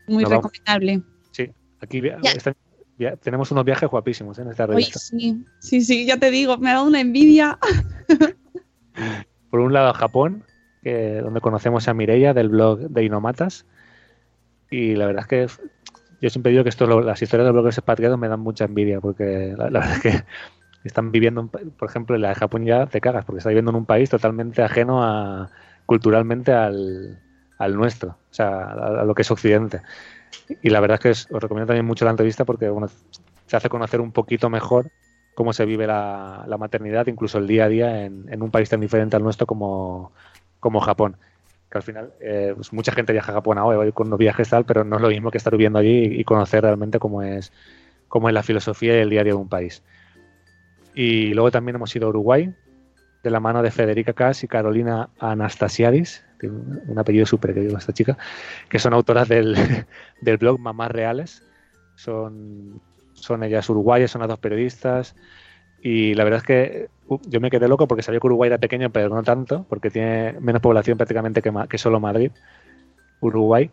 muy 0.07 0.23
nos 0.23 0.31
vamos. 0.31 0.51
recomendable. 0.53 1.01
Sí, 1.31 1.51
aquí 1.81 2.01
Ya. 2.01 2.19
Via- 2.99 3.15
tenemos 3.15 3.49
unos 3.51 3.65
viajes 3.65 3.89
guapísimos 3.89 4.37
¿eh? 4.37 4.43
en 4.43 4.49
esta 4.49 4.67
revista. 4.67 4.99
sí, 4.99 5.43
sí, 5.59 5.81
sí, 5.81 6.05
ya 6.05 6.17
te 6.17 6.29
digo, 6.29 6.57
me 6.57 6.69
ha 6.69 6.73
dado 6.75 6.85
una 6.85 6.99
envidia. 7.01 7.57
Por 9.49 9.61
un 9.61 9.73
lado, 9.73 9.93
Japón, 9.93 10.43
que, 10.83 11.21
donde 11.21 11.41
conocemos 11.41 11.87
a 11.87 11.93
Mireia 11.93 12.33
del 12.33 12.49
blog 12.49 12.79
de 12.81 13.03
Inomatas. 13.03 13.65
Y 14.69 14.95
la 14.95 15.07
verdad 15.07 15.23
es 15.23 15.27
que 15.27 15.47
yo 16.21 16.29
siempre 16.29 16.51
digo 16.51 16.63
que 16.63 16.69
esto, 16.69 16.85
lo- 16.85 17.01
las 17.01 17.21
historias 17.21 17.47
de 17.47 17.51
bloggers 17.53 17.77
expatriados 17.77 18.19
me 18.19 18.27
dan 18.27 18.41
mucha 18.41 18.65
envidia, 18.65 18.99
porque 19.01 19.53
la, 19.57 19.69
la 19.69 19.79
verdad 19.79 19.95
es 19.95 20.01
que 20.01 20.23
están 20.83 21.11
viviendo, 21.11 21.47
por 21.47 21.89
ejemplo, 21.89 22.15
en 22.15 22.21
la 22.21 22.29
de 22.29 22.35
Japón 22.35 22.65
ya 22.65 22.85
te 22.85 23.01
cagas, 23.01 23.25
porque 23.25 23.39
está 23.39 23.49
viviendo 23.49 23.71
en 23.71 23.77
un 23.77 23.85
país 23.85 24.09
totalmente 24.09 24.61
ajeno 24.61 25.03
a, 25.03 25.49
culturalmente 25.85 26.51
al, 26.51 27.17
al 27.57 27.75
nuestro, 27.75 28.09
o 28.09 28.33
sea, 28.33 28.49
a, 28.49 29.01
a 29.01 29.05
lo 29.05 29.15
que 29.15 29.23
es 29.23 29.31
Occidente. 29.31 29.81
Y 30.61 30.69
la 30.69 30.79
verdad 30.79 30.95
es 30.95 31.27
que 31.27 31.33
os, 31.35 31.41
recomiendo 31.41 31.67
también 31.67 31.85
mucho 31.85 32.05
la 32.05 32.11
entrevista 32.11 32.45
porque 32.45 32.69
bueno, 32.69 32.87
se 33.45 33.57
hace 33.57 33.69
conocer 33.69 34.01
un 34.01 34.11
poquito 34.11 34.49
mejor 34.49 34.91
cómo 35.35 35.53
se 35.53 35.65
vive 35.65 35.87
la, 35.87 36.45
maternidad, 36.59 37.07
incluso 37.07 37.37
el 37.37 37.47
día 37.47 37.65
a 37.65 37.69
día 37.69 38.05
en, 38.05 38.41
un 38.41 38.51
país 38.51 38.69
tan 38.69 38.81
diferente 38.81 39.15
al 39.15 39.23
nuestro 39.23 39.47
como, 39.47 40.11
como 40.59 40.81
Japón. 40.81 41.17
Que 41.71 41.77
al 41.77 41.83
final, 41.83 42.13
eh, 42.19 42.53
pues 42.55 42.73
mucha 42.73 42.91
gente 42.91 43.13
viaja 43.13 43.31
a 43.31 43.35
Japón 43.35 43.57
ahora, 43.57 43.77
va 43.77 43.91
con 43.91 44.09
los 44.09 44.19
viajes 44.19 44.49
tal, 44.49 44.65
pero 44.65 44.83
no 44.83 44.97
es 44.97 45.01
lo 45.01 45.09
mismo 45.09 45.31
que 45.31 45.37
estar 45.37 45.53
viviendo 45.53 45.79
allí 45.79 46.07
y, 46.07 46.19
y 46.19 46.23
conocer 46.23 46.63
realmente 46.63 46.99
cómo 46.99 47.21
es, 47.21 47.53
cómo 48.07 48.27
es 48.27 48.33
la 48.33 48.43
filosofía 48.43 48.97
y 48.97 49.01
el 49.01 49.09
día 49.09 49.21
a 49.21 49.23
día 49.23 49.33
de 49.33 49.39
un 49.39 49.47
país. 49.47 49.83
Y 50.93 51.33
luego 51.33 51.51
también 51.51 51.75
hemos 51.75 51.95
ido 51.95 52.07
a 52.07 52.09
Uruguay, 52.09 52.53
de 53.23 53.29
la 53.29 53.39
mano 53.39 53.61
de 53.61 53.71
Federica 53.71 54.13
Cas 54.13 54.43
y 54.43 54.47
Carolina 54.47 55.09
Anastasiadis, 55.19 56.25
tiene 56.39 56.55
un 56.87 56.97
apellido 56.97 57.25
súper 57.25 57.53
querido 57.53 57.77
esta 57.77 57.93
chica, 57.93 58.17
que 58.69 58.79
son 58.79 58.93
autoras 58.93 59.27
del, 59.27 59.55
del 60.21 60.37
blog 60.37 60.59
Mamás 60.59 60.91
Reales. 60.91 61.43
Son, 61.95 62.81
son 63.13 63.43
ellas 63.43 63.69
uruguayas, 63.69 64.11
son 64.11 64.21
las 64.21 64.29
dos 64.29 64.39
periodistas. 64.39 65.15
Y 65.81 66.13
la 66.15 66.23
verdad 66.23 66.39
es 66.39 66.45
que 66.45 66.89
uh, 67.07 67.19
yo 67.27 67.39
me 67.39 67.49
quedé 67.49 67.67
loco 67.67 67.87
porque 67.87 68.03
sabía 68.03 68.19
que 68.19 68.27
Uruguay 68.27 68.47
era 68.47 68.57
pequeño, 68.57 68.89
pero 68.89 69.09
no 69.09 69.23
tanto, 69.23 69.65
porque 69.69 69.89
tiene 69.89 70.33
menos 70.39 70.61
población 70.61 70.97
prácticamente 70.97 71.41
que, 71.41 71.51
que 71.69 71.77
solo 71.77 71.99
Madrid, 71.99 72.31
Uruguay. 73.21 73.69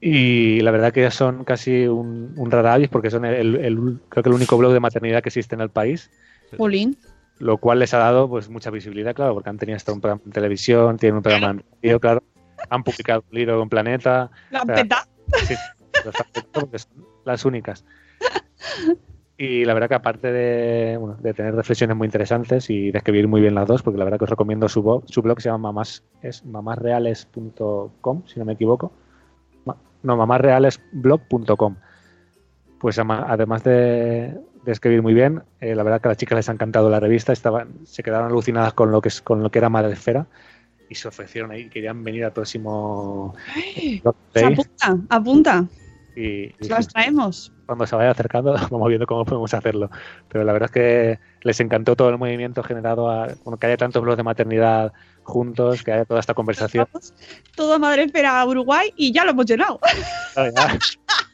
Y 0.00 0.60
la 0.60 0.72
verdad 0.72 0.92
que 0.92 1.00
ellas 1.00 1.14
son 1.14 1.44
casi 1.44 1.86
un, 1.86 2.34
un 2.36 2.88
porque 2.90 3.10
son 3.10 3.24
el, 3.24 4.00
creo 4.08 4.22
que 4.22 4.28
el 4.28 4.34
único 4.34 4.58
blog 4.58 4.72
de 4.72 4.80
maternidad 4.80 5.22
que 5.22 5.28
existe 5.28 5.54
en 5.54 5.60
el 5.60 5.70
país 5.70 6.10
Jolín. 6.56 6.96
Lo 7.42 7.58
cual 7.58 7.80
les 7.80 7.92
ha 7.92 7.98
dado 7.98 8.28
pues 8.28 8.48
mucha 8.48 8.70
visibilidad, 8.70 9.16
claro, 9.16 9.34
porque 9.34 9.50
han 9.50 9.58
tenido 9.58 9.76
hasta 9.76 9.92
un 9.92 10.00
programa 10.00 10.22
en 10.24 10.30
televisión, 10.30 10.96
tienen 10.96 11.16
un 11.16 11.22
programa 11.24 11.50
en 11.50 11.64
radio, 11.82 11.98
claro, 11.98 12.22
han 12.70 12.84
publicado 12.84 13.24
un 13.28 13.36
libro 13.36 13.58
con 13.58 13.68
Planeta, 13.68 14.30
O 14.52 14.64
sea, 14.64 14.86
sí, 15.44 15.54
porque 16.52 16.78
son 16.78 17.04
las 17.24 17.44
únicas. 17.44 17.84
Y 19.36 19.64
la 19.64 19.74
verdad 19.74 19.88
que 19.88 19.94
aparte 19.96 20.30
de, 20.30 20.96
bueno, 20.96 21.16
de 21.20 21.34
tener 21.34 21.52
reflexiones 21.56 21.96
muy 21.96 22.06
interesantes 22.06 22.70
y 22.70 22.92
de 22.92 22.98
escribir 22.98 23.26
muy 23.26 23.40
bien 23.40 23.56
las 23.56 23.66
dos, 23.66 23.82
porque 23.82 23.98
la 23.98 24.04
verdad 24.04 24.18
que 24.18 24.24
os 24.24 24.30
recomiendo 24.30 24.68
su 24.68 24.80
blog, 24.84 25.02
su 25.06 25.20
blog 25.20 25.40
se 25.40 25.48
llama 25.48 25.72
mamás, 25.72 26.04
es 26.22 26.44
mamásreales.com, 26.44 28.22
si 28.26 28.38
no 28.38 28.44
me 28.44 28.52
equivoco. 28.52 28.92
No, 30.04 30.16
mamásrealesblog.com. 30.16 31.74
Pues 32.78 33.00
además 33.00 33.64
de, 33.64 34.40
de 34.64 34.72
escribir 34.72 35.02
muy 35.02 35.14
bien, 35.14 35.42
eh, 35.60 35.74
la 35.74 35.82
verdad 35.82 36.00
que 36.00 36.08
a 36.08 36.10
las 36.10 36.18
chicas 36.18 36.36
les 36.36 36.48
ha 36.48 36.52
encantado 36.52 36.88
la 36.90 37.00
revista, 37.00 37.32
estaban, 37.32 37.68
se 37.84 38.02
quedaron 38.02 38.28
alucinadas 38.28 38.72
con 38.74 38.90
lo 38.92 39.00
que 39.00 39.10
con 39.24 39.42
lo 39.42 39.50
que 39.50 39.58
era 39.58 39.68
Madre 39.68 39.92
Esfera 39.92 40.26
y 40.88 40.94
se 40.94 41.08
ofrecieron 41.08 41.50
ahí, 41.50 41.68
querían 41.68 42.04
venir 42.04 42.24
al 42.24 42.32
próximo 42.32 43.34
Blog 44.02 44.14
Se 44.34 44.44
apunta, 44.44 44.96
apunta. 45.08 45.64
y, 46.14 46.22
y 46.60 46.68
Las 46.68 46.86
traemos. 46.88 47.50
cuando 47.66 47.86
se 47.86 47.96
vaya 47.96 48.10
acercando 48.10 48.52
vamos 48.70 48.88
viendo 48.88 49.06
cómo 49.06 49.24
podemos 49.24 49.52
hacerlo. 49.54 49.90
Pero 50.28 50.44
la 50.44 50.52
verdad 50.52 50.68
es 50.68 50.72
que 50.74 51.18
les 51.42 51.58
encantó 51.60 51.96
todo 51.96 52.10
el 52.10 52.18
movimiento 52.18 52.62
generado, 52.62 53.10
a, 53.10 53.28
bueno, 53.44 53.56
que 53.58 53.66
haya 53.66 53.76
tantos 53.78 54.02
blogs 54.02 54.18
de 54.18 54.22
maternidad 54.22 54.92
juntos, 55.24 55.82
que 55.82 55.92
haya 55.92 56.04
toda 56.04 56.20
esta 56.20 56.34
conversación. 56.34 56.86
Todo 57.56 57.78
madre 57.78 58.02
espera 58.04 58.40
a 58.40 58.46
Uruguay 58.46 58.92
y 58.96 59.12
ya 59.12 59.24
lo 59.24 59.30
hemos 59.30 59.46
llenado. 59.46 59.80
Ya. 60.36 60.78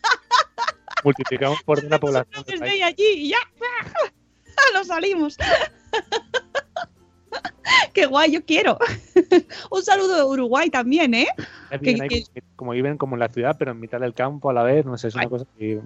Multiplicamos 1.04 1.62
por 1.64 1.84
una 1.84 1.98
población. 1.98 2.44
Desde 2.46 2.58
país. 2.60 2.82
allí 2.82 3.04
y 3.14 3.28
ya. 3.30 3.38
Lo 4.74 4.84
salimos. 4.84 5.36
Qué 7.92 8.06
guay, 8.06 8.32
yo 8.32 8.44
quiero. 8.44 8.78
Un 9.70 9.82
saludo 9.82 10.16
de 10.16 10.22
Uruguay 10.24 10.70
también, 10.70 11.14
¿eh? 11.14 11.28
Viven 11.80 12.08
que- 12.08 12.14
ahí 12.16 12.24
como, 12.56 12.72
viven 12.72 12.96
como 12.96 13.14
en 13.16 13.20
la 13.20 13.28
ciudad, 13.28 13.56
pero 13.58 13.72
en 13.72 13.80
mitad 13.80 14.00
del 14.00 14.14
campo 14.14 14.50
a 14.50 14.52
la 14.52 14.62
vez, 14.62 14.84
no 14.86 14.96
sé, 14.96 15.08
es 15.08 15.14
una 15.14 15.28
cosa 15.28 15.44
que 15.58 15.80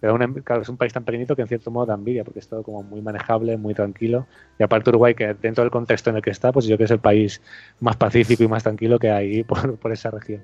da 0.00 0.12
una- 0.12 0.32
claro, 0.42 0.62
es 0.62 0.68
un 0.68 0.76
país 0.76 0.92
tan 0.92 1.04
pequeñito 1.04 1.34
que 1.36 1.42
en 1.42 1.48
cierto 1.48 1.70
modo 1.70 1.86
da 1.86 1.94
envidia, 1.94 2.24
porque 2.24 2.38
es 2.40 2.48
todo 2.48 2.62
como 2.62 2.82
muy 2.82 3.00
manejable, 3.02 3.56
muy 3.56 3.74
tranquilo. 3.74 4.26
Y 4.58 4.62
aparte 4.62 4.90
Uruguay, 4.90 5.14
que 5.14 5.34
dentro 5.34 5.64
del 5.64 5.70
contexto 5.70 6.10
en 6.10 6.16
el 6.16 6.22
que 6.22 6.30
está, 6.30 6.52
pues 6.52 6.66
yo 6.66 6.70
creo 6.70 6.78
que 6.78 6.84
es 6.84 6.90
el 6.92 7.00
país 7.00 7.40
más 7.80 7.96
pacífico 7.96 8.42
y 8.44 8.48
más 8.48 8.62
tranquilo 8.62 8.98
que 8.98 9.10
hay 9.10 9.42
por, 9.44 9.76
por 9.78 9.92
esa 9.92 10.10
región. 10.10 10.42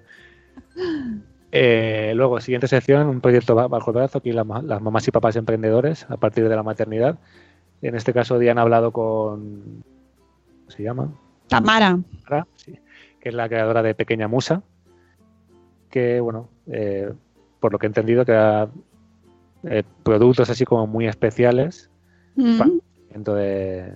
Eh, 1.51 2.13
luego, 2.15 2.41
siguiente 2.41 2.69
sección, 2.69 3.07
un 3.09 3.21
proyecto 3.21 3.55
ba- 3.55 3.69
bajo 3.69 3.91
el 3.91 3.97
brazo, 3.97 4.19
aquí 4.19 4.33
las 4.33 4.47
mamás 4.47 5.09
y 5.09 5.11
papás 5.11 5.37
emprendedores 5.37 6.07
a 6.11 6.17
partir 6.17 6.49
de 6.49 6.55
la 6.57 6.63
maternidad. 6.63 7.19
En 7.81 7.95
este 7.95 8.13
caso, 8.13 8.39
Diana 8.39 8.61
ha 8.61 8.65
hablado 8.65 8.93
con... 8.93 9.83
¿Cómo 10.61 10.71
se 10.71 10.83
llama? 10.83 11.13
Tamara. 11.49 11.99
Sí, 12.57 12.79
que 13.21 13.29
es 13.31 13.35
la 13.35 13.49
creadora 13.49 13.83
de 13.83 13.95
Pequeña 13.95 14.29
Musa, 14.29 14.63
que, 15.91 16.21
bueno, 16.21 16.51
eh, 16.67 17.11
por 17.61 17.73
lo 17.73 17.79
que 17.79 17.87
he 17.87 17.89
entendido, 17.89 18.25
da 18.33 18.69
eh, 19.65 19.83
productos 20.03 20.51
así 20.51 20.65
como 20.65 20.87
muy 20.87 21.07
especiales 21.07 21.91
Mm. 22.37 22.59
para 22.59 22.71
el 22.71 22.79
de, 23.35 23.93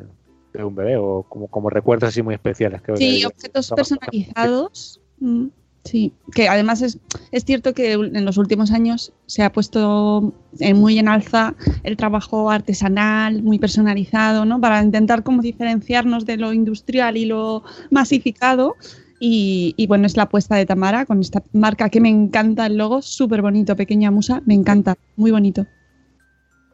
de 0.52 0.64
un 0.64 0.74
bebé 0.74 0.96
o 0.96 1.22
como, 1.28 1.46
como 1.46 1.70
recuerdos 1.70 2.08
así 2.08 2.22
muy 2.22 2.34
especiales. 2.34 2.80
Sí, 2.96 3.24
objetos 3.24 3.70
personalizados. 3.70 5.00
Mm, 5.20 5.46
Sí, 5.84 6.12
que 6.32 6.48
además 6.48 6.80
es, 6.80 6.98
es 7.32 7.44
cierto 7.44 7.74
que 7.74 7.92
en 7.92 8.24
los 8.24 8.36
últimos 8.36 8.70
años 8.70 9.12
se 9.26 9.42
ha 9.42 9.52
puesto 9.52 10.32
eh, 10.60 10.74
muy 10.74 10.98
en 10.98 11.08
alza 11.08 11.54
el 11.82 11.96
trabajo 11.96 12.50
artesanal, 12.50 13.42
muy 13.42 13.58
personalizado, 13.58 14.44
¿no? 14.44 14.60
Para 14.60 14.80
intentar 14.82 15.24
como 15.24 15.42
diferenciarnos 15.42 16.24
de 16.24 16.36
lo 16.36 16.52
industrial 16.52 17.16
y 17.16 17.26
lo 17.26 17.64
masificado. 17.90 18.76
Y, 19.18 19.74
y 19.76 19.86
bueno, 19.88 20.06
es 20.06 20.16
la 20.16 20.24
apuesta 20.24 20.56
de 20.56 20.66
Tamara 20.66 21.04
con 21.04 21.20
esta 21.20 21.42
marca 21.52 21.88
que 21.90 22.00
me 22.00 22.08
encanta 22.08 22.66
el 22.66 22.76
logo, 22.76 23.02
súper 23.02 23.42
bonito, 23.42 23.74
pequeña 23.76 24.10
musa, 24.10 24.42
me 24.46 24.54
encanta, 24.54 24.96
muy 25.16 25.30
bonito. 25.32 25.66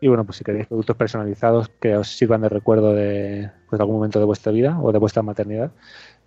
Y 0.00 0.08
bueno, 0.08 0.24
pues 0.24 0.38
si 0.38 0.44
queréis 0.44 0.66
productos 0.66 0.96
personalizados 0.96 1.70
que 1.80 1.96
os 1.96 2.08
sirvan 2.08 2.42
de 2.42 2.48
recuerdo 2.48 2.94
de, 2.94 3.50
pues, 3.68 3.78
de 3.78 3.82
algún 3.82 3.96
momento 3.96 4.18
de 4.18 4.24
vuestra 4.26 4.52
vida 4.52 4.78
o 4.80 4.92
de 4.92 4.98
vuestra 4.98 5.22
maternidad, 5.22 5.72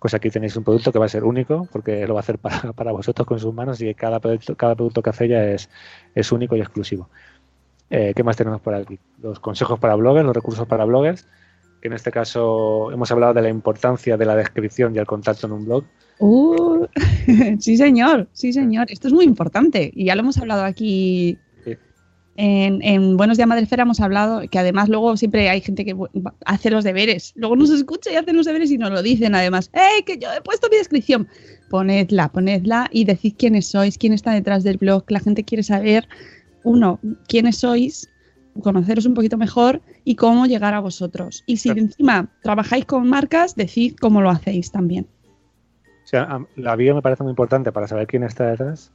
pues 0.02 0.14
aquí 0.14 0.30
tenéis 0.30 0.56
un 0.56 0.64
producto 0.64 0.90
que 0.90 0.98
va 0.98 1.06
a 1.06 1.08
ser 1.08 1.22
único 1.22 1.68
porque 1.70 2.04
lo 2.08 2.14
va 2.14 2.20
a 2.20 2.22
hacer 2.22 2.36
para, 2.38 2.72
para 2.74 2.90
vosotros 2.90 3.24
con 3.24 3.38
sus 3.38 3.54
manos 3.54 3.80
y 3.80 3.94
cada 3.94 4.18
producto, 4.18 4.56
cada 4.56 4.74
producto 4.74 5.00
que 5.00 5.10
hace 5.10 5.26
ella 5.26 5.52
es, 5.52 5.70
es 6.16 6.32
único 6.32 6.56
y 6.56 6.60
exclusivo. 6.60 7.08
Eh, 7.88 8.12
¿Qué 8.16 8.24
más 8.24 8.36
tenemos 8.36 8.60
por 8.60 8.74
aquí? 8.74 8.98
Los 9.22 9.38
consejos 9.38 9.78
para 9.78 9.94
bloggers, 9.94 10.26
los 10.26 10.34
recursos 10.34 10.66
para 10.66 10.84
bloggers, 10.84 11.28
que 11.80 11.86
en 11.86 11.94
este 11.94 12.10
caso 12.10 12.90
hemos 12.90 13.12
hablado 13.12 13.34
de 13.34 13.42
la 13.42 13.48
importancia 13.48 14.16
de 14.16 14.26
la 14.26 14.34
descripción 14.34 14.92
y 14.96 14.98
el 14.98 15.06
contacto 15.06 15.46
en 15.46 15.52
un 15.52 15.66
blog. 15.66 15.84
Uh, 16.18 16.86
sí, 17.60 17.76
señor, 17.76 18.26
sí, 18.32 18.52
señor. 18.52 18.86
Esto 18.90 19.06
es 19.06 19.14
muy 19.14 19.24
importante 19.24 19.92
y 19.94 20.06
ya 20.06 20.16
lo 20.16 20.22
hemos 20.22 20.36
hablado 20.38 20.64
aquí. 20.64 21.38
En, 22.36 22.80
en 22.82 23.16
Buenos 23.18 23.36
Días 23.36 23.46
Madrefera 23.48 23.82
hemos 23.82 24.00
hablado 24.00 24.40
que 24.50 24.58
además 24.58 24.88
luego 24.88 25.16
siempre 25.18 25.50
hay 25.50 25.60
gente 25.60 25.84
que 25.84 25.94
hace 26.46 26.70
los 26.70 26.82
deberes. 26.84 27.32
Luego 27.36 27.56
nos 27.56 27.70
escucha 27.70 28.10
y 28.10 28.16
hace 28.16 28.32
los 28.32 28.46
deberes 28.46 28.70
y 28.70 28.78
nos 28.78 28.90
lo 28.90 29.02
dicen 29.02 29.34
además. 29.34 29.70
¡Eh, 29.74 30.02
que 30.04 30.18
yo 30.18 30.28
he 30.32 30.40
puesto 30.40 30.68
mi 30.70 30.76
descripción! 30.78 31.28
Ponedla, 31.68 32.30
ponedla 32.32 32.88
y 32.90 33.04
decid 33.04 33.34
quiénes 33.38 33.66
sois, 33.68 33.98
quién 33.98 34.12
está 34.12 34.32
detrás 34.32 34.64
del 34.64 34.78
blog. 34.78 35.04
La 35.08 35.20
gente 35.20 35.44
quiere 35.44 35.62
saber, 35.62 36.08
uno, 36.64 37.00
quiénes 37.28 37.58
sois, 37.58 38.08
conoceros 38.62 39.04
un 39.06 39.14
poquito 39.14 39.36
mejor 39.36 39.82
y 40.04 40.16
cómo 40.16 40.46
llegar 40.46 40.72
a 40.74 40.80
vosotros. 40.80 41.44
Y 41.46 41.58
si 41.58 41.68
Claro. 41.68 41.80
encima 41.82 42.28
trabajáis 42.42 42.84
con 42.86 43.08
marcas, 43.08 43.54
decid 43.56 43.94
cómo 44.00 44.20
lo 44.22 44.30
hacéis 44.30 44.70
también. 44.72 45.06
O 46.04 46.06
sea, 46.06 46.40
la 46.56 46.76
bio 46.76 46.94
me 46.94 47.02
parece 47.02 47.22
muy 47.22 47.30
importante 47.30 47.72
para 47.72 47.88
saber 47.88 48.06
quién 48.06 48.22
está 48.22 48.50
detrás, 48.50 48.90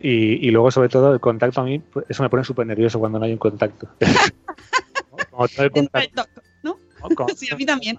Y, 0.00 0.46
y 0.46 0.50
luego, 0.50 0.70
sobre 0.70 0.88
todo, 0.88 1.12
el 1.12 1.20
contacto 1.20 1.60
a 1.60 1.64
mí, 1.64 1.78
pues, 1.78 2.06
eso 2.08 2.22
me 2.22 2.30
pone 2.30 2.42
súper 2.42 2.66
nervioso 2.66 2.98
cuando 2.98 3.18
no 3.18 3.26
hay 3.26 3.32
un 3.32 3.38
contacto. 3.38 3.88
Como 5.30 5.46
todo 5.46 5.64
el 5.64 5.70
contacto, 5.70 6.24
¿No? 6.62 6.76
Sí, 7.36 7.48
a 7.52 7.56
mí 7.56 7.66
también. 7.66 7.98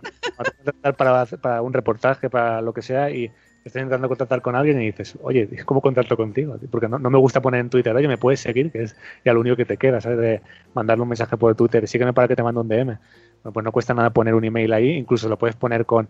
para, 0.97 1.25
para 1.25 1.61
un 1.61 1.73
reportaje, 1.73 2.29
para 2.29 2.61
lo 2.61 2.73
que 2.73 2.81
sea, 2.81 3.09
y 3.11 3.31
estás 3.63 3.81
intentando 3.81 4.07
contactar 4.07 4.41
con 4.41 4.55
alguien 4.55 4.81
y 4.81 4.87
dices, 4.87 5.17
oye, 5.21 5.47
¿cómo 5.65 5.81
contacto 5.81 6.17
contigo? 6.17 6.57
Porque 6.71 6.87
no, 6.87 6.97
no 6.97 7.09
me 7.09 7.19
gusta 7.19 7.41
poner 7.41 7.61
en 7.61 7.69
Twitter, 7.69 7.95
oye, 7.95 8.07
me 8.07 8.17
puedes 8.17 8.39
seguir, 8.39 8.71
que 8.71 8.83
es 8.83 8.95
ya 9.23 9.33
lo 9.33 9.39
único 9.39 9.55
que 9.55 9.65
te 9.65 9.77
queda, 9.77 10.01
¿sabes? 10.01 10.17
De 10.17 10.41
mandarle 10.73 11.03
un 11.03 11.09
mensaje 11.09 11.37
por 11.37 11.55
Twitter, 11.55 11.87
sígueme 11.87 12.13
para 12.13 12.27
que 12.27 12.35
te 12.35 12.43
mande 12.43 12.61
un 12.61 12.67
DM. 12.67 12.85
Bueno, 13.43 13.53
pues 13.53 13.63
no 13.63 13.71
cuesta 13.71 13.93
nada 13.93 14.09
poner 14.09 14.33
un 14.33 14.43
email 14.43 14.73
ahí, 14.73 14.91
incluso 14.91 15.29
lo 15.29 15.37
puedes 15.37 15.55
poner 15.55 15.85
con 15.85 16.09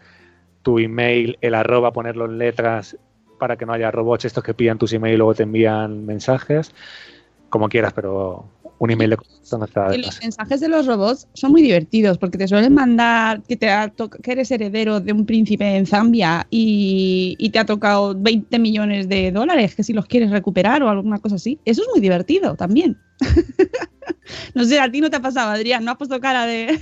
tu 0.62 0.80
email, 0.80 1.38
el 1.42 1.56
arroba, 1.56 1.92
ponerlo 1.92 2.26
en 2.26 2.38
letras 2.38 2.98
para 3.42 3.58
que 3.58 3.66
no 3.66 3.74
haya 3.74 3.90
robots 3.90 4.26
estos 4.26 4.44
que 4.44 4.54
pillan 4.54 4.78
tus 4.78 4.94
email 4.94 5.16
y 5.16 5.18
luego 5.18 5.34
te 5.34 5.42
envían 5.42 6.06
mensajes, 6.06 6.72
como 7.50 7.70
quieras, 7.70 7.92
pero 7.92 8.46
un 8.78 8.92
email 8.92 9.10
de 9.10 9.18
Y 9.94 9.98
los 10.04 10.22
mensajes 10.22 10.60
de 10.60 10.70
los 10.70 10.86
robots 10.86 11.28
son 11.34 11.52
muy 11.52 11.64
divertidos 11.64 12.20
porque 12.20 12.38
te 12.38 12.48
suelen 12.48 12.76
mandar 12.76 13.42
que, 13.42 13.58
te 13.58 13.72
ha 13.72 13.90
to- 13.90 14.12
que 14.12 14.32
eres 14.34 14.52
heredero 14.52 15.00
de 15.00 15.12
un 15.12 15.26
príncipe 15.26 15.76
en 15.76 15.88
Zambia 15.88 16.46
y, 16.52 17.36
y 17.40 17.50
te 17.50 17.58
ha 17.58 17.66
tocado 17.66 18.14
20 18.16 18.60
millones 18.60 19.10
de 19.10 19.32
dólares 19.32 19.74
que 19.76 19.82
si 19.82 19.92
los 19.92 20.06
quieres 20.06 20.30
recuperar 20.30 20.84
o 20.84 20.90
alguna 20.90 21.18
cosa 21.18 21.36
así. 21.38 21.60
Eso 21.66 21.82
es 21.82 21.88
muy 21.92 22.00
divertido 22.00 22.54
también. 22.56 22.96
no 24.54 24.66
sé, 24.66 24.80
a 24.80 24.92
ti 24.92 25.02
no 25.02 25.10
te 25.10 25.16
ha 25.18 25.22
pasado, 25.22 25.50
Adrián, 25.50 25.84
no 25.84 25.92
has 25.92 25.98
puesto 25.98 26.20
cara 26.20 26.46
de... 26.46 26.80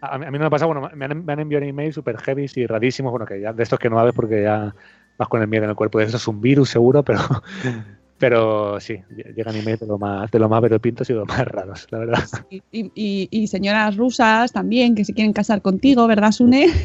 A 0.00 0.18
mí, 0.18 0.26
a 0.26 0.30
mí 0.30 0.38
no 0.38 0.44
me 0.44 0.50
pasa, 0.50 0.66
bueno, 0.66 0.88
me 0.94 1.04
han, 1.06 1.24
me 1.24 1.32
han 1.32 1.40
enviado 1.40 1.64
emails 1.64 1.94
super 1.94 2.18
heavy 2.18 2.46
y 2.54 2.66
rarísimos, 2.66 3.10
bueno, 3.10 3.24
que 3.26 3.40
ya 3.40 3.52
de 3.52 3.62
estos 3.62 3.78
que 3.78 3.88
no 3.88 3.98
abres 3.98 4.14
porque 4.14 4.42
ya 4.42 4.74
vas 5.18 5.28
con 5.28 5.40
el 5.42 5.48
miedo 5.48 5.64
en 5.64 5.70
el 5.70 5.76
cuerpo. 5.76 6.00
Eso 6.00 6.16
es 6.16 6.28
un 6.28 6.40
virus 6.40 6.70
seguro, 6.70 7.02
pero 7.02 7.20
pero 8.18 8.80
sí, 8.80 8.94
ll- 9.10 9.34
llegan 9.34 9.54
emails 9.56 9.80
de 9.80 9.86
lo 9.86 9.98
más, 9.98 10.30
de 10.30 10.38
lo 10.38 10.48
más 10.48 10.60
variopintos 10.62 11.08
y 11.10 11.12
de 11.12 11.18
lo 11.18 11.26
más 11.26 11.44
raros, 11.46 11.86
la 11.90 11.98
verdad. 11.98 12.24
y, 12.50 12.62
y- 12.72 13.28
y 13.30 13.46
señoras 13.46 13.96
rusas 13.96 14.52
también 14.52 14.94
que 14.94 15.04
se 15.04 15.12
quieren 15.12 15.32
casar 15.34 15.60
contigo, 15.62 16.06
¿verdad, 16.06 16.32
Sune? 16.32 16.66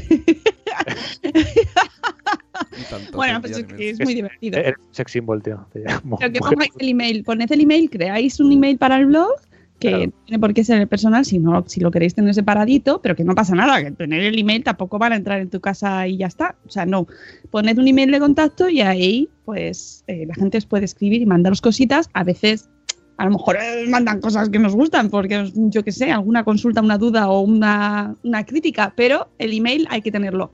Bueno, 3.14 3.42
pues 3.42 3.58
es, 3.58 3.64
que 3.66 3.90
es 3.90 4.00
muy 4.00 4.14
divertido. 4.16 4.58
Eres 4.60 4.76
un 4.88 4.94
sex 4.94 5.12
symbol, 5.12 5.42
tío. 5.42 5.66
Pero 5.74 6.00
que 6.34 6.40
pongáis 6.40 6.72
el 6.80 6.90
email, 6.90 7.24
poned 7.24 7.52
el 7.52 7.62
email, 7.62 7.90
creáis 7.90 8.40
un 8.40 8.52
email 8.52 8.78
para 8.78 8.98
el 8.98 9.06
blog, 9.08 9.34
que 9.82 9.90
Claro. 9.90 10.06
no 10.06 10.14
tiene 10.26 10.40
por 10.40 10.54
qué 10.54 10.64
ser 10.64 10.80
el 10.80 10.88
personal, 10.88 11.26
si, 11.26 11.40
no, 11.40 11.66
si 11.68 11.80
lo 11.82 11.90
queréis 11.92 12.14
tener 12.14 12.34
separadito, 12.36 13.02
pero 13.02 13.16
que 13.16 13.24
no 13.24 13.34
pasa 13.36 13.56
nada, 13.56 13.84
que 13.84 13.92
tener 13.92 14.22
el 14.22 14.38
email 14.40 14.64
tampoco 14.64 15.00
van 15.00 15.12
a 15.12 15.16
entrar 15.16 15.42
en 15.42 15.50
tu 15.50 15.60
casa 15.60 16.08
y 16.08 16.18
ya 16.18 16.28
está. 16.28 16.56
O 16.66 16.70
sea, 16.70 16.86
no. 16.86 17.08
Poned 17.50 17.78
un 17.78 17.88
email 17.88 18.12
de 18.12 18.20
contacto 18.20 18.70
y 18.70 18.82
ahí, 18.82 19.28
pues, 19.44 20.04
eh, 20.08 20.26
la 20.28 20.36
gente 20.36 20.60
os 20.60 20.66
puede 20.68 20.86
escribir 20.86 21.22
y 21.22 21.26
mandaros 21.26 21.62
cositas. 21.62 22.10
A 22.14 22.24
veces, 22.24 22.70
a 23.18 23.26
lo 23.26 23.32
mejor 23.32 23.58
eh, 23.58 23.88
mandan 23.90 24.22
cosas 24.22 24.50
que 24.50 24.60
nos 24.60 24.76
gustan, 24.76 25.10
porque 25.10 25.52
yo 25.56 25.84
qué 25.84 25.92
sé, 25.92 26.12
alguna 26.12 26.44
consulta, 26.44 26.82
una 26.82 26.98
duda 27.00 27.28
o 27.30 27.42
una, 27.42 28.16
una 28.24 28.46
crítica, 28.46 28.94
pero 28.96 29.30
el 29.40 29.52
email 29.52 29.88
hay 29.90 30.02
que 30.02 30.12
tenerlo. 30.12 30.54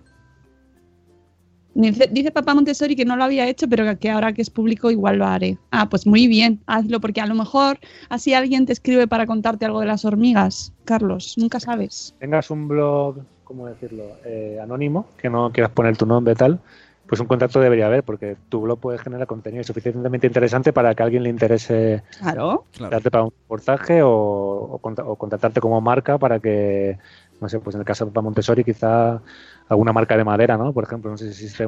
Dice, 1.79 2.09
dice 2.11 2.31
papá 2.31 2.55
Montessori 2.55 2.95
que 2.95 3.05
no 3.05 3.15
lo 3.15 3.23
había 3.23 3.47
hecho, 3.47 3.69
pero 3.69 3.99
que 3.99 4.09
ahora 4.09 4.33
que 4.33 4.41
es 4.41 4.49
público 4.49 4.89
igual 4.89 5.17
lo 5.17 5.27
haré. 5.27 5.59
Ah, 5.69 5.87
pues 5.87 6.07
muy 6.07 6.27
bien, 6.27 6.59
hazlo, 6.65 6.99
porque 6.99 7.21
a 7.21 7.27
lo 7.27 7.35
mejor 7.35 7.77
así 8.09 8.33
alguien 8.33 8.65
te 8.65 8.73
escribe 8.73 9.07
para 9.07 9.27
contarte 9.27 9.65
algo 9.65 9.79
de 9.81 9.85
las 9.85 10.03
hormigas. 10.03 10.73
Carlos, 10.85 11.35
nunca 11.37 11.59
sabes. 11.59 12.15
Tengas 12.19 12.49
un 12.49 12.67
blog, 12.67 13.17
¿cómo 13.43 13.67
decirlo? 13.67 14.17
Eh, 14.25 14.57
anónimo, 14.59 15.05
que 15.21 15.29
no 15.29 15.51
quieras 15.51 15.71
poner 15.71 15.95
tu 15.95 16.07
nombre 16.07 16.33
tal, 16.33 16.59
pues 17.07 17.21
un 17.21 17.27
contacto 17.27 17.59
debería 17.61 17.85
haber, 17.85 18.01
porque 18.03 18.37
tu 18.49 18.59
blog 18.61 18.79
puede 18.79 18.97
generar 18.97 19.27
contenido 19.27 19.63
suficientemente 19.63 20.25
interesante 20.25 20.73
para 20.73 20.95
que 20.95 21.03
a 21.03 21.05
alguien 21.05 21.21
le 21.21 21.29
interese 21.29 22.01
Claro. 22.19 22.65
Darte 22.89 23.11
para 23.11 23.23
un 23.25 23.31
reportaje 23.43 24.01
o, 24.01 24.09
o, 24.11 24.79
conta- 24.79 25.05
o 25.05 25.15
contratarte 25.15 25.61
como 25.61 25.79
marca 25.79 26.17
para 26.17 26.39
que, 26.39 26.97
no 27.39 27.47
sé, 27.49 27.59
pues 27.59 27.75
en 27.75 27.81
el 27.81 27.85
caso 27.85 28.03
de 28.05 28.11
Papá 28.11 28.21
Montessori, 28.21 28.63
quizá 28.63 29.21
alguna 29.69 29.93
marca 29.93 30.15
de 30.17 30.23
madera, 30.23 30.57
¿no? 30.57 30.73
Por 30.73 30.83
ejemplo, 30.83 31.11
no 31.11 31.17
sé 31.17 31.33
si 31.33 31.47
se 31.49 31.63
hace 31.63 31.67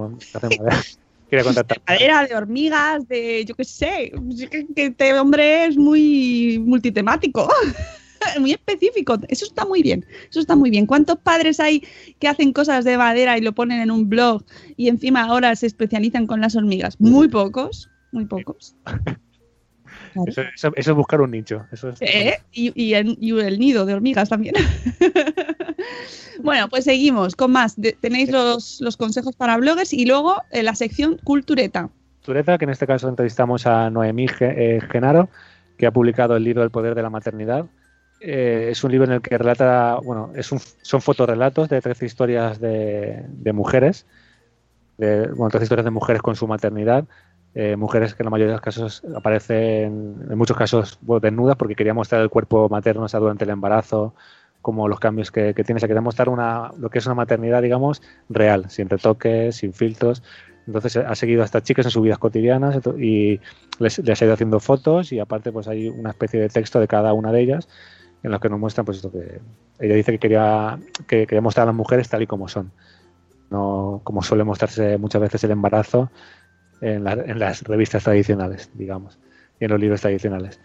madera. 0.58 0.82
Quiere 1.30 1.44
contactar. 1.44 1.80
Madera, 1.88 2.26
de 2.26 2.36
hormigas, 2.36 3.08
de 3.08 3.46
yo 3.46 3.54
qué 3.56 3.64
sé. 3.64 4.12
Que 4.76 4.86
este 4.88 5.14
hombre 5.20 5.66
es 5.66 5.78
muy 5.78 6.60
multitemático. 6.66 7.48
muy 8.40 8.52
específico. 8.54 9.16
Eso 9.28 9.46
está 9.46 9.64
muy 9.64 9.84
bien. 9.84 10.04
Eso 10.30 10.40
está 10.40 10.56
muy 10.56 10.72
bien. 10.72 10.88
¿Cuántos 10.88 11.18
padres 11.20 11.60
hay 11.60 11.84
que 12.20 12.28
hacen 12.28 12.52
cosas 12.52 12.84
de 12.84 12.98
madera 12.98 13.38
y 13.38 13.42
lo 13.42 13.54
ponen 13.54 13.80
en 13.80 13.92
un 13.92 14.10
blog 14.10 14.44
y 14.76 14.88
encima 14.88 15.22
ahora 15.26 15.56
se 15.56 15.68
especializan 15.68 16.26
con 16.26 16.42
las 16.42 16.56
hormigas? 16.56 17.00
Muy 17.00 17.28
pocos. 17.28 17.90
Muy 18.12 18.26
pocos. 18.26 18.76
Claro. 18.84 19.04
Eso, 20.26 20.42
eso- 20.42 20.72
eso 20.76 20.92
es 20.92 20.98
buscar 20.98 21.22
un 21.22 21.30
nicho. 21.30 21.68
Eso 21.72 21.90
es, 21.90 22.02
¿Eh? 22.02 22.40
Y, 22.52 22.72
y 22.84 22.96
el, 22.96 23.16
y 23.22 23.30
el 23.40 23.60
nido 23.60 23.86
de 23.86 23.94
hormigas 23.94 24.28
también. 24.30 24.56
Bueno, 26.42 26.68
pues 26.70 26.84
seguimos 26.86 27.36
con 27.36 27.52
más. 27.52 27.80
De- 27.80 27.94
tenéis 28.00 28.32
los, 28.32 28.82
los 28.82 28.98
consejos 28.98 29.36
para 29.36 29.58
bloggers 29.58 29.94
y 29.94 30.06
luego 30.06 30.42
eh, 30.52 30.64
la 30.64 30.76
sección 30.76 31.18
cultureta. 31.24 31.90
Tureta, 32.22 32.58
que 32.58 32.66
en 32.66 32.72
este 32.72 32.86
caso 32.88 33.10
entrevistamos 33.10 33.66
a 33.66 33.90
Noemí 33.90 34.28
eh, 34.40 34.80
Genaro, 34.92 35.30
que 35.78 35.88
ha 35.88 35.92
publicado 35.92 36.36
el 36.36 36.44
libro 36.44 36.64
El 36.64 36.70
poder 36.70 36.96
de 36.96 37.02
la 37.02 37.10
maternidad. 37.10 37.66
Eh, 38.22 38.68
es 38.72 38.84
un 38.84 38.92
libro 38.92 39.08
en 39.08 39.14
el 39.14 39.22
que 39.22 39.38
relata, 39.38 39.98
bueno, 40.04 40.32
es 40.36 40.52
un, 40.52 40.60
son 40.82 41.02
fotorrelatos 41.02 41.70
de 41.70 41.80
13 41.82 42.06
historias 42.06 42.60
de, 42.60 43.24
de 43.28 43.54
mujeres, 43.54 44.06
de, 44.98 45.28
bueno, 45.28 45.50
13 45.50 45.64
historias 45.64 45.86
de 45.86 45.92
mujeres 45.92 46.22
con 46.22 46.36
su 46.36 46.46
maternidad, 46.46 47.06
eh, 47.56 47.78
mujeres 47.78 48.14
que 48.14 48.22
en 48.22 48.26
la 48.26 48.30
mayoría 48.32 48.52
de 48.52 48.58
los 48.58 48.62
casos 48.62 49.02
aparecen, 49.16 50.28
en 50.30 50.38
muchos 50.38 50.58
casos, 50.58 51.00
bueno, 51.02 51.22
desnudas 51.22 51.56
porque 51.56 51.76
quería 51.76 51.94
mostrar 51.94 52.22
el 52.22 52.30
cuerpo 52.30 52.68
materno 52.70 53.04
o 53.04 53.08
sea, 53.08 53.22
durante 53.22 53.46
el 53.46 53.52
embarazo, 53.52 54.14
como 54.62 54.88
los 54.88 55.00
cambios 55.00 55.32
que, 55.32 55.54
que 55.54 55.64
tiene, 55.64 55.78
o 55.78 55.80
sea, 55.80 55.88
quería 55.88 56.02
mostrar 56.02 56.30
una, 56.30 56.72
lo 56.78 56.90
que 56.90 57.00
es 57.00 57.06
una 57.06 57.16
maternidad, 57.16 57.62
digamos, 57.62 58.02
real, 58.30 58.70
sin 58.70 58.90
retoques, 58.90 59.56
sin 59.58 59.74
filtros. 59.74 60.24
Entonces 60.66 60.98
ha 60.98 61.16
seguido 61.16 61.42
a 61.42 61.46
estas 61.46 61.64
chicas 61.64 61.86
en 61.86 61.92
sus 61.92 62.04
vidas 62.04 62.20
cotidianas 62.20 62.80
y 63.00 63.42
les, 63.80 64.00
les 64.00 64.22
ha 64.22 64.26
ido 64.26 64.34
haciendo 64.34 64.60
fotos 64.60 65.12
y 65.12 65.20
aparte 65.20 65.52
pues 65.52 65.68
hay 65.68 65.88
una 65.90 66.12
especie 66.12 66.40
de 66.40 66.50
texto 66.50 66.80
de 66.80 66.88
cada 66.88 67.14
una 67.14 67.32
de 67.32 67.42
ellas 67.42 67.68
en 68.24 68.32
los 68.32 68.40
que 68.42 68.50
nos 68.50 68.60
muestran 68.60 68.86
pues 68.86 68.98
esto 68.98 69.12
que 69.12 69.42
ella 69.80 69.96
dice 69.96 70.12
que 70.14 70.20
quería 70.20 70.80
que 71.08 71.26
quería 71.28 71.42
mostrar 71.42 71.64
a 71.64 71.68
las 71.68 71.76
mujeres 71.76 72.10
tal 72.10 72.22
y 72.22 72.28
como 72.28 72.48
son. 72.48 72.74
No 73.50 74.02
como 74.06 74.22
suele 74.24 74.44
mostrarse 74.44 74.98
muchas 74.98 75.22
veces 75.22 75.44
el 75.44 75.52
embarazo 75.52 76.12
en, 76.82 77.04
la- 77.04 77.14
en 77.14 77.40
las 77.40 77.64
revistas 77.64 78.04
tradicionales 78.04 78.70
digamos 78.74 79.20
y 79.60 79.66
en 79.66 79.72
los 79.72 79.80
libros 79.80 80.02
tradicionales 80.02 80.62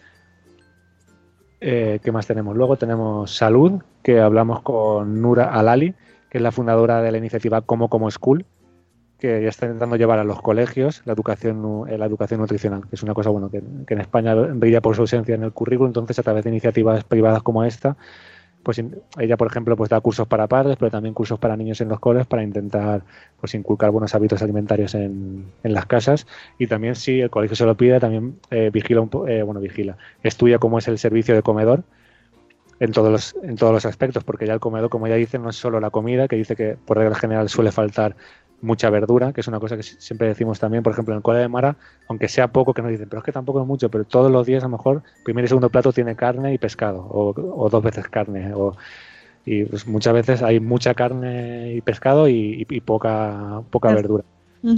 Eh, 1.66 1.98
¿qué 2.02 2.12
más 2.12 2.26
tenemos? 2.26 2.54
luego 2.54 2.76
tenemos 2.76 3.34
salud 3.34 3.80
que 4.02 4.20
hablamos 4.20 4.60
con 4.60 5.22
Nura 5.22 5.46
Alali 5.54 5.94
que 6.28 6.36
es 6.36 6.42
la 6.42 6.52
fundadora 6.52 7.00
de 7.00 7.10
la 7.10 7.16
iniciativa 7.16 7.62
Como 7.62 7.88
Como 7.88 8.10
School 8.10 8.44
que 9.18 9.42
ya 9.42 9.48
está 9.48 9.64
intentando 9.64 9.96
llevar 9.96 10.18
a 10.18 10.24
los 10.24 10.42
colegios 10.42 11.00
la 11.06 11.14
educación 11.14 11.86
eh, 11.88 11.96
la 11.96 12.04
educación 12.04 12.40
nutricional, 12.40 12.82
que 12.82 12.96
es 12.96 13.02
una 13.02 13.14
cosa 13.14 13.30
bueno 13.30 13.50
que, 13.50 13.62
que 13.86 13.94
en 13.94 14.02
España 14.02 14.34
brilla 14.34 14.82
por 14.82 14.94
su 14.94 15.00
ausencia 15.00 15.34
en 15.36 15.42
el 15.42 15.52
currículum, 15.52 15.88
entonces 15.88 16.18
a 16.18 16.22
través 16.22 16.44
de 16.44 16.50
iniciativas 16.50 17.02
privadas 17.04 17.42
como 17.42 17.64
esta, 17.64 17.96
pues 18.64 18.82
ella 19.18 19.36
por 19.36 19.46
ejemplo 19.46 19.76
pues 19.76 19.90
da 19.90 20.00
cursos 20.00 20.26
para 20.26 20.48
padres, 20.48 20.76
pero 20.78 20.90
también 20.90 21.14
cursos 21.14 21.38
para 21.38 21.56
niños 21.56 21.80
en 21.80 21.88
los 21.88 22.00
coles 22.00 22.26
para 22.26 22.42
intentar 22.42 23.02
pues 23.40 23.54
inculcar 23.54 23.90
buenos 23.90 24.14
hábitos 24.14 24.42
alimentarios 24.42 24.94
en, 24.94 25.46
en 25.62 25.74
las 25.74 25.86
casas. 25.86 26.26
Y 26.58 26.66
también 26.66 26.96
si 26.96 27.20
el 27.20 27.30
colegio 27.30 27.54
se 27.54 27.66
lo 27.66 27.76
pide 27.76 28.00
también 28.00 28.36
eh, 28.50 28.70
vigila 28.72 29.02
un 29.02 29.10
eh, 29.28 29.42
bueno 29.42 29.60
vigila, 29.60 29.96
estudia 30.22 30.58
cómo 30.58 30.78
es 30.78 30.88
el 30.88 30.98
servicio 30.98 31.34
de 31.34 31.42
comedor 31.42 31.84
en 32.80 32.90
todos 32.90 33.12
los 33.12 33.36
en 33.44 33.56
todos 33.56 33.72
los 33.72 33.86
aspectos, 33.86 34.24
porque 34.24 34.46
ya 34.46 34.54
el 34.54 34.60
comedor, 34.60 34.90
como 34.90 35.06
ya 35.06 35.14
dice, 35.14 35.38
no 35.38 35.50
es 35.50 35.56
solo 35.56 35.78
la 35.78 35.90
comida, 35.90 36.26
que 36.26 36.36
dice 36.36 36.56
que 36.56 36.76
por 36.84 36.98
regla 36.98 37.14
general 37.14 37.48
suele 37.48 37.70
faltar 37.70 38.16
mucha 38.64 38.90
verdura, 38.90 39.32
que 39.32 39.40
es 39.42 39.48
una 39.48 39.60
cosa 39.60 39.76
que 39.76 39.82
si- 39.84 39.96
siempre 40.00 40.28
decimos 40.28 40.58
también, 40.60 40.82
por 40.82 40.92
ejemplo, 40.92 41.14
en 41.14 41.18
el 41.18 41.22
cole 41.22 41.40
de 41.40 41.48
Mara, 41.48 41.78
aunque 42.06 42.28
sea 42.28 42.48
poco, 42.52 42.74
que 42.74 42.82
nos 42.82 42.90
dicen, 42.92 43.08
pero 43.08 43.20
es 43.20 43.24
que 43.24 43.32
tampoco 43.32 43.60
es 43.62 43.66
mucho, 43.66 43.90
pero 43.90 44.04
todos 44.06 44.30
los 44.32 44.46
días 44.46 44.64
a 44.64 44.66
lo 44.68 44.72
mejor 44.76 45.02
primer 45.22 45.44
y 45.44 45.48
segundo 45.48 45.70
plato 45.70 45.92
tiene 45.92 46.16
carne 46.16 46.54
y 46.54 46.58
pescado, 46.58 47.02
o, 47.06 47.34
o 47.38 47.70
dos 47.70 47.82
veces 47.84 48.08
carne, 48.08 48.52
o, 48.54 48.76
y 49.44 49.64
pues 49.64 49.86
muchas 49.86 50.14
veces 50.14 50.42
hay 50.42 50.60
mucha 50.60 50.94
carne 50.94 51.74
y 51.74 51.80
pescado 51.82 52.28
y, 52.28 52.64
y- 52.68 52.76
y 52.76 52.80
poca, 52.80 53.62
poca 53.70 53.92
verdura. 53.92 54.24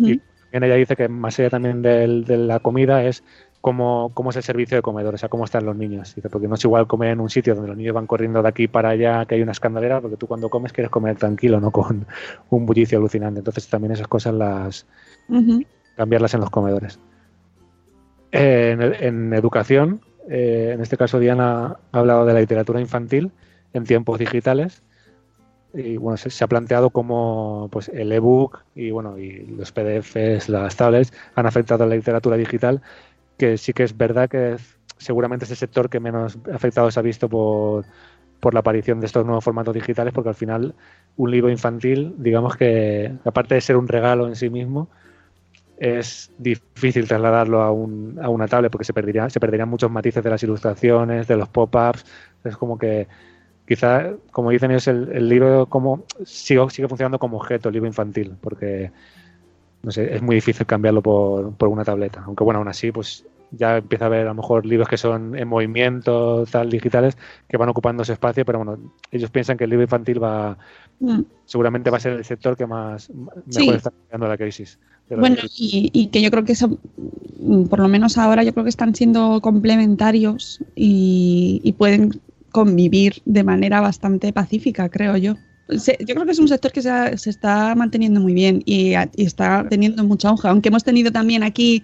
Y 0.04 0.18
también 0.50 0.64
ella 0.72 0.76
dice 0.80 0.96
que 0.96 1.08
más 1.08 1.38
allá 1.38 1.50
también 1.50 1.82
del- 1.82 2.24
de 2.24 2.36
la 2.38 2.60
comida 2.60 3.04
es 3.04 3.24
cómo, 3.66 4.12
cómo 4.14 4.30
es 4.30 4.36
el 4.36 4.44
servicio 4.44 4.76
de 4.76 4.82
comedor, 4.82 5.16
o 5.16 5.18
sea, 5.18 5.28
cómo 5.28 5.44
están 5.44 5.66
los 5.66 5.74
niños. 5.74 6.14
Dice, 6.14 6.30
porque 6.30 6.46
no 6.46 6.54
es 6.54 6.62
igual 6.62 6.86
comer 6.86 7.10
en 7.10 7.20
un 7.20 7.28
sitio 7.28 7.52
donde 7.52 7.66
los 7.66 7.76
niños 7.76 7.96
van 7.96 8.06
corriendo 8.06 8.40
de 8.40 8.48
aquí 8.48 8.68
para 8.68 8.90
allá, 8.90 9.24
que 9.24 9.34
hay 9.34 9.42
una 9.42 9.50
escandalera, 9.50 10.00
porque 10.00 10.16
tú 10.16 10.28
cuando 10.28 10.48
comes 10.48 10.72
quieres 10.72 10.88
comer 10.88 11.16
tranquilo, 11.16 11.58
no 11.58 11.72
con 11.72 12.06
un 12.50 12.64
bullicio 12.64 12.96
alucinante. 12.96 13.40
Entonces 13.40 13.66
también 13.66 13.90
esas 13.90 14.06
cosas 14.06 14.34
las 14.34 14.86
cambiarlas 15.96 16.32
en 16.34 16.42
los 16.42 16.50
comedores. 16.50 17.00
Eh, 18.30 18.76
en, 18.78 19.04
en 19.04 19.34
educación, 19.34 20.00
eh, 20.28 20.70
en 20.72 20.80
este 20.80 20.96
caso 20.96 21.18
Diana 21.18 21.76
ha 21.90 21.98
hablado 21.98 22.24
de 22.24 22.34
la 22.34 22.38
literatura 22.38 22.80
infantil 22.80 23.32
en 23.72 23.82
tiempos 23.82 24.20
digitales 24.20 24.84
y 25.74 25.96
bueno, 25.96 26.16
se, 26.16 26.30
se 26.30 26.44
ha 26.44 26.46
planteado 26.46 26.90
cómo 26.90 27.68
pues, 27.72 27.88
el 27.88 28.12
ebook 28.12 28.60
y 28.74 28.90
bueno 28.90 29.18
y 29.18 29.44
los 29.46 29.72
PDFs, 29.72 30.48
las 30.48 30.76
tablets 30.76 31.12
han 31.34 31.46
afectado 31.46 31.84
a 31.84 31.86
la 31.86 31.96
literatura 31.96 32.36
digital 32.36 32.80
que 33.38 33.58
sí 33.58 33.72
que 33.72 33.82
es 33.82 33.96
verdad 33.96 34.28
que 34.28 34.56
seguramente 34.98 35.44
es 35.44 35.50
el 35.50 35.56
sector 35.56 35.90
que 35.90 36.00
menos 36.00 36.38
afectado 36.52 36.90
se 36.90 36.98
ha 36.98 37.02
visto 37.02 37.28
por, 37.28 37.84
por 38.40 38.54
la 38.54 38.60
aparición 38.60 39.00
de 39.00 39.06
estos 39.06 39.24
nuevos 39.24 39.44
formatos 39.44 39.74
digitales, 39.74 40.12
porque 40.12 40.30
al 40.30 40.34
final 40.34 40.74
un 41.16 41.30
libro 41.30 41.50
infantil, 41.50 42.14
digamos 42.18 42.56
que 42.56 43.12
aparte 43.24 43.54
de 43.54 43.60
ser 43.60 43.76
un 43.76 43.88
regalo 43.88 44.26
en 44.26 44.36
sí 44.36 44.50
mismo, 44.50 44.88
es 45.78 46.32
difícil 46.38 47.06
trasladarlo 47.06 47.62
a, 47.62 47.70
un, 47.70 48.18
a 48.22 48.30
una 48.30 48.48
tablet 48.48 48.72
porque 48.72 48.84
se 48.84 48.94
perderían, 48.94 49.30
se 49.30 49.40
perderían 49.40 49.68
muchos 49.68 49.90
matices 49.90 50.24
de 50.24 50.30
las 50.30 50.42
ilustraciones, 50.42 51.28
de 51.28 51.36
los 51.36 51.48
pop-ups. 51.48 52.04
Es 52.44 52.56
como 52.56 52.78
que 52.78 53.08
quizá, 53.66 54.12
como 54.32 54.50
dicen 54.50 54.70
ellos, 54.70 54.88
el, 54.88 55.10
el 55.12 55.28
libro 55.28 55.66
como 55.66 56.04
sigue, 56.24 56.68
sigue 56.70 56.88
funcionando 56.88 57.18
como 57.18 57.36
objeto, 57.36 57.68
el 57.68 57.74
libro 57.74 57.88
infantil, 57.88 58.36
porque 58.40 58.90
no 59.86 59.92
sé, 59.92 60.16
es 60.16 60.20
muy 60.20 60.34
difícil 60.34 60.66
cambiarlo 60.66 61.00
por, 61.00 61.54
por 61.54 61.68
una 61.68 61.84
tableta. 61.84 62.22
Aunque 62.26 62.42
bueno, 62.42 62.58
aún 62.58 62.66
así, 62.68 62.90
pues 62.90 63.24
ya 63.52 63.76
empieza 63.76 64.06
a 64.06 64.08
haber 64.08 64.22
a 64.22 64.30
lo 64.30 64.34
mejor 64.34 64.66
libros 64.66 64.88
que 64.88 64.96
son 64.96 65.38
en 65.38 65.46
movimiento, 65.46 66.44
tal, 66.50 66.68
digitales, 66.68 67.16
que 67.48 67.56
van 67.56 67.68
ocupando 67.68 68.02
ese 68.02 68.14
espacio, 68.14 68.44
pero 68.44 68.58
bueno, 68.58 68.76
ellos 69.12 69.30
piensan 69.30 69.56
que 69.56 69.62
el 69.64 69.70
libro 69.70 69.84
infantil 69.84 70.20
va, 70.22 70.58
Mm. 70.98 71.20
seguramente 71.44 71.90
va 71.90 71.98
a 71.98 72.00
ser 72.00 72.14
el 72.14 72.24
sector 72.24 72.56
que 72.56 72.66
más 72.66 73.10
mejor 73.10 73.44
Sí. 73.50 73.70
está 73.70 73.90
cambiando 73.90 74.26
la 74.28 74.36
crisis. 74.36 74.78
Bueno, 75.10 75.36
y, 75.56 75.90
y 75.92 76.08
que 76.08 76.20
yo 76.22 76.30
creo 76.32 76.42
que 76.44 76.52
eso, 76.52 76.78
mm, 77.38 77.66
por 77.66 77.78
lo 77.78 77.86
menos 77.86 78.18
ahora, 78.18 78.42
yo 78.42 78.52
creo 78.52 78.64
que 78.64 78.70
están 78.70 78.94
siendo 78.94 79.40
complementarios 79.42 80.60
y, 80.74 81.60
y 81.62 81.72
pueden 81.74 82.20
convivir 82.50 83.22
de 83.26 83.44
manera 83.44 83.80
bastante 83.80 84.32
pacífica, 84.32 84.88
creo 84.88 85.16
yo. 85.16 85.34
Yo 85.68 86.14
creo 86.14 86.24
que 86.24 86.32
es 86.32 86.38
un 86.38 86.48
sector 86.48 86.70
que 86.72 86.82
se, 86.82 86.90
ha- 86.90 87.16
se 87.16 87.30
está 87.30 87.74
manteniendo 87.74 88.20
muy 88.20 88.34
bien 88.34 88.62
y, 88.66 88.92
y 89.16 89.24
está 89.24 89.66
teniendo 89.68 90.04
mucha 90.04 90.30
hoja, 90.32 90.50
aunque 90.50 90.68
hemos 90.68 90.84
tenido 90.84 91.10
también 91.10 91.42
aquí 91.42 91.82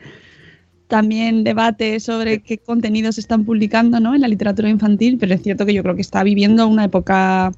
también 0.86 1.42
debate 1.42 1.98
sobre 2.00 2.42
qué 2.42 2.58
contenidos 2.58 3.14
se 3.14 3.22
están 3.22 3.44
publicando 3.44 3.98
¿no? 3.98 4.14
en 4.14 4.20
la 4.20 4.28
literatura 4.28 4.68
infantil, 4.68 5.16
pero 5.18 5.34
es 5.34 5.42
cierto 5.42 5.64
que 5.64 5.72
yo 5.72 5.82
creo 5.82 5.94
que 5.94 6.02
está 6.02 6.22
viviendo 6.22 6.68
una 6.68 6.84
época 6.84 7.52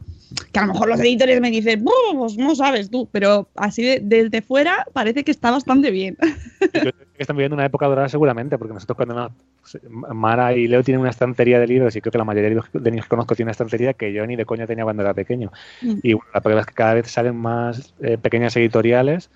que 0.53 0.59
a 0.59 0.67
lo 0.67 0.73
mejor 0.73 0.89
los 0.89 1.01
editores 1.01 1.41
me 1.41 1.51
dicen, 1.51 1.85
"Buh, 1.85 1.93
pues 2.19 2.37
no 2.37 2.55
sabes 2.55 2.91
tú, 2.91 3.09
pero 3.13 3.49
así 3.57 3.83
de- 3.83 4.01
desde 4.03 4.43
fuera 4.43 4.87
parece 4.93 5.25
que 5.25 5.31
está 5.31 5.51
bastante 5.51 5.91
bien. 5.91 6.17
Yo 6.75 6.81
creo 6.81 6.93
que 6.93 7.23
están 7.23 7.37
viviendo 7.37 7.55
una 7.55 7.67
época 7.67 7.87
dorada 7.87 8.09
seguramente, 8.09 8.59
porque 8.59 8.75
nosotros 8.75 8.97
cuando 8.97 9.31
Mara 10.15 10.53
y 10.55 10.67
Leo 10.67 10.83
tienen 10.83 11.01
una 11.01 11.11
estantería 11.11 11.59
de 11.61 11.67
libros 11.67 11.95
y 11.97 12.01
creo 12.01 12.13
que 12.13 12.19
la 12.19 12.25
mayoría 12.25 12.63
de 12.73 12.91
niños 12.91 13.07
que 13.07 13.11
conozco 13.11 13.35
tienen 13.35 13.49
una 13.49 13.53
estantería 13.53 13.93
que 13.95 14.13
yo 14.13 14.27
ni 14.27 14.37
de 14.37 14.45
coña 14.45 14.67
tenía 14.67 14.85
cuando 14.85 15.03
era 15.03 15.15
pequeño. 15.15 15.53
Mm. 15.83 15.95
Y 16.03 16.13
bueno, 16.15 16.29
la 16.35 16.41
prueba 16.41 16.61
es 16.63 16.67
que 16.67 16.75
cada 16.75 16.95
vez 16.95 17.11
salen 17.11 17.37
más 17.37 17.95
eh, 18.01 18.19
pequeñas 18.19 18.57
editoriales 18.57 19.31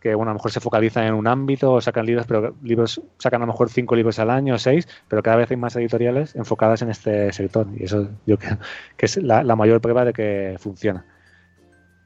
que 0.00 0.14
bueno, 0.14 0.30
a 0.30 0.34
lo 0.34 0.38
mejor 0.38 0.50
se 0.50 0.60
focalizan 0.60 1.04
en 1.04 1.14
un 1.14 1.26
ámbito 1.26 1.72
o 1.72 1.80
sacan 1.80 2.06
libros, 2.06 2.26
pero 2.26 2.54
libros 2.62 3.00
sacan 3.18 3.42
a 3.42 3.46
lo 3.46 3.52
mejor 3.52 3.68
cinco 3.68 3.94
libros 3.94 4.18
al 4.18 4.30
año 4.30 4.54
o 4.54 4.58
seis, 4.58 4.88
pero 5.08 5.22
cada 5.22 5.36
vez 5.36 5.50
hay 5.50 5.56
más 5.56 5.76
editoriales 5.76 6.34
enfocadas 6.34 6.82
en 6.82 6.90
este 6.90 7.32
sector 7.32 7.66
y 7.76 7.84
eso 7.84 8.08
yo 8.26 8.38
creo 8.38 8.58
que 8.96 9.06
es 9.06 9.16
la, 9.18 9.44
mayor 9.56 9.80
prueba 9.80 10.04
de 10.04 10.12
que 10.12 10.56
funciona. 10.58 11.04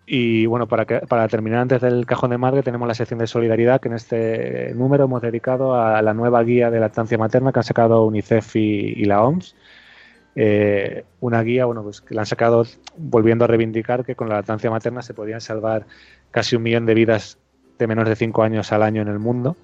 Y 0.07 0.45
bueno, 0.47 0.69
para, 0.69 0.85
que, 0.85 0.99
para 1.01 1.29
terminar 1.29 1.61
antes 1.61 1.81
del 1.81 2.05
cajón 2.05 2.31
de 2.31 2.39
madre 2.39 2.63
tenemos 2.63 2.87
la 2.87 2.95
sección 2.95 3.21
de 3.21 3.27
solidaridad 3.27 3.81
que 3.81 3.89
en 3.89 3.95
este 3.95 4.75
número 4.75 5.05
hemos 5.05 5.23
dedicado 5.23 5.75
a 5.75 6.03
la 6.03 6.13
nueva 6.13 6.43
guía 6.43 6.71
de 6.71 6.81
lactancia 6.81 7.17
materna 7.17 7.53
que 7.53 7.61
han 7.61 7.65
sacado 7.65 8.05
UNICEF 8.05 8.57
y, 8.57 8.93
y 8.97 9.05
la 9.05 9.23
OMS. 9.23 9.55
Eh, 10.37 11.05
una 11.21 11.43
guía, 11.43 11.65
bueno, 11.65 11.83
pues 11.85 12.01
que 12.01 12.15
la 12.15 12.23
han 12.23 12.27
sacado 12.27 12.65
volviendo 12.97 13.45
a 13.45 13.49
reivindicar 13.49 14.05
que 14.05 14.17
con 14.17 14.29
la 14.29 14.37
lactancia 14.37 14.71
materna 14.71 15.01
se 15.01 15.15
podían 15.15 15.41
salvar 15.41 15.87
casi 16.33 16.57
un 16.57 16.65
millón 16.65 16.87
de 16.87 16.95
vidas 16.95 17.39
de 17.79 17.87
menores 17.87 18.11
de 18.11 18.17
5 18.17 18.43
años 18.43 18.73
al 18.73 18.83
año 18.83 19.03
en 19.03 19.09
el 19.09 19.19
mundo. 19.19 19.57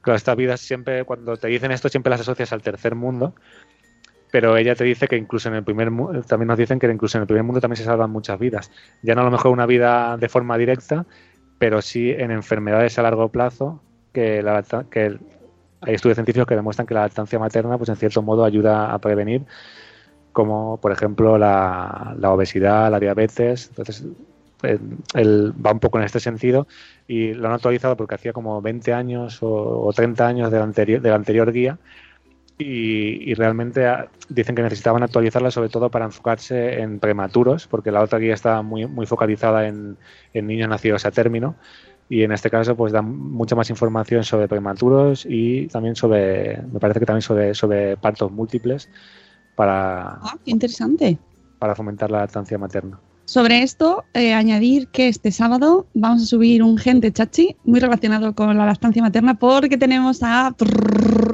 Claro, 0.00 0.16
estas 0.16 0.36
vidas 0.36 0.60
siempre, 0.60 1.04
cuando 1.04 1.36
te 1.36 1.48
dicen 1.48 1.72
esto, 1.72 1.88
siempre 1.88 2.10
las 2.10 2.20
asocias 2.20 2.52
al 2.52 2.62
tercer 2.62 2.94
mundo, 2.94 3.34
pero 4.30 4.56
ella 4.56 4.74
te 4.74 4.84
dice 4.84 5.08
que 5.08 5.16
incluso 5.16 5.48
en 5.48 5.54
el 5.54 5.64
primer 5.64 5.90
mundo, 5.90 6.22
también 6.22 6.48
nos 6.48 6.58
dicen 6.58 6.78
que 6.78 6.86
incluso 6.86 7.18
en 7.18 7.22
el 7.22 7.26
primer 7.26 7.44
mundo 7.44 7.60
también 7.60 7.78
se 7.78 7.84
salvan 7.84 8.10
muchas 8.10 8.38
vidas. 8.38 8.70
Ya 9.02 9.14
no 9.14 9.22
a 9.22 9.24
lo 9.24 9.30
mejor 9.30 9.50
una 9.50 9.66
vida 9.66 10.16
de 10.16 10.28
forma 10.28 10.58
directa, 10.58 11.06
pero 11.58 11.82
sí 11.82 12.10
en 12.10 12.30
enfermedades 12.30 12.98
a 12.98 13.02
largo 13.02 13.28
plazo, 13.30 13.80
que, 14.12 14.44
que 14.90 15.18
hay 15.80 15.94
estudios 15.94 16.16
científicos 16.16 16.46
que 16.46 16.56
demuestran 16.56 16.86
que 16.86 16.94
la 16.94 17.02
lactancia 17.02 17.38
materna, 17.38 17.78
pues 17.78 17.88
en 17.88 17.96
cierto 17.96 18.22
modo 18.22 18.44
ayuda 18.44 18.92
a 18.92 18.98
prevenir, 18.98 19.44
como 20.32 20.78
por 20.80 20.92
ejemplo 20.92 21.38
la, 21.38 22.14
la 22.18 22.30
obesidad, 22.30 22.90
la 22.90 23.00
diabetes. 23.00 23.68
Entonces, 23.68 24.04
él 24.62 25.52
va 25.64 25.72
un 25.72 25.80
poco 25.80 25.98
en 25.98 26.04
este 26.04 26.20
sentido 26.20 26.66
y 27.06 27.34
lo 27.34 27.48
han 27.48 27.54
actualizado 27.54 27.96
porque 27.96 28.14
hacía 28.14 28.32
como 28.32 28.60
20 28.62 28.92
años 28.92 29.42
o, 29.42 29.86
o 29.86 29.92
30 29.92 30.26
años 30.26 30.50
de 30.50 30.58
la 30.58 30.64
anterior, 30.64 31.00
de 31.00 31.10
la 31.10 31.16
anterior 31.16 31.52
guía 31.52 31.78
y, 32.58 33.30
y 33.30 33.34
realmente 33.34 33.86
ah, 33.86 34.08
dicen 34.30 34.54
que 34.54 34.62
necesitaban 34.62 35.02
actualizarla 35.02 35.50
sobre 35.50 35.68
todo 35.68 35.90
para 35.90 36.06
enfocarse 36.06 36.80
en 36.80 36.98
prematuros 37.00 37.66
porque 37.66 37.90
la 37.90 38.02
otra 38.02 38.18
guía 38.18 38.34
estaba 38.34 38.62
muy, 38.62 38.86
muy 38.86 39.06
focalizada 39.06 39.66
en, 39.68 39.98
en 40.32 40.46
niños 40.46 40.68
nacidos 40.68 41.04
a 41.04 41.10
término 41.10 41.56
y 42.08 42.22
en 42.22 42.32
este 42.32 42.50
caso 42.50 42.76
pues 42.76 42.92
dan 42.92 43.06
mucha 43.14 43.56
más 43.56 43.68
información 43.68 44.24
sobre 44.24 44.48
prematuros 44.48 45.26
y 45.28 45.66
también 45.68 45.96
sobre, 45.96 46.62
me 46.72 46.80
parece 46.80 47.00
que 47.00 47.06
también 47.06 47.22
sobre, 47.22 47.54
sobre 47.54 47.96
partos 47.96 48.30
múltiples 48.32 48.88
para, 49.54 50.22
Ah, 50.22 50.36
qué 50.44 50.50
interesante. 50.50 51.18
para 51.58 51.74
fomentar 51.74 52.10
la 52.10 52.20
lactancia 52.20 52.58
materna. 52.58 53.00
Sobre 53.26 53.64
esto, 53.64 54.04
eh, 54.14 54.34
añadir 54.34 54.86
que 54.86 55.08
este 55.08 55.32
sábado 55.32 55.88
vamos 55.94 56.22
a 56.22 56.26
subir 56.26 56.62
un 56.62 56.78
gente 56.78 57.12
chachi 57.12 57.56
muy 57.64 57.80
relacionado 57.80 58.36
con 58.36 58.56
la 58.56 58.64
lactancia 58.64 59.02
materna 59.02 59.34
porque 59.34 59.76
tenemos 59.76 60.22
a 60.22 60.54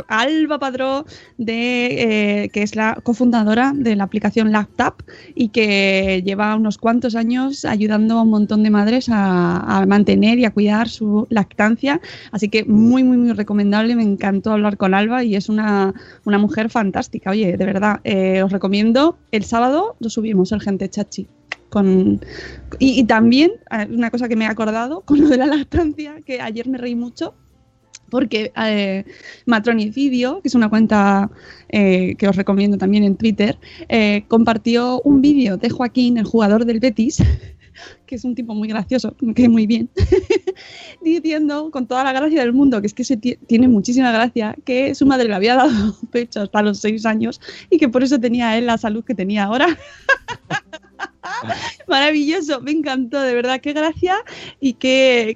Alba 0.08 0.58
Padró, 0.58 1.04
de, 1.36 2.44
eh, 2.44 2.48
que 2.48 2.62
es 2.62 2.76
la 2.76 2.98
cofundadora 3.02 3.74
de 3.76 3.94
la 3.94 4.04
aplicación 4.04 4.52
LactApp 4.52 5.02
y 5.34 5.50
que 5.50 6.22
lleva 6.24 6.56
unos 6.56 6.78
cuantos 6.78 7.14
años 7.14 7.66
ayudando 7.66 8.18
a 8.18 8.22
un 8.22 8.30
montón 8.30 8.62
de 8.62 8.70
madres 8.70 9.10
a, 9.10 9.58
a 9.58 9.84
mantener 9.84 10.38
y 10.38 10.46
a 10.46 10.50
cuidar 10.50 10.88
su 10.88 11.26
lactancia. 11.28 12.00
Así 12.30 12.48
que 12.48 12.64
muy, 12.64 13.04
muy, 13.04 13.18
muy 13.18 13.32
recomendable. 13.32 13.96
Me 13.96 14.02
encantó 14.02 14.52
hablar 14.52 14.78
con 14.78 14.94
Alba 14.94 15.24
y 15.24 15.36
es 15.36 15.50
una, 15.50 15.92
una 16.24 16.38
mujer 16.38 16.70
fantástica. 16.70 17.32
Oye, 17.32 17.54
de 17.58 17.66
verdad, 17.66 18.00
eh, 18.04 18.42
os 18.42 18.50
recomiendo. 18.50 19.18
El 19.30 19.44
sábado 19.44 19.96
lo 20.00 20.08
subimos, 20.08 20.52
el 20.52 20.62
gente 20.62 20.88
chachi 20.88 21.28
con 21.72 22.20
y, 22.78 23.02
también 23.04 23.52
una 23.88 24.10
cosa 24.10 24.28
que 24.28 24.36
me 24.36 24.44
he 24.44 24.48
acordado 24.48 25.00
con 25.00 25.20
lo 25.20 25.28
de 25.28 25.38
la 25.38 25.46
lactancia 25.46 26.16
que 26.26 26.40
ayer 26.40 26.68
me 26.68 26.76
reí 26.76 26.94
mucho 26.94 27.34
porque 28.10 28.52
eh, 28.62 29.04
Matronicidio, 29.46 30.42
que 30.42 30.48
es 30.48 30.54
una 30.54 30.68
cuenta 30.68 31.30
eh, 31.70 32.14
que 32.18 32.28
os 32.28 32.36
recomiendo 32.36 32.76
también 32.76 33.04
en 33.04 33.16
Twitter, 33.16 33.58
eh, 33.88 34.24
compartió 34.28 35.00
un 35.00 35.22
vídeo 35.22 35.56
de 35.56 35.70
Joaquín, 35.70 36.18
el 36.18 36.26
jugador 36.26 36.66
del 36.66 36.78
Betis, 36.78 37.22
que 38.06 38.16
es 38.16 38.24
un 38.24 38.34
tipo 38.34 38.54
muy 38.54 38.68
gracioso, 38.68 39.14
que 39.34 39.48
muy 39.48 39.66
bien, 39.66 39.88
diciendo 41.02 41.70
con 41.70 41.86
toda 41.86 42.04
la 42.04 42.12
gracia 42.12 42.40
del 42.40 42.52
mundo, 42.52 42.80
que 42.80 42.86
es 42.86 42.94
que 42.94 43.04
tiene 43.46 43.68
muchísima 43.68 44.12
gracia, 44.12 44.56
que 44.64 44.94
su 44.94 45.06
madre 45.06 45.28
le 45.28 45.34
había 45.34 45.56
dado 45.56 45.96
pecho 46.10 46.42
hasta 46.42 46.62
los 46.62 46.78
seis 46.78 47.06
años 47.06 47.40
y 47.70 47.78
que 47.78 47.88
por 47.88 48.02
eso 48.02 48.18
tenía 48.18 48.56
él 48.56 48.66
la 48.66 48.78
salud 48.78 49.04
que 49.04 49.14
tenía 49.14 49.44
ahora. 49.44 49.66
Maravilloso, 51.88 52.60
me 52.60 52.70
encantó, 52.70 53.20
de 53.20 53.34
verdad, 53.34 53.60
qué 53.60 53.72
gracia 53.72 54.16
y 54.60 54.74
qué, 54.74 55.34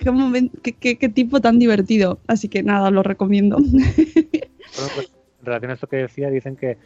qué, 0.81 1.09
tipo 1.09 1.41
tan 1.41 1.59
divertido. 1.59 2.19
Así 2.27 2.49
que 2.49 2.63
nada, 2.63 2.91
lo 2.91 3.03
recomiendo. 3.03 3.57
Bueno, 3.57 4.91
pues, 4.95 5.11
en 5.41 5.47
relación 5.47 5.71
a 5.71 5.75
esto 5.75 5.87
que 5.87 5.97
decía, 5.97 6.31
dicen 6.31 6.57
que 6.57 6.77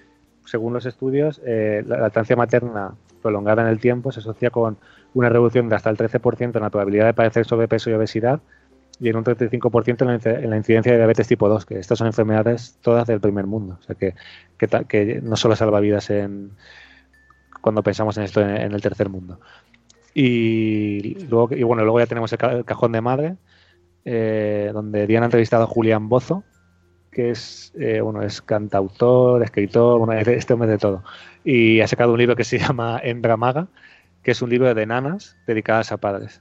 según 0.44 0.72
los 0.72 0.86
estudios, 0.86 1.40
eh, 1.44 1.82
la 1.86 1.98
lactancia 1.98 2.36
materna 2.36 2.94
prolongada 3.20 3.62
en 3.62 3.68
el 3.68 3.78
tiempo 3.80 4.12
se 4.12 4.20
asocia 4.20 4.50
con 4.50 4.78
una 5.14 5.28
reducción 5.28 5.68
de 5.68 5.76
hasta 5.76 5.90
el 5.90 5.96
13% 5.96 6.56
en 6.56 6.62
la 6.62 6.70
probabilidad 6.70 7.06
de 7.06 7.14
padecer 7.14 7.44
sobrepeso 7.46 7.90
y 7.90 7.94
obesidad 7.94 8.40
y 8.98 9.08
en 9.08 9.16
un 9.16 9.24
35% 9.24 10.02
en 10.02 10.08
la, 10.08 10.18
inc- 10.18 10.42
en 10.44 10.50
la 10.50 10.56
incidencia 10.56 10.92
de 10.92 10.98
diabetes 10.98 11.26
tipo 11.26 11.48
2, 11.48 11.64
que 11.64 11.78
estas 11.78 11.96
son 11.98 12.06
enfermedades 12.06 12.78
todas 12.82 13.06
del 13.06 13.20
primer 13.20 13.46
mundo. 13.46 13.78
O 13.80 13.82
sea, 13.84 13.94
que, 13.94 14.14
que, 14.58 14.68
que 14.86 15.20
no 15.22 15.36
solo 15.36 15.56
salva 15.56 15.80
vidas 15.80 16.10
en, 16.10 16.50
cuando 17.60 17.82
pensamos 17.82 18.16
en 18.18 18.24
esto 18.24 18.40
en, 18.40 18.50
en 18.56 18.72
el 18.72 18.80
tercer 18.80 19.08
mundo. 19.08 19.40
Y 20.14 21.14
luego, 21.28 21.54
y 21.54 21.62
bueno, 21.62 21.82
luego 21.82 22.00
ya 22.00 22.06
tenemos 22.06 22.32
el, 22.32 22.38
ca- 22.38 22.52
el 22.52 22.64
cajón 22.64 22.92
de 22.92 23.00
madre, 23.00 23.36
eh, 24.04 24.70
donde 24.72 25.06
Diana 25.06 25.26
ha 25.26 25.28
entrevistado 25.28 25.64
a 25.64 25.66
Julián 25.66 26.08
Bozo, 26.08 26.42
que 27.10 27.30
es, 27.30 27.72
eh, 27.78 28.00
bueno, 28.00 28.22
es 28.22 28.40
cantautor, 28.40 29.42
escritor, 29.42 29.98
bueno, 29.98 30.20
este 30.20 30.52
hombre 30.52 30.68
de 30.68 30.78
todo. 30.78 31.02
Y 31.44 31.80
ha 31.80 31.88
sacado 31.88 32.12
un 32.12 32.18
libro 32.18 32.36
que 32.36 32.44
se 32.44 32.58
llama 32.58 33.00
Embramaga, 33.02 33.68
que 34.22 34.30
es 34.30 34.42
un 34.42 34.50
libro 34.50 34.72
de 34.74 34.86
nanas 34.86 35.36
dedicadas 35.46 35.92
a 35.92 35.96
padres. 35.96 36.40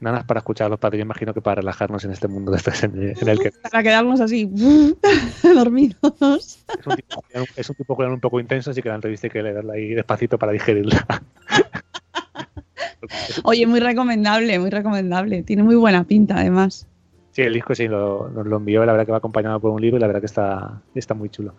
Nanas 0.00 0.24
para 0.24 0.38
escuchar 0.38 0.66
a 0.66 0.70
los 0.70 0.80
padres, 0.80 0.98
yo 0.98 1.04
imagino 1.04 1.32
que 1.32 1.40
para 1.40 1.56
relajarnos 1.56 2.04
en 2.04 2.10
este 2.10 2.26
mundo 2.26 2.50
de 2.50 2.60
en, 2.82 3.14
en 3.20 3.28
el 3.28 3.38
que 3.38 3.52
Para 3.62 3.82
quedarnos 3.82 4.20
así, 4.20 4.50
dormidos. 5.42 6.64
es 6.78 6.86
un 6.86 6.96
tipo, 6.96 7.24
es 7.56 7.70
un 7.70 7.76
tipo 7.76 7.94
un 7.94 8.20
poco 8.20 8.40
intenso, 8.40 8.70
así 8.70 8.82
que 8.82 8.88
la 8.88 8.96
entrevista 8.96 9.26
hay 9.26 9.30
que 9.30 9.42
leerla 9.42 9.74
ahí 9.74 9.94
despacito 9.94 10.38
para 10.38 10.52
digerirla. 10.52 11.06
Oye, 13.44 13.66
muy 13.66 13.80
recomendable, 13.80 14.58
muy 14.58 14.70
recomendable. 14.70 15.42
Tiene 15.42 15.62
muy 15.62 15.76
buena 15.76 16.04
pinta, 16.04 16.38
además. 16.38 16.86
Sí, 17.34 17.42
el 17.42 17.52
disco 17.52 17.74
sí 17.74 17.88
lo, 17.88 18.30
nos 18.30 18.46
lo 18.46 18.58
envió, 18.58 18.86
la 18.86 18.92
verdad 18.92 19.06
que 19.06 19.12
va 19.12 19.18
acompañado 19.18 19.58
por 19.58 19.72
un 19.72 19.80
libro 19.80 19.96
y 19.96 20.00
la 20.00 20.06
verdad 20.06 20.20
que 20.20 20.26
está, 20.26 20.80
está 20.94 21.14
muy 21.14 21.30
chulo. 21.30 21.54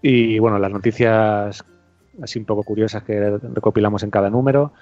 Y 0.00 0.38
bueno, 0.38 0.60
las 0.60 0.70
noticias 0.70 1.64
así 2.22 2.38
un 2.38 2.44
poco 2.44 2.62
curiosas 2.62 3.02
que 3.02 3.38
recopilamos 3.38 4.04
en 4.04 4.10
cada 4.10 4.30
número. 4.30 4.72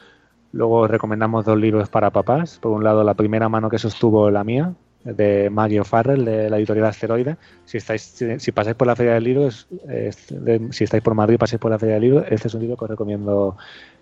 Luego 0.53 0.87
recomendamos 0.87 1.47
dos 1.47 1.59
libros 1.59 1.89
para 1.89 2.11
papás. 2.11 2.59
Por 2.59 2.73
un 2.73 2.85
lado, 2.85 3.03
la 3.03 3.15
primera 3.15 3.49
mano 3.49 3.71
que 3.71 3.79
sostuvo 3.79 4.31
la 4.31 4.45
mía, 4.45 4.75
de 5.05 5.49
Maggie 5.49 5.81
O'Farrell, 5.81 6.25
de 6.25 6.51
la 6.51 6.59
editorial 6.59 6.87
Asteroide. 6.87 7.37
Si 7.65 7.79
estáis, 7.79 8.03
si, 8.03 8.53
pasáis 8.53 8.77
por 8.77 8.87
la 8.87 8.97
Feria 8.97 9.15
del 9.15 9.25
Libro, 9.25 9.51
si 9.51 10.85
estáis 10.85 11.03
por 11.03 11.15
Madrid 11.15 11.37
y 11.37 11.39
pasáis 11.39 11.61
por 11.61 11.71
la 11.71 11.79
Feria 11.79 11.95
del 11.95 12.03
Libro, 12.03 12.25
este 12.29 12.49
es 12.49 12.55
un 12.55 12.61
libro 12.61 12.77
que 12.77 12.85
os 12.85 12.91
recomiendo 12.91 13.57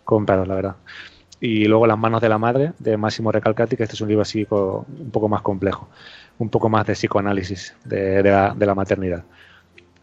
compraros, 0.04 0.48
la 0.48 0.54
verdad. 0.54 0.76
Y 1.40 1.66
luego 1.66 1.86
Las 1.86 1.98
manos 1.98 2.20
de 2.20 2.28
la 2.28 2.38
madre, 2.38 2.72
de 2.78 2.96
Máximo 2.96 3.30
Recalcati, 3.30 3.76
que 3.76 3.84
este 3.84 3.94
es 3.94 4.00
un 4.00 4.08
libro 4.08 4.22
así 4.22 4.46
un 4.50 5.10
poco 5.12 5.28
más 5.28 5.42
complejo, 5.42 5.88
un 6.38 6.48
poco 6.48 6.68
más 6.68 6.86
de 6.86 6.94
psicoanálisis 6.94 7.74
de, 7.84 8.22
la, 8.22 8.54
de 8.56 8.66
la 8.66 8.74
maternidad. 8.74 9.22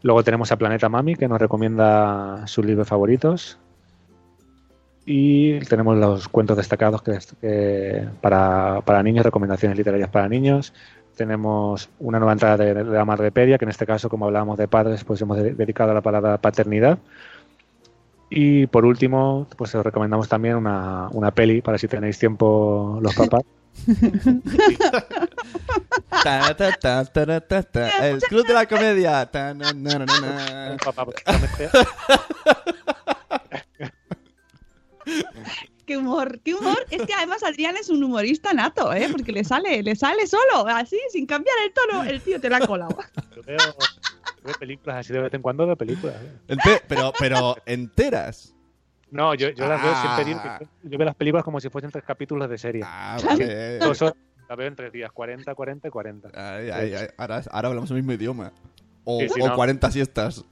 Luego 0.02 0.24
tenemos 0.24 0.52
a 0.52 0.58
Planeta 0.58 0.88
Mami, 0.88 1.16
que 1.16 1.28
nos 1.28 1.40
recomienda 1.40 2.48
sus 2.48 2.64
libros 2.66 2.88
favoritos. 2.88 3.58
Y 5.06 5.60
tenemos 5.62 5.98
los 5.98 6.28
cuentos 6.30 6.58
destacados 6.58 7.02
que, 7.02 8.08
para, 8.22 8.82
para 8.82 9.04
niños, 9.04 9.26
recomendaciones 9.26 9.78
literarias 9.78 10.10
para 10.10 10.28
niños. 10.30 10.74
Tenemos 11.16 11.90
una 12.00 12.18
nueva 12.20 12.34
entrada 12.34 12.58
de, 12.58 12.74
de 12.74 12.84
la 12.84 13.06
Madrepedia, 13.06 13.58
que 13.58 13.66
en 13.66 13.70
este 13.70 13.86
caso, 13.86 14.10
como 14.10 14.26
hablábamos 14.26 14.58
de 14.58 14.68
padres, 14.68 15.04
pues 15.04 15.22
hemos 15.22 15.38
de- 15.38 15.54
dedicado 15.54 15.92
a 15.92 15.94
la 15.94 16.02
palabra 16.02 16.38
paternidad. 16.38 16.98
Y 18.30 18.68
por 18.68 18.86
último, 18.86 19.48
pues 19.58 19.76
os 19.76 19.84
recomendamos 19.84 20.28
también 20.28 20.56
una, 20.56 21.10
una 21.12 21.32
peli 21.32 21.62
para 21.62 21.78
si 21.78 21.88
tenéis 21.88 22.18
tiempo 22.18 23.00
los 23.02 23.16
papás. 23.16 23.44
Ta, 26.24 26.56
ta, 26.56 26.72
ta, 26.72 27.06
ta, 27.06 27.42
ta, 27.42 27.64
ta, 27.64 28.08
El 28.08 28.22
club 28.22 28.48
de 28.48 28.54
la 28.54 28.66
comedia. 28.66 29.26
Ta, 29.28 29.54
na, 29.54 29.74
na, 29.74 30.00
na, 30.00 30.06
na. 30.06 30.72
Un 30.72 30.78
papá, 30.78 31.06
Qué 35.86 35.98
humor, 35.98 36.40
qué 36.44 36.54
humor. 36.56 36.78
Es 36.90 37.02
que 37.06 37.14
además 37.14 37.44
Adrián 37.44 37.78
es 37.78 37.90
un 37.90 38.04
humorista 38.04 38.54
nato, 38.54 38.92
¿eh? 38.94 39.08
Porque 39.12 39.32
le 39.32 39.44
sale, 39.44 39.84
le 39.84 39.96
sale 39.96 40.26
solo, 40.28 40.68
así, 40.68 41.00
sin 41.12 41.26
cambiar 41.26 41.56
el 41.66 41.74
tono. 41.74 42.04
El 42.04 42.22
tío 42.22 42.40
te 42.42 42.50
la 42.50 42.58
ha 42.58 42.68
colado. 42.68 42.98
yo 43.36 43.44
veo, 43.44 43.58
veo 44.44 44.54
películas 44.60 44.98
así 44.98 45.14
de 45.14 45.20
vez 45.20 45.34
en 45.34 45.42
cuando, 45.42 45.66
veo 45.68 45.76
películas. 45.76 46.16
¿eh? 46.48 46.58
Pero, 46.88 47.14
pero 47.20 47.56
enteras. 47.66 48.54
No, 49.12 49.34
yo, 49.36 49.50
yo 49.50 49.68
las 49.68 49.82
veo 49.82 49.92
Ah. 49.96 50.16
siempre. 50.22 50.26
digo 50.26 50.42
que- 50.82 50.90
Yo 50.90 50.98
veo 50.98 51.06
las 51.06 51.16
películas 51.16 51.44
como 51.46 51.60
si 51.62 51.70
fuesen 51.70 51.92
tres 51.92 52.04
capítulos 52.04 52.50
de 52.50 52.58
serie. 52.58 52.82
Ah, 52.84 53.18
vale. 53.24 53.80
Las 53.80 54.58
veo 54.58 54.68
en 54.68 54.76
tres 54.76 54.92
días, 54.92 55.12
40, 55.12 55.56
40 55.56 55.88
y 55.88 55.92
40. 55.92 56.30
Ay, 56.34 56.70
ay, 56.72 56.94
ay, 56.94 57.08
Ahora, 57.18 57.42
ahora 57.52 57.68
hablamos 57.70 57.90
el 57.92 57.98
mismo 57.98 58.12
idioma. 58.14 58.52
O, 59.04 59.20
Sí, 59.22 59.30
sí, 59.30 59.42
o 59.42 59.48
no. 59.48 59.56
40 59.56 59.90
siestas. 59.92 60.44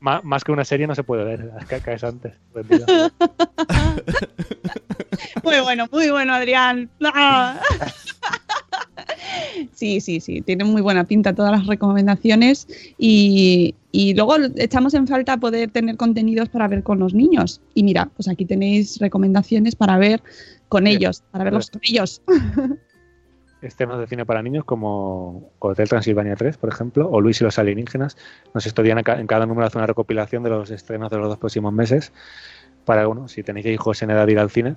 Má- 0.00 0.22
más 0.24 0.42
que 0.44 0.52
una 0.52 0.64
serie 0.64 0.86
no 0.86 0.94
se 0.94 1.02
puede 1.04 1.24
ver, 1.24 1.50
ca- 1.68 1.80
caes 1.80 2.02
antes. 2.04 2.32
rendido. 2.54 2.86
Muy 5.44 5.60
bueno, 5.60 5.86
muy 5.90 6.10
bueno, 6.10 6.34
Adrián. 6.34 6.88
Ah. 7.04 7.60
Sí, 9.72 10.00
sí, 10.00 10.20
sí, 10.20 10.40
tienen 10.42 10.66
muy 10.68 10.82
buena 10.82 11.04
pinta 11.04 11.34
todas 11.34 11.52
las 11.52 11.66
recomendaciones 11.66 12.66
y, 12.98 13.74
y 13.92 14.14
luego 14.14 14.36
echamos 14.56 14.94
en 14.94 15.06
falta 15.06 15.36
poder 15.38 15.70
tener 15.70 15.96
contenidos 15.96 16.48
para 16.48 16.68
ver 16.68 16.82
con 16.82 16.98
los 16.98 17.14
niños. 17.14 17.60
Y 17.74 17.82
mira, 17.82 18.10
pues 18.16 18.28
aquí 18.28 18.44
tenéis 18.44 18.98
recomendaciones 18.98 19.74
para 19.76 19.96
ver 19.98 20.22
con 20.68 20.86
ellos, 20.86 21.22
para 21.30 21.44
verlos 21.44 21.70
con 21.70 21.80
ellos. 21.84 22.22
Estrenos 23.62 23.98
de 23.98 24.06
cine 24.06 24.24
para 24.24 24.42
niños 24.42 24.64
como 24.64 25.50
Hotel 25.58 25.88
Transilvania 25.88 26.34
3, 26.34 26.56
por 26.56 26.70
ejemplo, 26.70 27.08
o 27.10 27.20
Luis 27.20 27.40
y 27.40 27.44
los 27.44 27.58
alienígenas. 27.58 28.16
Nos 28.54 28.66
estudian 28.66 28.96
en 28.98 29.04
ca- 29.04 29.20
en 29.20 29.26
cada 29.26 29.44
número 29.44 29.66
hace 29.66 29.76
una 29.76 29.86
recopilación 29.86 30.42
de 30.42 30.50
los 30.50 30.70
estrenos 30.70 31.10
de 31.10 31.18
los 31.18 31.28
dos 31.28 31.38
próximos 31.38 31.72
meses. 31.72 32.12
Para 32.86 33.06
uno, 33.06 33.28
si 33.28 33.42
tenéis 33.42 33.66
hijos 33.66 34.00
en 34.02 34.10
edad 34.10 34.24
de 34.26 34.32
ir 34.32 34.38
al 34.38 34.50
cine, 34.50 34.76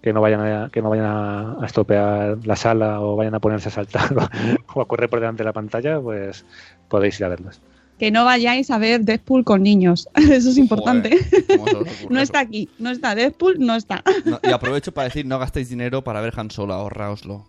que 0.00 0.12
no 0.12 0.20
vayan 0.20 0.40
a, 0.40 0.70
que 0.70 0.80
no 0.80 0.90
vayan 0.90 1.06
a, 1.06 1.56
estropear 1.66 2.38
la 2.46 2.54
sala 2.54 3.00
o 3.00 3.16
vayan 3.16 3.34
a 3.34 3.40
ponerse 3.40 3.68
a 3.68 3.72
saltar 3.72 4.14
o, 4.16 4.78
o 4.78 4.80
a 4.82 4.86
correr 4.86 5.10
por 5.10 5.18
delante 5.18 5.42
de 5.42 5.46
la 5.46 5.52
pantalla, 5.52 6.00
pues 6.00 6.44
podéis 6.88 7.18
ir 7.18 7.26
a 7.26 7.30
verlos. 7.30 7.60
Que 7.98 8.12
no 8.12 8.24
vayáis 8.24 8.70
a 8.70 8.78
ver 8.78 9.00
Deadpool 9.00 9.42
con 9.42 9.64
niños. 9.64 10.08
Eso 10.14 10.50
es 10.50 10.56
importante. 10.56 11.10
Joder, 11.18 11.46
¿cómo 11.48 11.66
se 11.66 11.76
os 11.76 11.82
ocurre 11.82 12.06
No 12.14 12.20
está 12.20 12.38
aquí, 12.38 12.68
no 12.78 12.90
está 12.90 13.16
Deadpool, 13.16 13.56
no 13.58 13.74
está. 13.74 14.04
No, 14.24 14.38
y 14.40 14.52
aprovecho 14.52 14.92
para 14.92 15.06
decir, 15.06 15.26
no 15.26 15.40
gastéis 15.40 15.68
dinero 15.68 16.04
para 16.04 16.20
ver 16.20 16.32
Han 16.36 16.52
Solo, 16.52 16.74
ahorraoslo. 16.74 17.44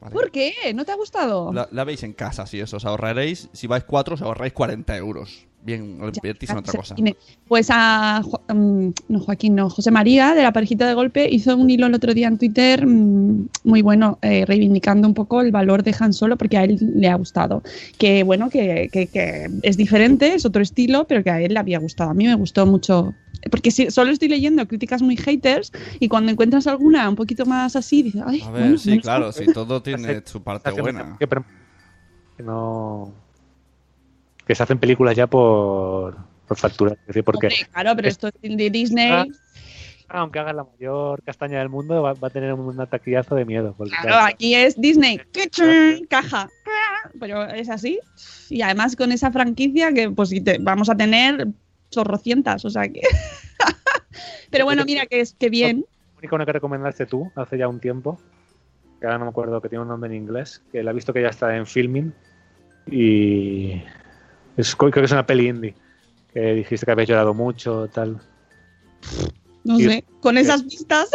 Vale. 0.00 0.12
¿Por 0.12 0.30
qué? 0.30 0.52
¿No 0.74 0.84
te 0.84 0.92
ha 0.92 0.96
gustado? 0.96 1.52
La, 1.52 1.68
la 1.70 1.84
veis 1.84 2.02
en 2.02 2.12
casa, 2.12 2.46
si 2.46 2.60
eso, 2.60 2.76
os 2.76 2.84
ahorraréis. 2.84 3.48
Si 3.52 3.66
vais 3.66 3.84
cuatro, 3.84 4.14
os 4.14 4.22
ahorráis 4.22 4.52
40 4.52 4.96
euros. 4.96 5.46
Bien, 5.62 5.98
invertís 6.18 6.50
en 6.50 6.58
otra 6.58 6.72
cosa. 6.74 6.94
Pues 7.48 7.68
a 7.72 8.22
mm, 8.54 8.88
no, 9.08 9.18
Joaquín, 9.20 9.56
no, 9.56 9.68
José 9.68 9.90
María 9.90 10.32
de 10.34 10.42
la 10.44 10.52
parejita 10.52 10.86
de 10.86 10.94
golpe 10.94 11.28
hizo 11.28 11.56
un 11.56 11.68
hilo 11.68 11.86
el 11.86 11.94
otro 11.94 12.14
día 12.14 12.28
en 12.28 12.38
Twitter 12.38 12.86
mm, 12.86 13.48
muy 13.64 13.82
bueno, 13.82 14.18
eh, 14.22 14.44
reivindicando 14.46 15.08
un 15.08 15.14
poco 15.14 15.40
el 15.40 15.50
valor 15.50 15.82
de 15.82 15.92
Han 15.98 16.12
Solo 16.12 16.36
porque 16.36 16.56
a 16.56 16.62
él 16.64 16.78
le 16.94 17.08
ha 17.08 17.16
gustado. 17.16 17.62
Que 17.98 18.22
bueno, 18.22 18.48
que, 18.48 18.88
que- 18.92 19.08
que 19.08 19.50
es 19.62 19.76
diferente, 19.76 20.34
es 20.34 20.46
otro 20.46 20.62
estilo, 20.62 21.06
pero 21.08 21.24
que 21.24 21.30
a 21.30 21.40
él 21.40 21.54
le 21.54 21.58
había 21.58 21.80
gustado. 21.80 22.10
A 22.10 22.14
mí 22.14 22.26
me 22.26 22.34
gustó 22.36 22.64
mucho. 22.64 23.14
Porque 23.50 23.70
si, 23.72 23.90
solo 23.90 24.12
estoy 24.12 24.28
leyendo 24.28 24.66
críticas 24.68 25.02
muy 25.02 25.16
haters 25.16 25.72
y 25.98 26.08
cuando 26.08 26.30
encuentras 26.30 26.66
alguna 26.68 27.08
un 27.08 27.16
poquito 27.16 27.44
más 27.44 27.74
así, 27.76 28.02
dices, 28.04 28.22
ay, 28.24 28.40
A 28.42 28.50
ver, 28.50 28.62
bueno, 28.62 28.78
sí, 28.78 28.98
claro, 29.00 29.32
sí, 29.32 29.46
todo 29.52 29.82
tiene 29.82 30.22
su 30.26 30.42
parte 30.42 30.70
buena. 30.70 31.16
Que 32.36 32.42
no. 32.44 33.25
Que 34.46 34.54
se 34.54 34.62
hacen 34.62 34.78
películas 34.78 35.16
ya 35.16 35.26
por, 35.26 36.16
por 36.46 36.56
facturar. 36.56 36.98
Es 37.00 37.06
decir, 37.08 37.24
porque 37.24 37.46
hombre, 37.46 37.68
claro, 37.72 37.96
pero 37.96 38.08
esto 38.08 38.28
es 38.28 38.56
de 38.56 38.70
Disney. 38.70 39.10
Ah, 39.10 39.26
aunque 40.08 40.38
haga 40.38 40.52
la 40.52 40.64
mayor 40.64 41.22
castaña 41.22 41.58
del 41.58 41.68
mundo, 41.68 42.02
va, 42.02 42.14
va 42.14 42.28
a 42.28 42.30
tener 42.30 42.52
un 42.52 42.80
ataquillazo 42.80 43.34
de 43.34 43.44
miedo. 43.44 43.74
porque, 43.76 43.90
Claro, 43.90 44.08
claro, 44.08 44.26
aquí 44.26 44.54
es 44.54 44.80
Disney, 44.80 45.20
caja, 46.08 46.48
pero 47.18 47.44
es 47.44 47.68
así. 47.68 47.98
Y 48.48 48.62
además 48.62 48.94
con 48.94 49.12
esa 49.12 49.30
franquicia 49.32 49.92
que 49.92 50.10
pues 50.10 50.32
vamos 50.60 50.88
a 50.88 50.96
tener 50.96 51.48
chorrocientas, 51.90 52.64
o 52.64 52.70
sea 52.70 52.88
que... 52.88 53.00
pero 54.50 54.64
bueno, 54.64 54.84
mira 54.84 55.06
que 55.06 55.20
es 55.20 55.34
que 55.34 55.50
bien. 55.50 55.84
La 56.14 56.18
única 56.18 56.36
una 56.36 56.46
que 56.46 56.52
recomendaste 56.52 57.06
tú 57.06 57.30
hace 57.34 57.58
ya 57.58 57.68
un 57.68 57.80
tiempo, 57.80 58.20
que 59.00 59.06
ahora 59.06 59.18
no 59.18 59.24
me 59.24 59.30
acuerdo 59.30 59.60
que 59.60 59.68
tiene 59.68 59.82
un 59.82 59.88
nombre 59.88 60.08
en 60.10 60.16
inglés, 60.16 60.62
que 60.72 60.82
la 60.82 60.92
he 60.92 60.94
visto 60.94 61.12
que 61.12 61.22
ya 61.22 61.28
está 61.28 61.56
en 61.56 61.66
filming 61.66 62.12
y 62.90 63.82
es, 64.56 64.74
creo 64.76 64.90
que 64.90 65.00
es 65.04 65.12
una 65.12 65.26
peli 65.26 65.48
indie, 65.48 65.74
que 66.32 66.40
dijiste 66.54 66.86
que 66.86 66.92
habías 66.92 67.08
llorado 67.08 67.34
mucho, 67.34 67.88
tal. 67.88 68.18
No 69.64 69.78
Y- 69.78 69.84
sé, 69.84 70.04
con 70.20 70.38
esas 70.38 70.64
vistas. 70.64 71.08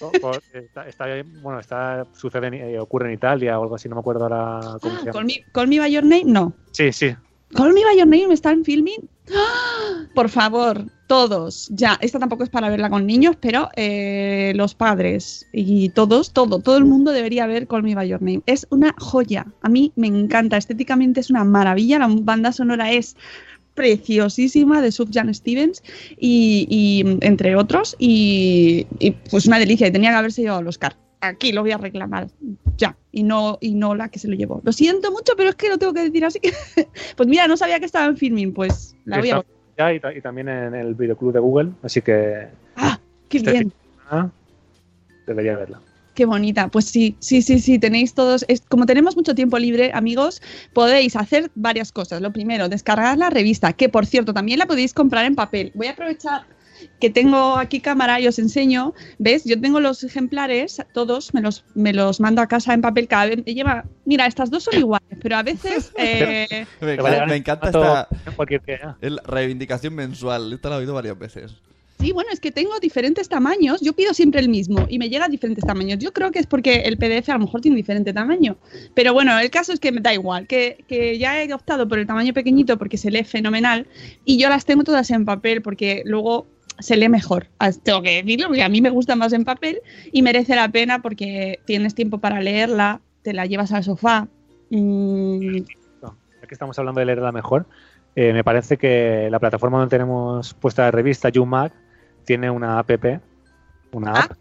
O- 0.00 0.10
o- 0.22 0.32
Está, 0.52 0.88
está- 0.88 1.06
bueno, 1.42 1.60
está, 1.60 2.06
sucede, 2.12 2.48
eh, 2.74 2.78
ocurre 2.80 3.08
en 3.08 3.14
Italia 3.14 3.58
o 3.58 3.62
algo 3.62 3.76
así, 3.76 3.88
no 3.88 3.94
me 3.96 4.00
acuerdo 4.00 4.24
ahora 4.24 4.78
cómo 4.80 4.96
se 4.98 5.04
llama. 5.06 5.12
Call 5.12 5.24
me, 5.26 5.44
Call 5.52 5.68
Me 5.68 5.78
by 5.78 5.92
Your 5.92 6.02
Name, 6.02 6.24
no. 6.24 6.52
Sí, 6.72 6.92
sí, 6.92 7.14
Call 7.54 7.74
Me 7.74 7.84
by 7.84 7.96
Your 7.96 8.06
Name 8.06 8.32
está 8.32 8.50
en 8.50 8.64
filming. 8.64 9.08
¡Ah! 9.34 10.06
Por 10.14 10.28
favor, 10.28 10.86
todos. 11.06 11.68
Ya, 11.72 11.98
esta 12.00 12.18
tampoco 12.18 12.44
es 12.44 12.50
para 12.50 12.70
verla 12.70 12.88
con 12.90 13.06
niños, 13.06 13.36
pero 13.40 13.68
eh, 13.76 14.52
los 14.56 14.74
padres 14.74 15.46
y 15.52 15.90
todos, 15.90 16.32
todo, 16.32 16.60
todo 16.60 16.76
el 16.78 16.84
mundo 16.84 17.12
debería 17.12 17.46
ver 17.46 17.66
Call 17.66 17.82
Me 17.82 17.94
by 17.94 18.08
Your 18.08 18.22
Name. 18.22 18.42
Es 18.46 18.66
una 18.70 18.94
joya. 18.98 19.46
A 19.62 19.68
mí 19.68 19.92
me 19.96 20.06
encanta. 20.06 20.56
Estéticamente 20.56 21.20
es 21.20 21.30
una 21.30 21.44
maravilla. 21.44 21.98
La 21.98 22.08
banda 22.08 22.52
sonora 22.52 22.92
es 22.92 23.16
preciosísima 23.74 24.82
de 24.82 24.92
Sufjan 24.92 25.32
Stevens 25.34 25.82
y, 26.18 27.04
entre 27.20 27.56
otros 27.56 27.96
y, 27.98 28.86
y, 28.98 29.12
pues 29.30 29.46
una 29.46 29.58
delicia 29.58 29.86
y 29.86 29.92
tenía 29.92 30.10
que 30.10 30.16
haberse 30.16 30.42
llevado 30.42 30.60
el 30.60 30.68
Oscar 30.68 30.94
aquí 31.22 31.52
lo 31.52 31.62
voy 31.62 31.70
a 31.72 31.78
reclamar 31.78 32.26
ya 32.76 32.96
y 33.12 33.22
no 33.22 33.56
y 33.60 33.74
no 33.74 33.94
la 33.94 34.08
que 34.08 34.18
se 34.18 34.28
lo 34.28 34.34
llevó 34.34 34.60
lo 34.64 34.72
siento 34.72 35.10
mucho 35.12 35.34
pero 35.36 35.50
es 35.50 35.54
que 35.54 35.68
lo 35.68 35.78
tengo 35.78 35.94
que 35.94 36.02
decir 36.02 36.24
así 36.24 36.40
pues 37.16 37.28
mira 37.28 37.46
no 37.48 37.56
sabía 37.56 37.78
que 37.78 37.86
estaba 37.86 38.06
en 38.06 38.16
filming 38.16 38.52
pues 38.52 38.96
la 39.04 39.18
voy 39.20 39.30
a 39.30 39.44
ya 39.78 39.92
y, 39.94 40.00
ta- 40.00 40.12
y 40.12 40.20
también 40.20 40.48
en 40.48 40.74
el 40.74 40.94
videoclub 40.94 41.32
de 41.32 41.38
Google, 41.38 41.70
así 41.82 42.02
que 42.02 42.48
ah 42.76 42.98
qué 43.28 43.38
este 43.38 43.52
bien 43.52 43.72
debería 45.26 45.56
verla. 45.56 45.80
Qué 46.14 46.26
bonita. 46.26 46.68
Pues 46.68 46.84
sí, 46.86 47.16
sí, 47.20 47.40
sí, 47.40 47.58
sí, 47.58 47.78
tenéis 47.78 48.12
todos. 48.12 48.44
es- 48.48 48.60
como 48.68 48.84
tenemos 48.84 49.16
mucho 49.16 49.34
tiempo 49.34 49.58
libre, 49.58 49.90
amigos, 49.94 50.42
podéis 50.74 51.16
hacer 51.16 51.50
varias 51.54 51.90
cosas. 51.90 52.20
Lo 52.20 52.32
primero, 52.34 52.68
descargar 52.68 53.16
la 53.16 53.30
revista, 53.30 53.72
que 53.72 53.88
por 53.88 54.04
cierto 54.04 54.34
también 54.34 54.58
la 54.58 54.66
podéis 54.66 54.92
comprar 54.92 55.24
en 55.24 55.34
papel. 55.34 55.72
Voy 55.74 55.86
a 55.86 55.92
aprovechar 55.92 56.42
que 57.00 57.10
tengo 57.10 57.56
aquí 57.58 57.80
cámara 57.80 58.20
y 58.20 58.26
os 58.26 58.38
enseño. 58.38 58.94
¿Ves? 59.18 59.44
Yo 59.44 59.60
tengo 59.60 59.80
los 59.80 60.04
ejemplares, 60.04 60.82
todos 60.92 61.34
me 61.34 61.40
los, 61.40 61.64
me 61.74 61.92
los 61.92 62.20
mando 62.20 62.42
a 62.42 62.46
casa 62.46 62.74
en 62.74 62.80
papel. 62.80 63.08
Cada 63.08 63.26
vez 63.26 63.44
lleva. 63.44 63.84
Mira, 64.04 64.26
estas 64.26 64.50
dos 64.50 64.64
son 64.64 64.78
iguales, 64.78 65.18
pero 65.20 65.36
a 65.36 65.42
veces. 65.42 65.92
eh, 65.98 66.66
Me, 66.80 66.96
vale 66.96 67.26
me 67.26 67.36
encanta 67.36 67.66
esta 67.66 68.08
reivindicación 69.26 69.94
mensual. 69.94 70.52
Esta 70.52 70.68
la 70.70 70.76
he 70.76 70.78
oído 70.78 70.94
varias 70.94 71.18
veces. 71.18 71.54
Sí, 72.02 72.10
bueno, 72.10 72.30
es 72.32 72.40
que 72.40 72.50
tengo 72.50 72.80
diferentes 72.80 73.28
tamaños. 73.28 73.80
Yo 73.80 73.92
pido 73.92 74.12
siempre 74.12 74.40
el 74.40 74.48
mismo 74.48 74.86
y 74.88 74.98
me 74.98 75.08
llega 75.08 75.26
a 75.26 75.28
diferentes 75.28 75.64
tamaños. 75.64 76.00
Yo 76.00 76.12
creo 76.12 76.32
que 76.32 76.40
es 76.40 76.48
porque 76.48 76.80
el 76.80 76.98
PDF 76.98 77.28
a 77.28 77.34
lo 77.34 77.44
mejor 77.44 77.60
tiene 77.60 77.76
diferente 77.76 78.12
tamaño. 78.12 78.56
Pero 78.94 79.12
bueno, 79.12 79.38
el 79.38 79.50
caso 79.50 79.72
es 79.72 79.78
que 79.78 79.92
me 79.92 80.00
da 80.00 80.12
igual, 80.12 80.48
que, 80.48 80.84
que 80.88 81.16
ya 81.16 81.40
he 81.40 81.54
optado 81.54 81.86
por 81.86 82.00
el 82.00 82.06
tamaño 82.08 82.34
pequeñito 82.34 82.76
porque 82.76 82.96
se 82.96 83.12
lee 83.12 83.22
fenomenal 83.22 83.86
y 84.24 84.36
yo 84.36 84.48
las 84.48 84.64
tengo 84.64 84.82
todas 84.82 85.12
en 85.12 85.24
papel 85.24 85.62
porque 85.62 86.02
luego 86.04 86.48
se 86.78 86.96
lee 86.96 87.08
mejor. 87.08 87.48
Ah, 87.58 87.70
Tengo 87.72 88.02
que 88.02 88.22
decirlo 88.22 88.48
porque 88.48 88.62
a 88.62 88.68
mí 88.68 88.80
me 88.80 88.90
gusta 88.90 89.14
más 89.16 89.32
en 89.32 89.44
papel 89.44 89.80
y 90.12 90.22
merece 90.22 90.54
la 90.56 90.68
pena 90.70 91.00
porque 91.02 91.60
tienes 91.66 91.94
tiempo 91.94 92.18
para 92.18 92.40
leerla, 92.40 93.00
te 93.22 93.32
la 93.32 93.46
llevas 93.46 93.72
al 93.72 93.84
sofá. 93.84 94.28
Mm, 94.70 95.56
Ya 95.58 96.48
que 96.48 96.54
estamos 96.54 96.78
hablando 96.78 96.98
de 96.98 97.06
leerla 97.06 97.30
mejor, 97.32 97.66
eh, 98.16 98.32
me 98.32 98.42
parece 98.42 98.76
que 98.76 99.28
la 99.30 99.38
plataforma 99.38 99.78
donde 99.78 99.90
tenemos 99.96 100.54
puesta 100.54 100.82
la 100.82 100.90
revista, 100.90 101.28
YouMag, 101.28 101.72
tiene 102.24 102.50
una 102.50 102.78
app, 102.78 102.90
una 103.92 104.12
Ah. 104.12 104.20
app. 104.30 104.32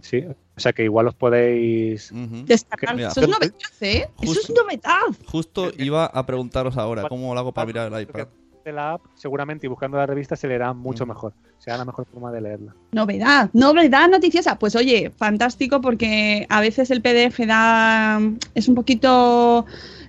Sí, 0.00 0.24
o 0.26 0.60
sea 0.60 0.72
que 0.72 0.82
igual 0.82 1.06
os 1.08 1.14
podéis. 1.14 2.10
Ujú. 2.10 2.44
Descargar. 2.44 2.96
Mira, 2.96 3.08
Eso 3.08 3.20
es 3.20 3.28
novedad, 3.28 3.52
¿eh? 3.82 4.08
Eso 4.20 4.40
es 4.40 4.50
novedad. 4.50 5.00
Justo 5.26 5.70
iba 5.78 6.06
a 6.06 6.26
preguntaros 6.26 6.76
ahora, 6.76 7.06
¿cómo 7.08 7.32
lo 7.34 7.38
hago 7.38 7.52
para 7.52 7.66
mirar 7.66 7.92
el 7.92 8.02
iPad? 8.02 8.26
De 8.64 8.72
la 8.72 8.92
app, 8.92 9.02
seguramente 9.14 9.66
y 9.66 9.68
buscando 9.68 9.96
la 9.96 10.06
revista 10.06 10.36
se 10.36 10.46
leerá 10.48 10.72
mucho 10.72 11.04
Mm. 11.04 11.08
mejor. 11.08 11.32
Será 11.58 11.76
la 11.78 11.84
mejor 11.84 12.06
forma 12.12 12.32
de 12.32 12.40
leerla. 12.40 12.74
Novedad, 12.92 13.48
novedad 13.52 14.08
noticiosa. 14.08 14.58
Pues 14.58 14.74
oye, 14.74 15.12
fantástico 15.16 15.80
porque 15.80 16.46
a 16.48 16.60
veces 16.60 16.90
el 16.90 17.00
PDF 17.02 17.46
da 17.46 18.20
es 18.54 18.68
un 18.68 18.74
poquito 18.74 19.64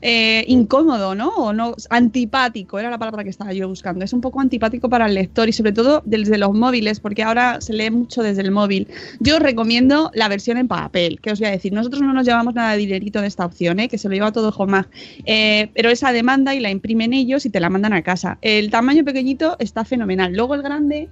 eh, 0.05 0.43
incómodo, 0.47 1.15
¿no? 1.15 1.29
O 1.29 1.53
no 1.53 1.75
antipático, 1.89 2.77
era 2.77 2.89
la 2.89 2.97
palabra 2.97 3.23
que 3.23 3.29
estaba 3.29 3.53
yo 3.53 3.69
buscando. 3.69 4.03
Es 4.03 4.11
un 4.11 4.19
poco 4.19 4.41
antipático 4.41 4.89
para 4.89 5.05
el 5.05 5.13
lector 5.13 5.47
y 5.47 5.53
sobre 5.53 5.71
todo 5.71 6.01
desde 6.05 6.37
los 6.37 6.53
móviles, 6.53 6.99
porque 6.99 7.23
ahora 7.23 7.61
se 7.61 7.71
lee 7.71 7.89
mucho 7.89 8.21
desde 8.21 8.41
el 8.41 8.51
móvil. 8.51 8.87
Yo 9.21 9.35
os 9.35 9.41
recomiendo 9.41 10.11
la 10.13 10.27
versión 10.27 10.57
en 10.57 10.67
papel, 10.67 11.21
que 11.21 11.31
os 11.31 11.39
voy 11.39 11.47
a 11.47 11.51
decir. 11.51 11.71
Nosotros 11.71 12.01
no 12.01 12.11
nos 12.13 12.25
llevamos 12.25 12.53
nada 12.53 12.71
de 12.73 12.79
dinerito 12.79 13.21
de 13.21 13.27
esta 13.27 13.45
opción, 13.45 13.79
¿eh? 13.79 13.87
que 13.87 13.97
se 13.97 14.09
lo 14.09 14.13
lleva 14.15 14.31
todo 14.33 14.49
Homag. 14.57 14.87
Eh, 15.25 15.69
pero 15.73 15.89
esa 15.89 16.11
demanda 16.11 16.53
y 16.53 16.59
la 16.59 16.69
imprimen 16.69 17.13
ellos 17.13 17.45
y 17.45 17.49
te 17.49 17.59
la 17.61 17.69
mandan 17.69 17.93
a 17.93 18.01
casa. 18.01 18.37
El 18.43 18.69
tamaño 18.69 19.05
pequeñito 19.05 19.55
está 19.59 19.85
fenomenal. 19.85 20.33
Luego 20.33 20.53
el 20.53 20.61
grande 20.61 21.09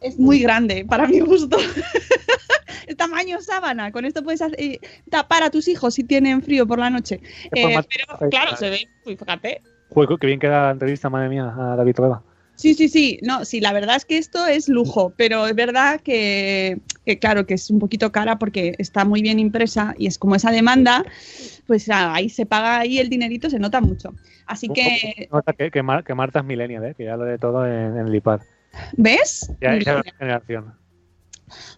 es 0.00 0.18
muy 0.18 0.38
grande 0.40 0.86
para 0.88 1.06
mi 1.06 1.20
gusto. 1.20 1.58
el 2.86 2.96
tamaño 2.96 3.42
sábana. 3.42 3.92
Con 3.92 4.06
esto 4.06 4.22
puedes 4.22 4.40
hacer- 4.40 4.58
eh, 4.58 4.80
tapar 5.10 5.42
a 5.42 5.50
tus 5.50 5.68
hijos 5.68 5.92
si 5.92 6.02
tienen 6.02 6.40
frío 6.40 6.66
por 6.66 6.78
la 6.78 6.88
noche. 6.88 7.20
¿Qué 7.52 7.74
Eh, 7.74 7.78
pero 8.18 8.30
claro, 8.30 8.56
se 8.56 8.70
ve. 8.70 8.88
Fíjate. 9.04 9.60
Juego, 9.90 10.16
que 10.16 10.26
bien 10.26 10.40
queda 10.40 10.62
la 10.62 10.70
entrevista, 10.70 11.10
madre 11.10 11.28
mía, 11.28 11.52
a 11.54 11.76
David 11.76 11.94
Rueda. 11.98 12.22
Sí, 12.56 12.74
sí, 12.74 12.88
sí. 12.88 13.18
No, 13.22 13.44
sí, 13.44 13.60
la 13.60 13.72
verdad 13.72 13.96
es 13.96 14.04
que 14.04 14.18
esto 14.18 14.46
es 14.46 14.68
lujo, 14.68 15.14
pero 15.16 15.46
es 15.46 15.54
verdad 15.54 16.00
que, 16.00 16.78
que, 17.04 17.18
claro, 17.18 17.44
que 17.46 17.54
es 17.54 17.70
un 17.70 17.78
poquito 17.78 18.12
cara 18.12 18.38
porque 18.38 18.74
está 18.78 19.04
muy 19.04 19.22
bien 19.22 19.38
impresa 19.38 19.94
y 19.98 20.06
es 20.06 20.18
como 20.18 20.36
esa 20.36 20.50
demanda, 20.52 21.04
pues 21.66 21.88
ah, 21.90 22.14
ahí 22.14 22.28
se 22.28 22.46
paga 22.46 22.78
ahí 22.80 22.98
el 22.98 23.08
dinerito, 23.08 23.50
se 23.50 23.58
nota 23.58 23.80
mucho. 23.80 24.14
Así 24.46 24.68
que, 24.68 25.28
Nota 25.30 25.52
que, 25.54 25.70
que, 25.70 25.82
Mar- 25.82 26.04
que 26.04 26.14
Marta 26.14 26.40
es 26.40 26.44
millennial, 26.44 26.84
¿eh? 26.84 26.94
que 26.96 27.04
ya 27.04 27.16
lo 27.16 27.24
de 27.24 27.38
todo 27.38 27.66
en, 27.66 27.96
en 27.96 28.06
el 28.06 28.14
IPAD. 28.14 28.40
¿ves? 28.96 29.50
Ya, 29.60 29.78
ya 29.78 30.02
generación. 30.18 30.74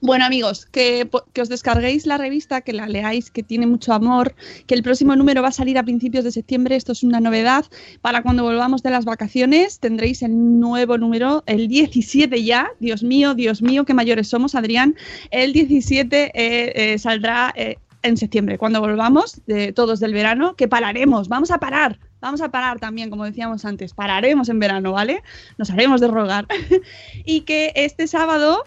Bueno, 0.01 0.25
amigos, 0.25 0.67
que, 0.67 1.09
os 1.41 1.49
descarguéis 1.49 2.07
la 2.07 2.19
revista, 2.19 2.61
que 2.61 2.73
la 2.73 2.87
leáis, 2.87 3.31
que 3.31 3.43
tiene 3.43 3.67
mucho 3.67 3.93
amor, 3.93 4.35
que 4.67 4.75
el 4.75 4.83
próximo 4.83 5.17
número 5.17 5.43
va 5.43 5.49
a 5.49 5.53
salir 5.53 5.79
a 5.79 5.83
principios 5.83 6.25
de 6.25 6.33
septiembre. 6.33 6.77
Esto 6.77 6.93
es 6.93 7.03
una 7.03 7.21
novedad. 7.21 7.65
Para 8.01 8.23
cuando 8.23 8.43
volvamos 8.43 8.83
de 8.83 8.91
las 8.91 9.05
vacaciones 9.05 9.79
tendréis 9.79 10.23
el 10.23 10.61
nuevo 10.61 10.99
número, 10.99 11.43
el 11.47 11.69
17 11.69 12.43
ya. 12.45 12.71
Dios 12.81 13.03
mío, 13.03 13.35
Dios 13.35 13.63
mío, 13.63 13.85
qué 13.85 13.95
mayores 13.95 14.29
somos, 14.29 14.55
Adrián. 14.55 14.95
El 15.31 15.53
17 15.53 16.33
eh, 16.35 16.93
eh, 16.95 16.99
saldrá 16.99 17.53
eh, 17.57 17.77
en 18.05 18.17
septiembre, 18.17 18.59
cuando 18.59 18.81
volvamos 18.81 19.41
de 19.47 19.73
todos 19.73 19.99
del 19.99 20.13
verano, 20.13 20.55
que 20.57 20.69
pararemos, 20.69 21.29
vamos 21.29 21.51
a 21.51 21.59
parar. 21.59 21.99
Vamos 22.21 22.41
a 22.41 22.51
parar 22.51 22.79
también, 22.79 23.11
como 23.11 23.25
decíamos 23.25 23.65
antes, 23.65 23.93
pararemos 23.93 24.49
en 24.49 24.59
verano, 24.59 24.93
¿vale? 24.93 25.23
Nos 25.59 25.71
haremos 25.71 26.01
de 26.01 26.09
rogar. 26.09 26.47
y 27.25 27.43
que 27.43 27.73
este 27.75 28.07
sábado 28.07 28.63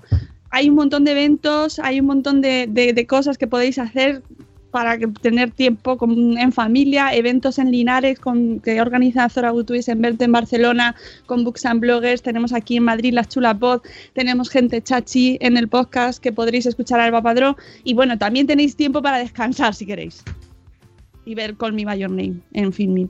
hay 0.49 0.69
un 0.69 0.75
montón 0.75 1.03
de 1.03 1.11
eventos, 1.11 1.79
hay 1.79 1.99
un 1.99 2.05
montón 2.07 2.41
de, 2.41 2.67
de- 2.69 3.05
cosas 3.07 3.37
que 3.37 3.47
podéis 3.47 3.77
hacer 3.79 4.21
para 4.71 4.97
tener 5.21 5.51
tiempo 5.51 5.97
con- 5.97 6.37
en 6.37 6.51
familia, 6.51 7.13
eventos 7.15 7.57
en 7.57 7.71
Linares 7.71 8.19
con, 8.19 8.59
que 8.59 8.79
organiza 8.81 9.29
Zora 9.29 9.49
Gutuis 9.51 9.87
en 9.87 10.01
Verte 10.01 10.25
en 10.25 10.31
Barcelona 10.33 10.95
con 11.25 11.43
Books 11.43 11.65
and 11.65 11.79
Bloggers, 11.79 12.21
tenemos 12.21 12.53
aquí 12.53 12.77
en 12.77 12.83
Madrid 12.83 13.13
las 13.13 13.29
Chulapod, 13.29 13.81
tenemos 14.13 14.49
gente 14.49 14.81
chachi 14.81 15.37
en 15.41 15.55
el 15.57 15.67
podcast 15.69 16.21
que 16.21 16.31
podréis 16.33 16.65
escuchar 16.65 16.99
al 16.99 17.11
Papadró 17.11 17.55
y 17.83 17.93
bueno, 17.93 18.17
también 18.17 18.45
tenéis 18.45 18.75
tiempo 18.75 19.01
para 19.01 19.17
descansar 19.19 19.73
si 19.73 19.85
queréis 19.85 20.23
y 21.25 21.33
ver 21.35 21.55
Call 21.55 21.73
Me 21.73 21.85
By 21.85 21.99
Your 21.99 22.09
Name 22.11 22.35
en 22.53 22.71
Filmin. 22.73 23.09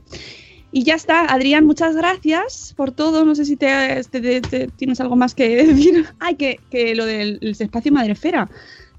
Y 0.70 0.82
ya 0.82 0.94
está, 0.94 1.24
Adrián, 1.26 1.64
muchas 1.64 1.96
gracias 1.96 2.74
por 2.76 2.90
todo. 2.92 3.24
No 3.24 3.34
sé 3.34 3.44
si 3.46 3.56
te, 3.56 4.02
te- 4.10 4.20
te- 4.20 4.40
te- 4.42 4.68
tienes 4.68 5.00
algo 5.00 5.16
más 5.16 5.34
que 5.34 5.48
decir. 5.66 6.06
Ay, 6.20 6.34
que, 6.36 6.60
que 6.70 6.94
lo 6.94 7.06
del 7.06 7.38
el 7.40 7.50
espacio 7.58 7.90
Madrefera, 7.92 8.50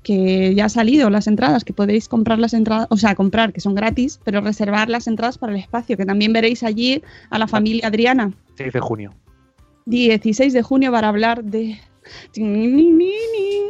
que 0.04 0.56
ya 0.56 0.66
ha 0.66 0.70
salido 0.70 1.10
las 1.10 1.28
entradas, 1.28 1.64
que 1.64 1.74
podéis 1.74 2.08
comprar 2.08 2.40
las 2.40 2.54
entradas, 2.54 2.88
o 2.90 2.98
sea, 2.98 3.14
comprar, 3.16 3.54
que 3.54 3.62
son 3.62 3.76
gratis, 3.76 4.20
pero 4.24 4.42
reservar 4.42 4.90
las 4.90 5.08
entradas 5.08 5.38
para 5.38 5.54
el 5.54 5.60
espacio, 5.60 5.96
que 5.98 6.06
también 6.06 6.34
veréis 6.34 6.64
allí 6.64 7.04
a 7.30 7.38
la 7.38 7.48
familia 7.48 7.88
Adriana. 7.88 8.32
6 8.58 8.74
de 8.74 8.80
junio. 8.80 9.14
16 9.86 10.54
de 10.54 10.62
junio 10.62 10.92
para 10.92 11.10
hablar 11.10 11.44
de... 11.44 11.80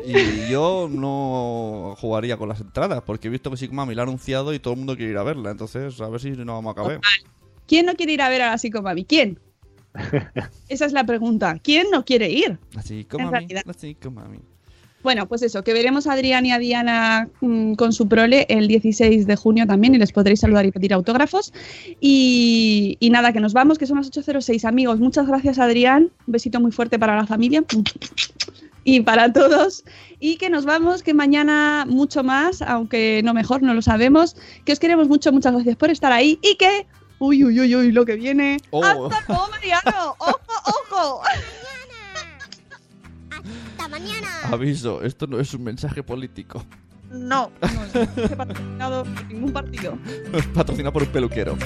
Y 0.06 0.50
yo 0.50 0.88
no 0.90 1.96
jugaría 2.00 2.38
con 2.38 2.48
las 2.48 2.62
entradas, 2.62 3.02
porque 3.06 3.28
he 3.28 3.32
visto 3.32 3.52
que 3.52 3.58
Sigma 3.58 3.86
me 3.86 3.96
la 3.96 4.04
ha 4.04 4.06
anunciado 4.06 4.54
y 4.54 4.60
todo 4.60 4.74
el 4.74 4.78
mundo 4.80 4.96
quiere 4.96 5.12
ir 5.12 5.18
a 5.18 5.24
verla. 5.24 5.52
Entonces, 5.52 6.00
a 6.00 6.08
ver 6.08 6.22
si 6.22 6.32
no 6.32 6.54
vamos 6.54 6.72
a 6.72 6.76
caber. 6.76 7.00
¿Quién 7.70 7.86
no 7.86 7.94
quiere 7.94 8.14
ir 8.14 8.22
a 8.24 8.30
ver 8.30 8.42
a 8.42 8.50
la 8.50 8.58
psicomami? 8.58 9.06
¿Quién? 9.06 9.40
Esa 10.70 10.86
es 10.88 10.92
la 10.92 11.04
pregunta. 11.04 11.60
¿Quién 11.64 11.88
no 11.92 12.04
quiere 12.04 12.28
ir? 12.32 12.58
Así 12.76 13.02
En 13.02 13.04
como 13.06 13.28
a 13.28 13.32
mí, 13.32 13.38
realidad. 13.38 13.62
así 13.68 13.94
como 13.94 14.22
a 14.22 14.26
mí. 14.26 14.40
Bueno, 15.04 15.28
pues 15.28 15.44
eso, 15.44 15.64
que 15.64 15.72
veremos 15.72 16.08
a 16.08 16.14
Adrián 16.14 16.48
y 16.48 16.52
a 16.52 16.58
Diana 16.58 17.30
mm, 17.42 17.76
con 17.76 17.94
su 17.94 18.08
prole 18.08 18.48
el 18.50 18.68
16 18.68 19.28
de 19.28 19.36
junio 19.36 19.68
también 19.68 19.94
y 19.94 20.00
les 20.00 20.12
podréis 20.12 20.40
saludar 20.40 20.66
y 20.66 20.72
pedir 20.72 20.94
autógrafos. 20.94 21.54
Y, 22.02 22.98
y 23.00 23.10
nada, 23.12 23.32
que 23.32 23.40
nos 23.40 23.54
vamos, 23.54 23.78
que 23.78 23.86
son 23.86 23.98
las 23.98 24.12
8.06. 24.12 24.66
Amigos, 24.68 25.00
muchas 25.00 25.28
gracias 25.28 25.60
Adrián. 25.60 26.12
Un 26.26 26.32
besito 26.32 26.60
muy 26.60 26.72
fuerte 26.72 26.98
para 26.98 27.16
la 27.16 27.28
familia 27.28 27.64
y 28.84 29.02
para 29.02 29.32
todos. 29.32 29.84
Y 30.20 30.38
que 30.38 30.50
nos 30.50 30.66
vamos, 30.66 31.04
que 31.04 31.14
mañana 31.14 31.86
mucho 31.88 32.24
más, 32.24 32.64
aunque 32.64 33.22
no 33.24 33.34
mejor, 33.36 33.62
no 33.62 33.76
lo 33.76 33.84
sabemos. 33.84 34.36
Que 34.66 34.74
os 34.74 34.80
queremos 34.80 35.08
mucho, 35.08 35.32
muchas 35.32 35.54
gracias 35.54 35.76
por 35.76 35.92
estar 35.92 36.12
ahí 36.12 36.40
y 36.42 36.56
que... 36.56 36.88
Uy, 37.20 37.44
uy, 37.44 37.60
uy, 37.60 37.76
uy, 37.76 37.92
lo 37.92 38.06
que 38.06 38.16
viene. 38.16 38.62
Oh. 38.72 38.84
¡Hasta 38.84 39.26
luego, 39.28 39.48
Mariano! 39.50 40.16
¡Ojo, 40.20 40.40
ojo! 40.66 41.22
Hasta 43.32 43.88
mañana. 43.90 44.28
Aviso, 44.44 45.04
esto 45.04 45.28
no 45.28 45.40
es 45.40 45.54
un 45.54 45.64
mensaje 45.64 46.02
político. 46.02 46.66
No, 47.12 47.52
no, 47.62 47.70
no 47.94 48.24
he 48.24 48.30
patrocinado 48.30 49.04
por 49.04 49.26
ningún 49.26 49.52
partido. 49.52 49.98
Patrocinado 50.54 50.94
por 50.94 51.04
un 51.04 51.10
peluquero. 51.10 51.58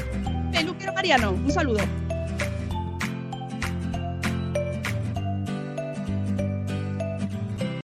Peluquero 0.51 0.93
Mariano, 0.93 1.31
un 1.31 1.51
saludo. 1.51 1.81